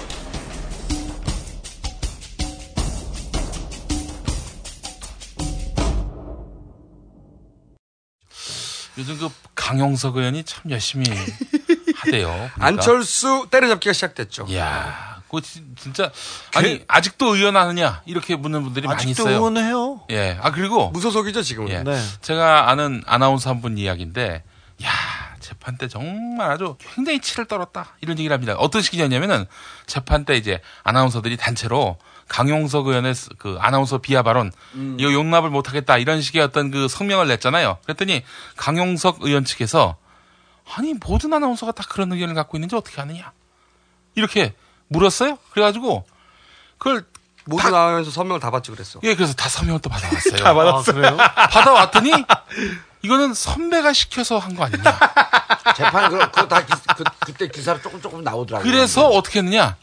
[8.98, 11.06] 요즘 그 강용석 의원이 참 열심히
[11.96, 12.28] 하대요.
[12.28, 12.54] 보니까.
[12.66, 14.46] 안철수 때려잡기가 시작됐죠.
[14.48, 16.10] 이야, 그 진- 진짜
[16.54, 19.34] 아니 아직도 의원하느냐 이렇게 묻는 분들이 많이 아직도 있어요.
[19.36, 20.02] 의원해요.
[20.10, 21.70] 예, 아 그리고 무소속이죠 지금은.
[21.70, 22.00] 예, 네.
[22.22, 24.44] 제가 아는 아나운서 한 분 이야기인데,
[24.84, 24.90] 야
[25.40, 28.54] 재판 때 정말 아주 굉장히 치를 떨었다 이런 얘기를 합니다.
[28.58, 29.46] 어떤 식이냐면은
[29.86, 34.96] 재판 때 이제 아나운서들이 단체로 강용석 의원의 스- 그 아나운서 비하 발언 음.
[34.98, 37.78] 이거 용납을 못하겠다 이런 식의 어떤 그 성명을 냈잖아요.
[37.84, 38.24] 그랬더니
[38.56, 39.96] 강용석 의원 측에서
[40.74, 43.32] 아니 모든 아나운서가 다 그런 의견을 갖고 있는지 어떻게 아느냐
[44.16, 44.54] 이렇게
[44.88, 45.38] 물었어요.
[45.50, 46.04] 그래가지고
[46.78, 47.04] 그걸
[47.44, 48.98] 모두 나오면서 서명을 다 받지 그랬어.
[49.04, 50.36] 예, 그래서 다 서명을 또 받아왔어요.
[50.42, 51.16] 다 받았어요?
[51.20, 51.46] 아?
[51.48, 52.10] 받아왔더니
[53.02, 54.82] 이거는 선배가 시켜서 한 거 아니냐.
[55.76, 58.68] 재판 그, 그거 다 기, 그, 그때 기사로 조금 조금 나오더라고요.
[58.70, 59.76] 그래서 어떻게 했느냐?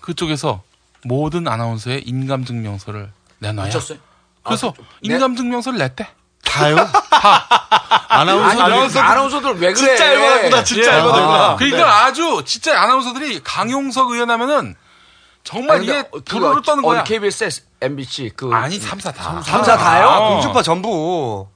[0.00, 0.62] 그쪽에서
[1.04, 3.66] 모든 아나운서의 인감증명서를 내놔야.
[3.66, 3.98] 미쳤어요?
[4.44, 6.08] 그래서 인감증명서를 냈대.
[6.44, 6.76] 다요?
[7.10, 7.46] 다.
[8.08, 9.74] 아나운서들이- 아나운서- 아나운서들 왜 그래?
[9.74, 10.96] 진짜 열받았구나, 진짜 예.
[10.98, 11.44] 열받았구나.
[11.50, 11.82] 아, 그러니까 네.
[11.84, 14.74] 아주 진짜 아나운서들이 강용석 의원 하면은
[15.44, 17.04] 정말 아니, 이게 부르르 떠는 거야.
[17.04, 19.40] KBS, MBC 그 아니, 3사 다.
[19.44, 20.06] 3사 다요?
[20.08, 20.28] 어.
[20.34, 21.46] 공중파 전부.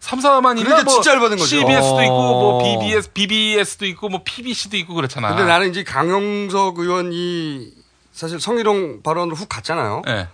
[0.00, 1.46] 3사만 있나 그러니까 뭐 진짜 열받은 거죠.
[1.48, 2.62] CBS도 있고 뭐 어.
[2.80, 5.28] BBS, BBS도 있고 뭐 PBC도 있고 그렇잖아.
[5.28, 7.70] 근데 나는 이제 강용석 의원이
[8.12, 10.02] 사실 성희롱 발언으로 훅 갔잖아요.
[10.04, 10.28] 네.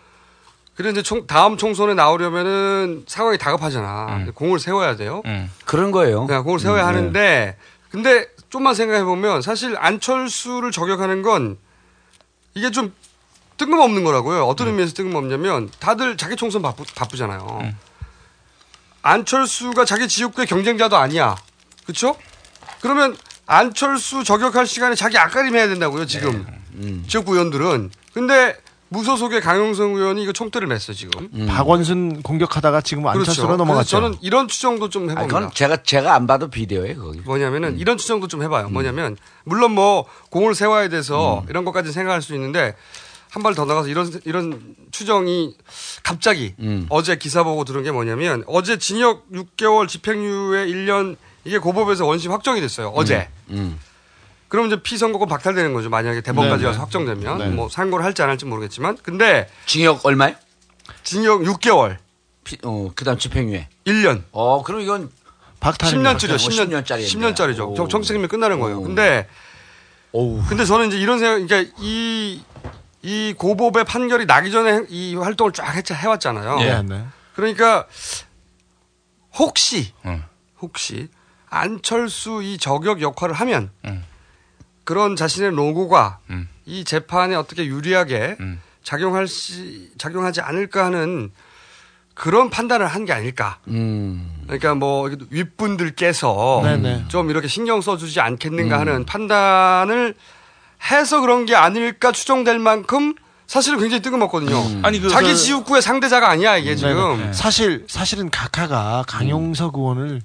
[0.75, 4.07] 그런데 이제 총, 다음 총선에 나오려면은 상황이 다급하잖아.
[4.17, 4.33] 음.
[4.35, 5.23] 공을 세워야 돼요.
[5.65, 6.27] 그런 거예요.
[6.27, 7.57] 네, 공을 세워야 음, 하는데
[7.91, 11.59] 근데 좀만 생각해 보면 사실 안철수를 저격하는 건
[12.55, 12.95] 이게 좀
[13.57, 14.45] 뜬금없는 거라고요.
[14.45, 17.73] 어떤 의미에서 뜬금없냐면 다들 자기 총선 바쁘, 바쁘잖아요.
[19.03, 21.37] 안철수가 자기 지역구의 경쟁자도 아니야.
[21.85, 22.17] 그렇죠?
[22.81, 26.47] 그러면 안철수 저격할 시간에 자기 앞가림 해야 된다고요, 지금.
[27.07, 27.91] 지역구 의원들은.
[28.13, 28.57] 근데
[28.91, 31.47] 무소속의 강용성 의원이 이거 총대를 맸어, 지금.
[31.47, 33.89] 박원순 공격하다가 지금 안철수로 그래서 넘어갔죠.
[33.91, 35.27] 저는 이런 추정도 좀 해봅니다.
[35.27, 37.21] 그건 제가 제가 안 봐도 비디오예요, 거기.
[37.21, 38.71] 뭐냐면은 이런 추정도 좀 해봐요.
[38.71, 42.75] 뭐냐면 물론 뭐 공을 세워야 돼서 이런 것까지 생각할 수 있는데
[43.31, 45.55] 한 발 더 나가서 이런 이런 추정이
[46.03, 46.87] 갑자기 음.
[46.89, 52.63] 어제 기사 보고 들은 게 뭐냐면 어제 징역 6개월 집행유예 1년 이게 고법에서 원심 확정이
[52.63, 52.89] 됐어요.
[52.97, 53.29] 어제.
[53.51, 53.79] 음.
[54.49, 55.91] 그럼 이제 피선거권 박탈되는 거죠.
[55.91, 56.81] 만약에 대법까지 네, 가서 네.
[56.81, 57.49] 확정되면 네.
[57.49, 60.35] 뭐 상고를 할지 안 할지 모르겠지만 근데 징역 얼마요?
[61.03, 61.99] 징역 6개월.
[62.65, 63.69] 어, 그다음 집행유예.
[63.87, 64.23] 1년.
[64.33, 65.11] 어, 그럼 이건
[65.61, 66.15] 박탈입니다.
[66.17, 66.37] 10년짜리요.
[66.37, 67.05] 10년 10년짜리.
[67.07, 67.77] 10년짜리죠.
[67.77, 68.81] 정- 정책이면 끝나는 거예요.
[68.81, 69.29] 근데
[70.49, 72.43] 근데 저는 이제 이런 생각 그러니까 이,
[73.03, 76.59] 이 고법의 판결이 나기 전에 이 활동을 쫙 해- 해왔잖아요.
[76.63, 77.05] 예, 네.
[77.35, 77.87] 그러니까
[79.39, 79.93] 혹시
[80.61, 81.09] 혹시
[81.51, 83.71] 안철수 이 저격 역할을 하면
[84.89, 86.19] 그런 자신의 로고가
[86.65, 88.39] 이 재판에 어떻게 유리하게
[88.83, 91.31] 작용할 시, 작용하지 않을까 하는
[92.15, 93.59] 그런 판단을 한 게 아닐까.
[93.69, 94.33] 음.
[94.45, 97.05] 그러니까 뭐 윗분들께서 네네.
[97.09, 100.15] 좀 이렇게 신경 써주지 않겠는가 하는 판단을
[100.91, 103.15] 해서 그런 게 아닐까 추정될 만큼
[103.47, 104.81] 사실은 굉장히 뜨거웠거든요.
[104.83, 107.19] 아니, 그- 자기 그- 지역구의 상대자가 아니야 이게 지금.
[107.19, 107.33] 네네.
[107.35, 110.23] 사실 사실은 각하가 강용석 의원을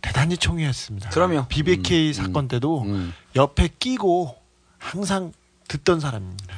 [0.00, 1.10] 대단히 총애했습니다.
[1.10, 1.46] 그럼요.
[1.48, 2.86] BBK 사건 때도
[3.36, 4.36] 옆에 끼고
[4.78, 5.32] 항상
[5.68, 6.54] 듣던 사람입니다.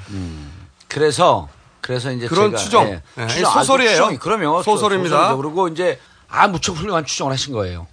[0.89, 1.48] 그래서
[1.81, 2.86] 그래서 이제 그런 제가, 추정.
[2.86, 3.90] 예, 예, 추정, 아, 소설이에요.
[3.90, 5.16] 추정이, 그러면 소설입니다.
[5.16, 5.43] 소설이죠.
[5.43, 7.86] 그리고 이제 아 무척 훌륭한 추정을 하신 거예요.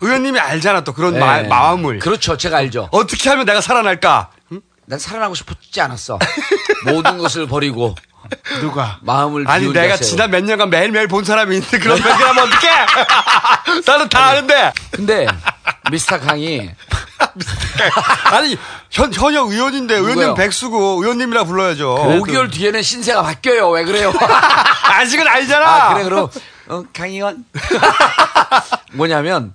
[0.00, 1.20] 의원님이 알잖아 또 그런 네.
[1.20, 2.00] 마, 마음을.
[2.00, 2.88] 그렇죠, 제가 알죠.
[2.90, 4.30] 어떻게 하면 내가 살아날까?
[4.88, 6.18] 난 살아나고 싶지 않았어.
[6.86, 7.94] 모든 것을 버리고
[8.60, 10.06] 누가 마음을 아니 내가 자세로.
[10.08, 13.82] 지난 몇 년간 매일매일 본 사람이 있는데 그런 얘기 하면 어떡해?
[13.86, 14.72] 나는 다 아는데.
[14.90, 15.26] 근데
[15.90, 16.70] 미스터 강이
[18.24, 18.56] 아니
[18.90, 20.34] 현 현역 의원인데 의원님 누구요?
[20.34, 21.94] 백수고 의원님이라 불러야죠.
[22.22, 23.68] 5개월 뒤에는 신세가 바뀌어요.
[23.70, 24.12] 왜 그래요?
[24.84, 25.66] 아직은 아니잖아.
[25.66, 26.28] 아, 그래 그럼
[26.68, 27.44] 어, 강의원
[28.92, 29.54] 뭐냐면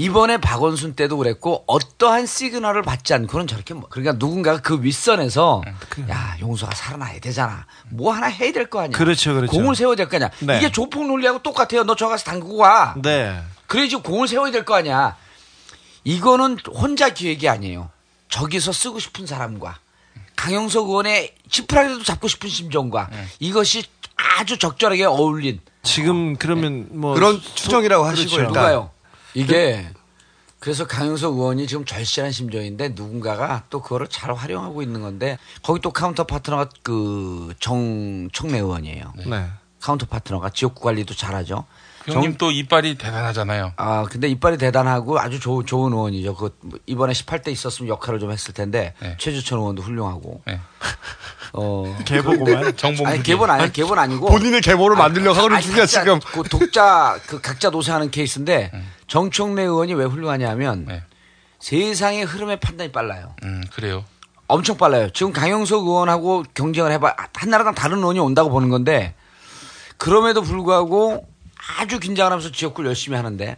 [0.00, 5.60] 이번에 박원순 때도 그랬고 어떠한 시그널을 받지 않고는 저렇게 뭐- 그러니까 누군가가 그 윗선에서
[6.08, 9.52] 야 용수가 살아나야 되잖아 뭐 하나 해야 될 거 아니야 그렇죠, 그렇죠.
[9.52, 10.56] 공을 세워야 될 거 아니야 네.
[10.58, 13.42] 이게 조폭 논리하고 똑같아요 너 저 가서 담그고 와 네.
[13.66, 15.16] 그래야지 공을 세워야 될 거 아니야
[16.04, 17.90] 이거는 혼자 기획이 아니에요
[18.30, 19.80] 저기서 쓰고 싶은 사람과
[20.36, 23.84] 강영석 의원의 지푸라기라도 잡고 싶은 심정과 이것이
[24.38, 28.22] 아주 적절하게 어울린 지금 그러면 뭐 그런 소- 추정이라고 그렇죠.
[28.22, 28.48] 하시고 일단.
[28.54, 28.90] 누가요?
[29.34, 29.88] 이게
[30.58, 35.90] 그래서 강용석 의원이 지금 절실한 심정인데 누군가가 또 그거를 잘 활용하고 있는 건데 거기 또
[35.90, 39.12] counter partner가 그 정청래 의원이에요.
[39.26, 39.46] 네.
[39.80, 41.64] counter partner가 지역구 관리도 잘하죠.
[42.06, 43.72] 형님 또 이빨이 대단하잖아요.
[43.76, 46.34] 아 근데 이빨이 대단하고 아주 좋은 좋은 의원이죠.
[46.34, 50.42] 그 이번에 18대 있었으면 역할을 좀 했을 텐데 최재천 의원도 훌륭하고.
[51.52, 56.20] 어 계보구만 정봉 아니 계본 아니 계본 아니고 본인의 계보를 만들려고 하는 중이야 지금.
[56.20, 58.70] 그 독자 그 각자도생하는 케이스인데
[59.10, 60.86] 정청래 의원이 왜 훌륭하냐면
[61.58, 63.34] 세상의 흐름의 판단이 빨라요.
[63.42, 64.04] 음, 그래요.
[64.46, 65.10] 엄청 빨라요.
[65.10, 69.14] 지금 강영석 의원하고 경쟁을 해봐 한나라당 다른 의원이 온다고 보는 건데
[69.96, 71.26] 그럼에도 불구하고
[71.78, 73.56] 아주 긴장을 하면서 지역구를 열심히 하는데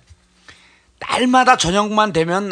[0.99, 2.51] 날마다 저녁만 되면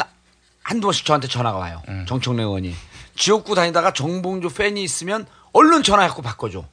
[0.61, 1.81] 한두 번씩 저한테 전화가 와요.
[2.07, 2.75] 정청래 의원이
[3.15, 6.63] 지역구 다니다가 정봉주 팬이 있으면 얼른 전화해갖고 바꿔줘.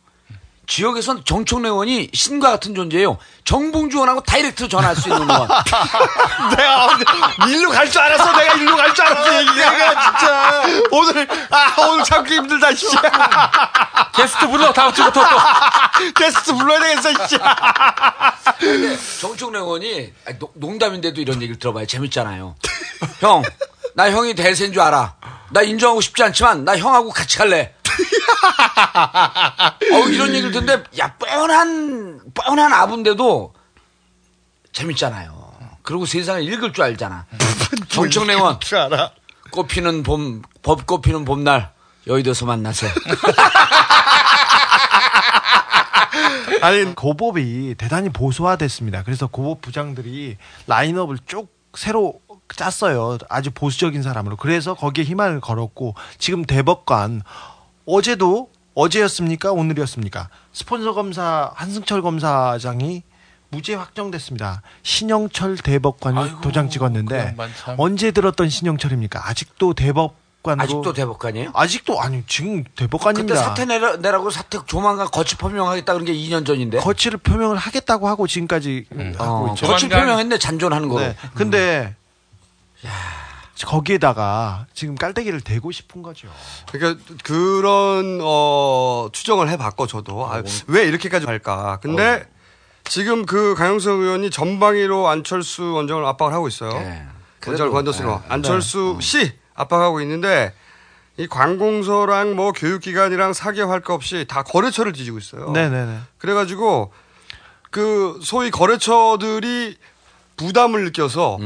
[0.68, 3.16] 지역에선 정청래 의원이 신과 같은 존재예요.
[3.44, 5.48] 정봉주 의원하고 direct로 전화할 수 있는 의원.
[6.56, 6.98] 내가
[7.48, 8.36] 일로 갈 줄 알았어.
[8.36, 9.40] 내가 일로 갈 줄 알았어.
[9.40, 10.62] 얘기가 진짜
[10.92, 12.74] 오늘 아 오늘 참기 힘들다.
[12.74, 12.86] 씨.
[14.14, 15.36] 게스트 불러 다음 주부터 또.
[16.14, 17.26] 게스트 불러야 되겠어.
[17.26, 17.38] 씨.
[19.20, 21.86] 정청래 의원이 아니, 노- 농담인데도 이런 얘기를 들어봐요.
[21.86, 22.56] 재밌잖아요.
[23.20, 23.42] 형,
[23.94, 25.14] 나 형이 대세인 줄 알아.
[25.50, 27.72] 나 인정하고 싶지 않지만 나 형하고 같이 갈래.
[29.92, 33.54] 어, 이런 얘기를 듣는데 야 뻔한 뻔한 아분데도
[34.72, 35.48] 재밌잖아요.
[35.82, 37.26] 그리고 세상을 읽을 줄 알잖아.
[37.88, 39.10] 정청래 의원 줄 알아.
[39.50, 41.72] 꽃피는 봄, 법 꽃피는 봄날
[42.06, 42.92] 여의도에서 만나세.
[46.60, 49.02] 아니 고법이 대단히 보수화됐습니다.
[49.04, 52.20] 그래서 고법 부장들이 라인업을 쭉 새로
[52.54, 53.18] 짰어요.
[53.28, 54.36] 아주 보수적인 사람으로.
[54.36, 57.22] 그래서 거기에 희망을 걸었고 지금 대법관
[57.88, 59.50] 어제도 어제였습니까?
[59.52, 60.28] 오늘이었습니까?
[60.52, 63.02] 스폰서 검사 한승철 검사장이
[63.48, 64.62] 무죄 확정됐습니다.
[64.82, 67.34] 신영철 대법관이 도장 찍었는데.
[67.78, 69.26] 언제 들었던 신영철입니까?
[69.26, 71.50] 아직도 대법관으로 아직도 대법관이에요?
[71.54, 73.34] 아직도 아니 지금 대법관입니다.
[73.34, 76.78] 그때 사퇴 내라, 내라고 사퇴 조만간 거취 표명하겠다 그런 게 2년 전인데.
[76.78, 78.84] 거취를 표명을 하겠다고 하고 지금까지
[79.16, 79.66] 하고 어, 있죠.
[79.66, 81.00] 거취 표명했네 잔존하는 거.
[81.00, 81.16] 네.
[81.34, 81.96] 근데
[83.66, 86.28] 거기에다가 지금 깔때기를 대고 싶은 거죠.
[86.70, 91.78] 그러니까 그런 어 추정을 해봤고 저도 아, 왜 이렇게까지 할까.
[91.82, 92.26] 근데
[92.84, 96.70] 지금 그 강영석 의원이 전방위로 안철수 원장을 압박을 하고 있어요.
[96.70, 97.08] 원장을
[97.40, 98.24] 그래도, 건너스로 네.
[98.28, 100.54] 안철수 씨 압박하고 있는데
[101.16, 105.50] 이 관공서랑 뭐 교육기관이랑 사기업할 거 없이 다 거래처를 뒤지고 있어요.
[105.50, 105.98] 네네네.
[106.18, 106.92] 그래가지고
[107.70, 109.76] 그 소위 거래처들이
[110.36, 111.38] 부담을 느껴서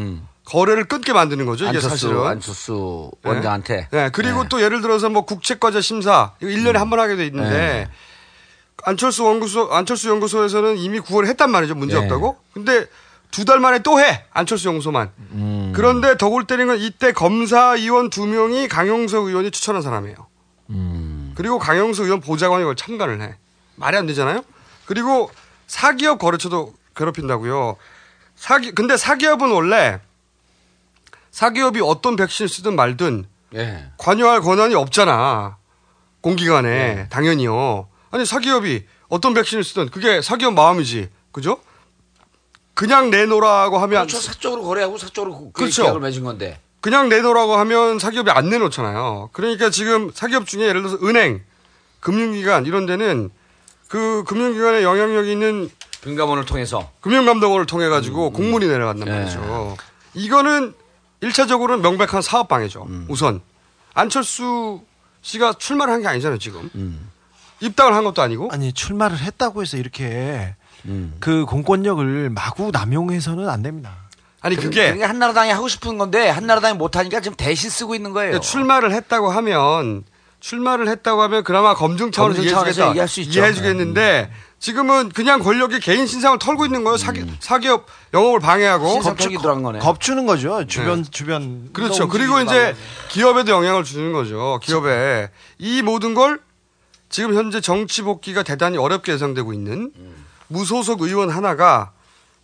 [0.44, 1.64] 거래를 끊게 만드는 거죠.
[1.64, 2.26] 이게 안철수, 사실은.
[2.26, 3.30] 안철수 네.
[3.30, 3.88] 원장한테.
[3.90, 4.10] 네.
[4.12, 7.88] 그리고 또 예를 들어서 뭐 국책과제 심사 이거 1년에 한번 하게 돼 있는데 네.
[8.84, 11.74] 안철수 연구소 안철수 연구소에서는 이미 9월에 했단 말이죠.
[11.76, 12.02] 문제 네.
[12.02, 12.36] 없다고.
[12.52, 12.86] 근데
[13.30, 14.24] 두 달 만에 또 해.
[14.32, 15.10] 안철수 연구소만.
[15.30, 15.72] 음.
[15.74, 20.16] 그런데 더골 때리는 건 이때 검사위원 두 명이 강용석 의원이 추천한 사람이에요.
[20.70, 21.32] 음.
[21.34, 23.36] 그리고 강용석 의원 보좌관이 이걸 참관을 해.
[23.76, 24.42] 말이 안 되잖아요.
[24.84, 25.30] 그리고
[25.66, 27.76] 사기업 거래처도 괴롭힌다고요.
[28.36, 30.00] 사기 근데 사기업은 원래
[31.32, 33.90] 사기업이 어떤 백신을 쓰든 말든 예.
[33.96, 35.56] 관여할 권한이 없잖아.
[36.20, 37.88] 공기관에 당연히요.
[38.12, 41.10] 아니 사기업이 어떤 백신을 쓰든 그게 사기업 마음이지.
[41.32, 41.58] 그죠?
[42.74, 44.18] 그냥 내놓으라고 하면 그렇죠.
[44.18, 45.82] 사적으로 거래하고 사적으로 그 그렇죠.
[45.82, 46.60] 계약을 맺은 건데.
[46.80, 49.30] 그냥 내놓으라고 하면 사기업이 안 내놓잖아요.
[49.32, 51.42] 그러니까 지금 사기업 중에 예를 들어서 은행,
[52.00, 53.30] 금융기관 이런 데는
[53.88, 55.70] 그 금융기관에 영향력 있는
[56.02, 59.12] 금감원을 통해서 금융감독원을 통해 가지고 음, 공문이 내려간단 예.
[59.12, 59.76] 말이죠.
[60.14, 60.74] 이거는
[61.22, 62.84] 일차적으로는 명백한 사업 방해죠.
[62.88, 63.06] 음.
[63.08, 63.40] 우선
[63.94, 64.82] 안철수
[65.22, 66.68] 씨가 출마를 한 게 아니잖아요, 지금.
[66.74, 67.08] 음.
[67.60, 68.48] 입당을 한 것도 아니고.
[68.52, 70.54] 아니 출마를 했다고 해서 이렇게
[70.84, 71.14] 음.
[71.20, 73.92] 그 공권력을 마구 남용해서는 안 됩니다.
[74.40, 78.12] 아니 그- 그게 그게 한나라당이 하고 싶은 건데 한나라당이 못 하니까 지금 대신 쓰고 있는
[78.12, 78.30] 거예요.
[78.32, 80.02] 그러니까 출마를 했다고 하면
[80.40, 82.88] 출마를 했다고 하면 그나마 검증 차원에서 검증 차원에서 이해해주겠다.
[82.90, 83.30] 얘기할 수 있죠.
[83.30, 83.38] 네.
[83.38, 86.96] 이해해 주겠는데 지금은 그냥 권력이 개인 신상을 털고 있는 거예요.
[86.96, 89.78] 사기, 사기업 영업을 방해하고 들어간 거네.
[89.78, 90.66] 겁주는 거죠.
[90.66, 91.10] 주변 네.
[91.10, 92.08] 주변 그렇죠.
[92.08, 92.76] 그리고 이제
[93.08, 94.60] 기업에도 영향을 주는 거죠.
[94.62, 96.40] 기업에 이 모든 걸
[97.08, 99.92] 지금 현재 정치 복귀가 대단히 어렵게 예상되고 있는
[100.48, 101.92] 무소속 의원 하나가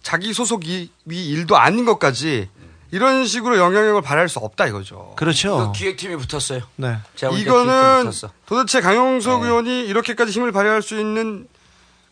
[0.03, 2.49] 자기 소속이 이 일도 아닌 것까지
[2.91, 5.13] 이런 식으로 영향력을 발휘할 수 없다 이거죠.
[5.17, 5.73] 그렇죠.
[5.73, 6.63] 그 기획팀이 붙었어요.
[6.77, 6.97] 네.
[7.35, 8.31] 이거는 붙었어.
[8.47, 11.47] 도대체 강용석 의원이 이렇게까지 힘을 발휘할 수 있는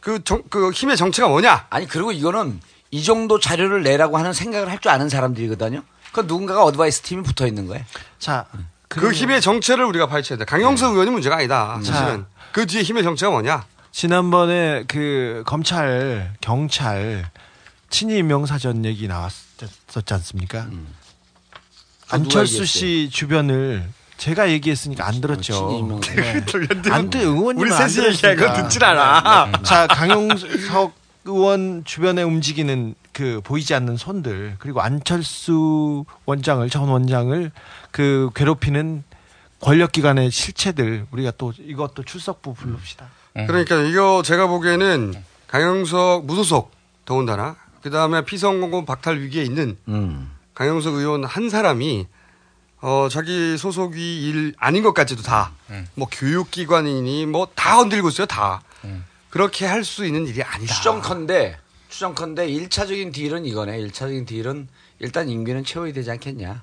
[0.01, 1.67] 그, 정, 그 힘의 정체가 뭐냐?
[1.71, 2.61] 아니 그리고 이거는
[2.91, 5.83] 이 정도 자료를 내라고 하는 생각을 할 줄 아는 사람들이거든요.
[6.13, 7.85] 그 누군가가 어드바이스 팀이 붙어 있는 거예요.
[8.19, 8.47] 자,
[8.89, 10.45] 그 힘의 정체를 우리가 파헤쳐야 돼.
[10.45, 11.79] 강용석 의원이 문제가 아니다.
[11.85, 11.93] 자.
[11.93, 12.25] 사실은.
[12.53, 13.65] 그 뒤에 힘의 정체가 뭐냐?
[13.93, 17.29] 지난번에 그 검찰 경찰
[17.91, 20.65] 친임 명사전 얘기 나왔었지 않습니까?
[20.65, 22.65] 그거 누가 안철수?
[22.67, 23.85] 씨 주변을
[24.17, 26.01] 제가 얘기했으니까 안 들었죠.
[26.15, 26.45] 네.
[26.91, 28.55] 안 들, 의원님 우리 안 셋이 얘기한 들었으니까.
[28.55, 29.63] 거 듣질 않아.
[29.63, 30.95] 자, 강용석
[31.29, 37.51] 의원 주변에 움직이는 그 보이지 않는 손들 그리고 안철수 원장을 전 원장을
[37.91, 39.03] 그 괴롭히는
[39.61, 43.07] 권력기관의 실체들 우리가 또 이것도 출석부 부릅시다.
[43.47, 45.15] 그러니까 이거 제가 보기에는
[45.47, 46.71] 강용석 무소속
[47.05, 50.31] 더군다나 그 다음에 피선공고 박탈 위기에 있는 음.
[50.55, 52.07] 강용석 의원 한 사람이
[52.83, 58.61] 어 자기 소속이 일 아닌 것까지도 다뭐 교육기관이니 뭐 다 흔들고 있어요 다
[59.31, 60.75] 그렇게 할 수 있는 일이 아니다.
[60.75, 61.59] 추정컨대
[61.89, 63.79] 추정컨대 1차적인 딜은 이거네.
[63.79, 66.63] 1차적인 딜은 일단 임기는 채워야 되지 않겠냐.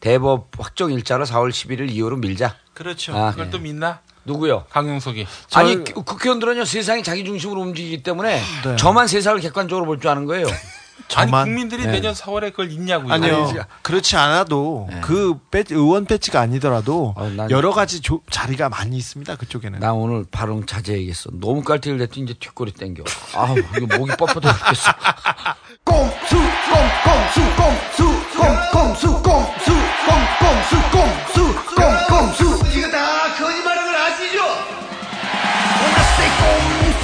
[0.00, 2.56] 대법 확정 일자로 4월 11일 이후로 밀자.
[2.74, 3.16] 그렇죠.
[3.16, 4.00] 아, 그걸 또 믿나?
[4.24, 4.64] 누구요?
[4.70, 5.26] 강용석이.
[5.54, 8.76] 아니 그- 국회의원들은요 세상이 자기 중심으로 움직이기 때문에 네.
[8.76, 10.46] 저만 세상을 객관적으로 볼 줄 아는 거예요.
[11.16, 11.92] 아니 저만- 국민들이 네.
[11.92, 13.12] 내년 4월에 그걸 잊냐고요.
[13.12, 13.44] 아니요.
[13.46, 19.36] 아니, 그렇지 않아도 그 배지, 의원 배지가 아니더라도 난- 여러 가지 조- 자리가 많이 있습니다.
[19.36, 19.80] 그쪽에는.
[19.80, 21.30] 나 오늘 발언 자제해야겠어.
[21.40, 23.04] 너무 깔때기를 냈더니 이제 뒷골이 땡겨.
[23.34, 24.92] 아우 이거 목이 뻣뻣해 죽겠어.
[25.84, 28.04] 꼼수 꼼꼼수 꼼수
[28.38, 29.72] 꼼꼼수 꼼수
[30.06, 31.36] 꼼꼼수 꼼수
[31.74, 34.38] 꼼꼼수 이거 다 거짓말하는 걸 아시죠?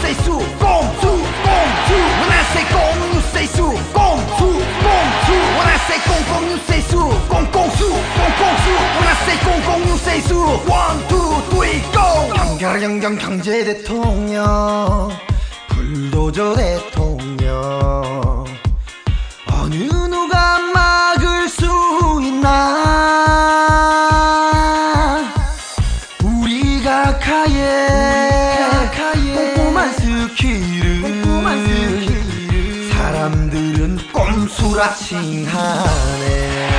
[0.00, 1.09] 꼼수 꼼수
[3.40, 3.62] say 수
[3.92, 4.36] 꼼수
[4.84, 6.96] 꼼수 When I say 꼼꼼, you say 수
[7.28, 10.36] 꼼꼼수 꼼꼼수 When I say 꼼꼼, you say 수
[10.68, 15.10] One, two, three, go 경결경경 경제 대통령
[15.68, 18.44] 불도저 대통령
[19.50, 19.74] 어느
[20.08, 21.64] 누가 막을 수
[22.22, 23.39] 있나
[34.80, 36.70] 꼼수라 칭하네.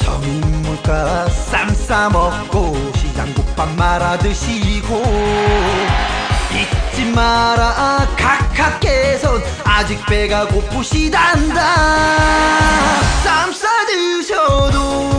[0.00, 5.02] 서민 물가 쌈 싸먹고 시장 국밥 말아 드시고
[6.52, 11.60] 잊지 마라 각하께선 아직 배가 고프시단다.
[13.24, 15.10] 쌈 싸 드셔도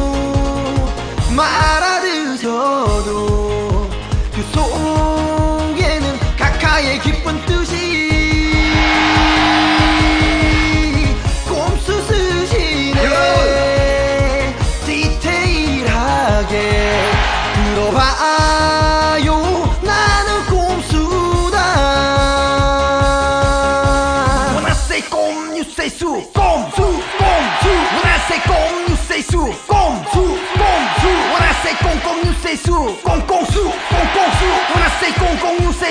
[1.35, 3.38] 말아 드셔도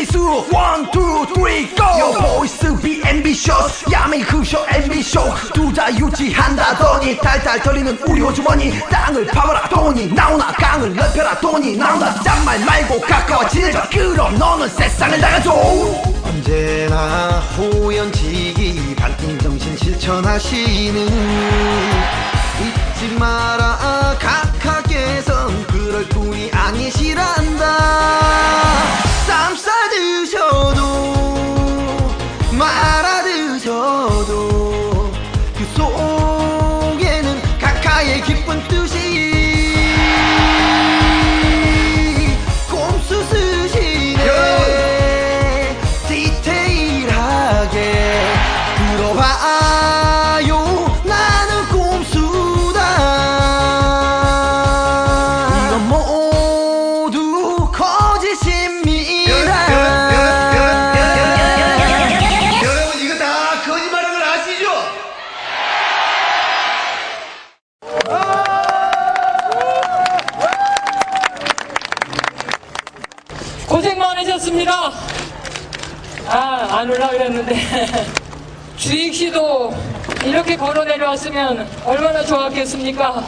[0.09, 0.19] 꼼꼼 you say 수.
[0.51, 1.85] One two three go.
[1.99, 3.85] Your voice be ambitious.
[3.93, 8.79] 야매 그쇼 ambitious 두자 유지한다더니 달달 떨리는 우리 호주머니.
[8.89, 10.07] 땅을 파봐라 돈이.
[10.13, 11.77] 나오나 강을 넓혀라 돈이.
[11.77, 13.89] 나온다 짠말 말고 가까워지자.
[13.91, 15.53] 그럼 너는 세상을 나가줘.
[16.25, 21.09] 언제나 호연지기 밝은 정신 실천하시는
[22.59, 25.38] 잊지 마라 각하께선
[25.99, 27.65] 그럴 뿐이 아니시란다.
[29.27, 30.81] 쌈 싸드셔도
[32.53, 35.11] 말아 드셔도
[35.57, 39.38] 그 속에는 각하의 기쁜 뜻이
[77.49, 78.05] 그랬는데.
[78.77, 79.75] 주익 씨도
[80.25, 83.25] 이렇게 걸어 내려왔으면 얼마나 좋았겠습니까?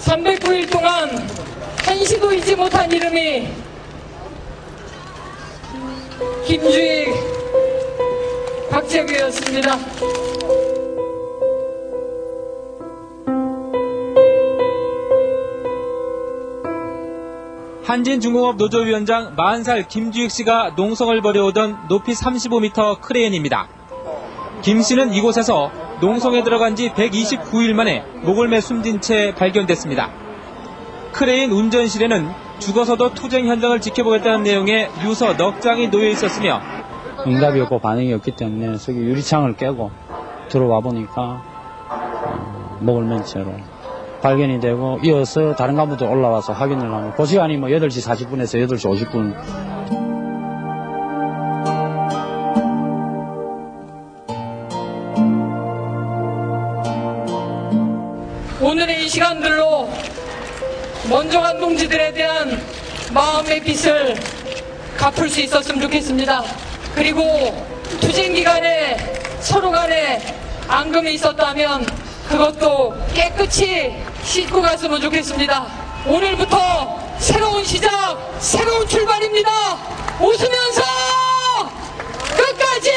[0.00, 1.28] 309일 동안
[1.84, 3.48] 한시도 잊지 못한 이름이
[6.46, 7.08] 김주익
[8.70, 9.78] 박재규였습니다.
[17.88, 23.66] 한진중공업 노조위원장 40살 김주익 씨가 농성을 벌여오던 높이 35m 크레인입니다.
[24.60, 25.70] 김 씨는 이곳에서
[26.02, 30.10] 농성에 들어간 지 129일 만에 목을 매 숨진 채 발견됐습니다.
[31.12, 32.28] 크레인 운전실에는
[32.58, 36.60] 죽어서도 투쟁 현장을 지켜보겠다는 내용의 유서 넉 장이 놓여 있었으며
[37.26, 39.90] 응답이 없고 반응이 없기 때문에 속에 유리창을 깨고
[40.50, 41.42] 들어와 보니까
[41.88, 43.54] 어, 목을 맨 채로
[44.20, 49.34] 발견이 되고 이어서 다른 간부도 올라와서 확인을 하고 그 시간이 뭐 8시 40분에서 8시 50분
[58.60, 59.88] 오늘의 이 시간들로
[61.08, 62.60] 먼저 간 동지들에 대한
[63.14, 64.14] 마음의 빚을
[64.96, 66.42] 갚을 수 있었으면 좋겠습니다.
[66.94, 67.22] 그리고
[68.00, 68.96] 투쟁 기간에
[69.40, 70.20] 서로 간에
[70.66, 75.66] 앙금이 있었다면 그것도 깨끗이 씻고 갔으면 좋겠습니다.
[76.06, 77.90] 오늘부터 새로운 시작,
[78.38, 79.50] 새로운 출발입니다.
[80.20, 80.82] 웃으면서
[82.36, 82.92] 끝까지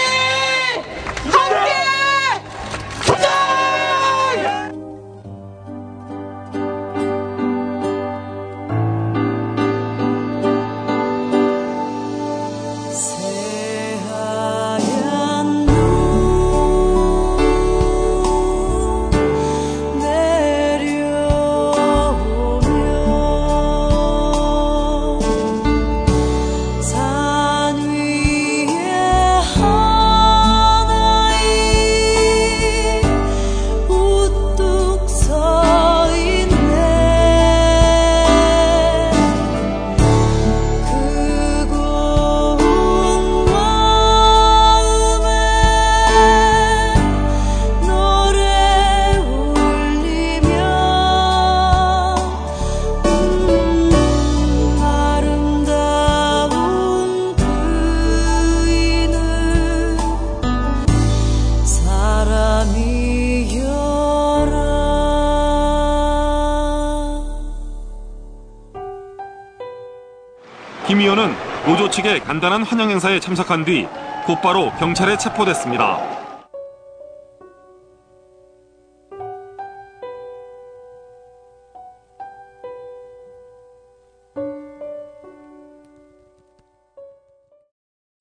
[71.65, 73.87] 노조 측의 간단한 환영 행사에 참석한 뒤
[74.25, 75.99] 곧바로 경찰에 체포됐습니다.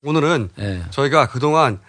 [0.03, 0.49] 오늘은
[0.91, 1.79] 저희가 그동안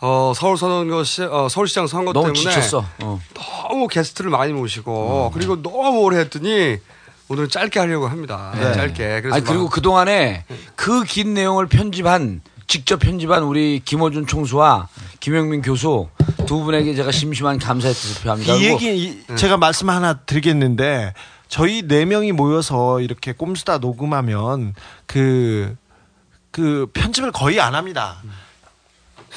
[0.00, 2.84] 어, 서울 선거 시, 어, 서울시장 선거 너무 때문에 지쳤어.
[3.02, 3.20] 어.
[3.34, 6.78] 너무 게스트를 많이 모시고 그리고 너무 오래 했더니
[7.28, 8.52] 오늘 짧게 하려고 합니다.
[8.54, 8.74] 네.
[8.74, 9.20] 짧게.
[9.22, 10.44] 그래서 아니, 그리고 막- 그동안에
[10.76, 14.88] 그 긴 내용을 편집한 직접 편집한 우리 김호준 총수와
[15.20, 16.08] 김영민 교수
[16.46, 18.54] 두 분에게 제가 심심한 감사의 뜻을 표합니다.
[18.54, 21.14] 이 얘기 이- 제가 말씀 하나 드리겠는데
[21.48, 24.74] 저희 네 명이 모여서 이렇게 꼼수다 녹음하면
[25.06, 28.16] 그그 편집을 거의 안 합니다.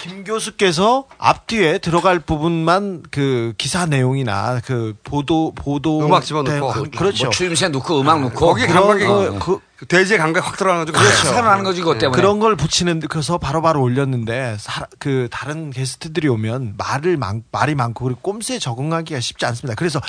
[0.01, 6.83] 김 교수께서 앞뒤에 들어갈 부분만 그 기사 내용이나 그 보도 보도 음악 집어넣고.
[6.83, 7.25] 대- 그렇죠.
[7.25, 10.97] 뭐 추임새 넣고 음악 넣고 거기 그런 감각이 거- 그, 그 돼지의 감각이 확 들어가가지고
[10.97, 11.15] 그렇죠.
[11.27, 16.27] 살아나는 거지 그것 때문에 그런 걸 붙이는 그래서 바로 바로 올렸는데 사- 그 다른 게스트들이
[16.27, 19.75] 오면 말을 많, 말이 많고 그리고 꼼수에 적응하기가 쉽지 않습니다.
[19.75, 19.99] 그래서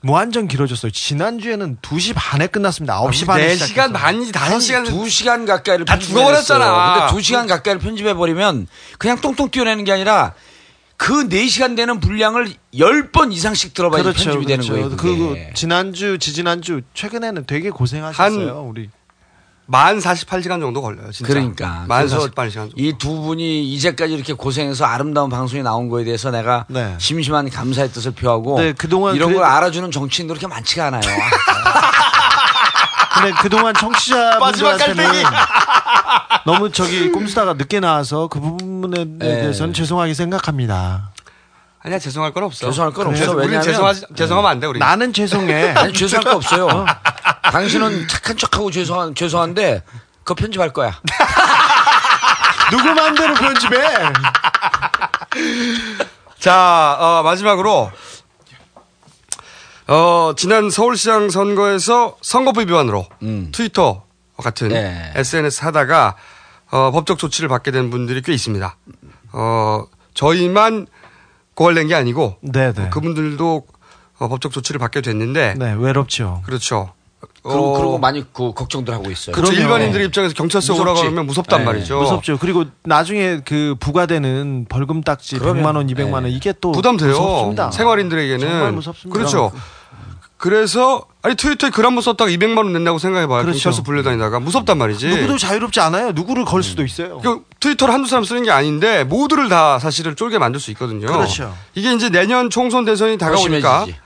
[0.00, 0.92] 무한정 길어졌어요.
[0.92, 3.00] 지난주에는 2시 반에 끝났습니다.
[3.02, 5.98] 9시 반에 4시간 반이지 5시간 두 시간 가까이를 다.
[5.98, 6.94] 죽어버렸잖아.
[6.94, 8.68] 근데 두 시간 가까이를 편집해 버리면
[8.98, 10.34] 그냥 똥똥 띄어내는 게 아니라
[10.96, 14.90] 그 4시간 되는 분량을 10번 이상씩 들어봐야 편집이 되는 거예요.
[14.90, 15.52] 그 그게.
[15.54, 18.66] 지난주 지지난주 최근에는 되게 고생하셨어요.
[18.68, 18.90] 우리
[19.70, 21.12] 만 48시간 정도 걸려요.
[21.12, 21.30] 진짜.
[21.30, 22.74] 그러니까 만 그래서 48시간 정도.
[22.76, 26.64] 이두 분이 이제까지 이렇게 고생해서 아름다운 방송이 나온 거에 대해서 내가
[26.96, 31.02] 심심한 감사의 뜻을 표하고 네, 그동안 이런 그래도- 걸 알아주는 정치인도 그렇게 많지가 않아요.
[33.14, 35.04] 근데 그동안 청취자분들한테는
[36.46, 39.18] 너무 저기 꼼수다가 늦게 나와서 그 부분에 네.
[39.18, 41.10] 대해서는 죄송하게 생각합니다.
[41.80, 42.66] 아니야 죄송할 건 없어.
[42.70, 43.32] 죄송할 건 그래서 없어.
[43.36, 44.78] 우리는 왜냐하면- 죄송하지 죄송하면 안 돼 우리.
[44.78, 45.72] 나는 죄송해.
[45.72, 46.86] 아니 죄송할 거 없어요.
[47.52, 49.82] 당신은 착한 척하고 죄송한 죄송한데
[50.24, 51.00] 그거 편집할 거야.
[52.70, 53.76] 누구 마음대로 편집해?
[56.38, 57.90] 자 어, 마지막으로
[59.88, 63.06] 어, 지난 서울시장 선거에서 선거법 위반으로
[63.52, 64.04] 트위터
[64.36, 65.12] 같은 네.
[65.16, 66.16] SNS 하다가
[66.70, 68.76] 어, 법적 조치를 받게 된 분들이 꽤 있습니다.
[69.32, 69.84] 어,
[70.14, 70.86] 저희만
[71.54, 72.90] 고발된 게 아니고 네네.
[72.90, 73.66] 그분들도
[74.18, 76.42] 어, 법적 조치를 받게 됐는데 네, 외롭죠.
[76.44, 76.92] 그렇죠.
[77.42, 79.34] 그리고, 어, 그리고 많이 그 걱정들 하고 있어요.
[79.34, 79.52] 그렇죠.
[79.52, 79.64] 그럼요.
[79.74, 81.06] 일반인들 입장에서 경찰서 오라고 무섭지.
[81.08, 81.64] 하면 무섭단 네.
[81.66, 82.00] 말이죠.
[82.00, 82.38] 무섭죠.
[82.38, 87.10] 그리고 나중에 그 부과되는 벌금 딱지 그러면- 100만 원, 200만 원 이게 또 부담돼요.
[87.10, 87.70] 무섭습니다.
[87.70, 88.48] 생활인들에게는.
[88.48, 89.18] 정말 무섭습니다.
[89.18, 89.52] 그렇죠.
[90.36, 93.42] 그래서 아니 트위터에 글 한 번 썼다가 200만 원 낸다고 생각해봐요.
[93.42, 93.56] 그렇죠.
[93.58, 95.08] 경찰서 불려다니다가 무섭단 말이지.
[95.08, 96.12] 누구도 자유롭지 않아요.
[96.12, 97.18] 누구를 걸 수도 있어요.
[97.22, 101.08] 그 트위터를 한두 사람 쓰는 게 아닌데 모두를 다 사실은 쫄게 만들 수 있거든요.
[101.08, 101.52] 그렇죠.
[101.74, 103.98] 이게 이제 내년 총선 대선이 다가오니까 심해지지.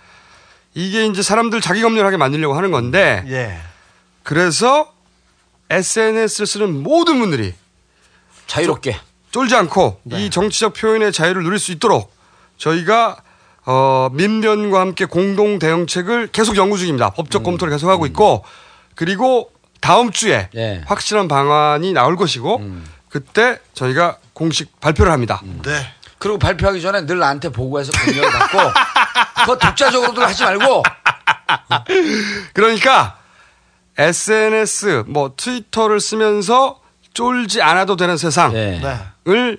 [0.74, 3.58] 이게 이제 사람들 자기 검열하게 만들려고 하는 건데 예.
[4.22, 4.92] 그래서
[5.70, 7.54] SNS를 쓰는 모든 분들이
[8.46, 8.98] 자유롭게
[9.30, 10.24] 쫄지 않고 네.
[10.24, 12.12] 이 정치적 표현의 자유를 누릴 수 있도록
[12.58, 13.16] 저희가
[13.64, 17.08] 어, 민변과 함께 공동 대응책을 계속 연구 중입니다.
[17.08, 17.10] 음.
[17.14, 18.44] 법적 검토를 계속하고 있고
[18.94, 19.50] 그리고
[19.80, 20.82] 다음 주에 예.
[20.86, 22.84] 확실한 방안이 나올 것이고 음.
[23.08, 25.42] 그때 저희가 공식 발표를 합니다.
[25.62, 25.72] 네.
[26.18, 28.58] 그리고 발표하기 전에 늘 나한테 보고해서 공격을 받고
[29.34, 30.82] 그거 독자적으로들 하지 말고
[32.54, 33.18] 그러니까
[33.98, 36.80] SNS 뭐 트위터를 쓰면서
[37.14, 39.56] 쫄지 않아도 되는 세상을 네.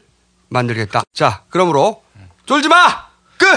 [0.50, 1.04] 만들겠다.
[1.14, 2.04] 자, 그러므로
[2.46, 3.08] 쫄지 마.
[3.38, 3.48] 끝.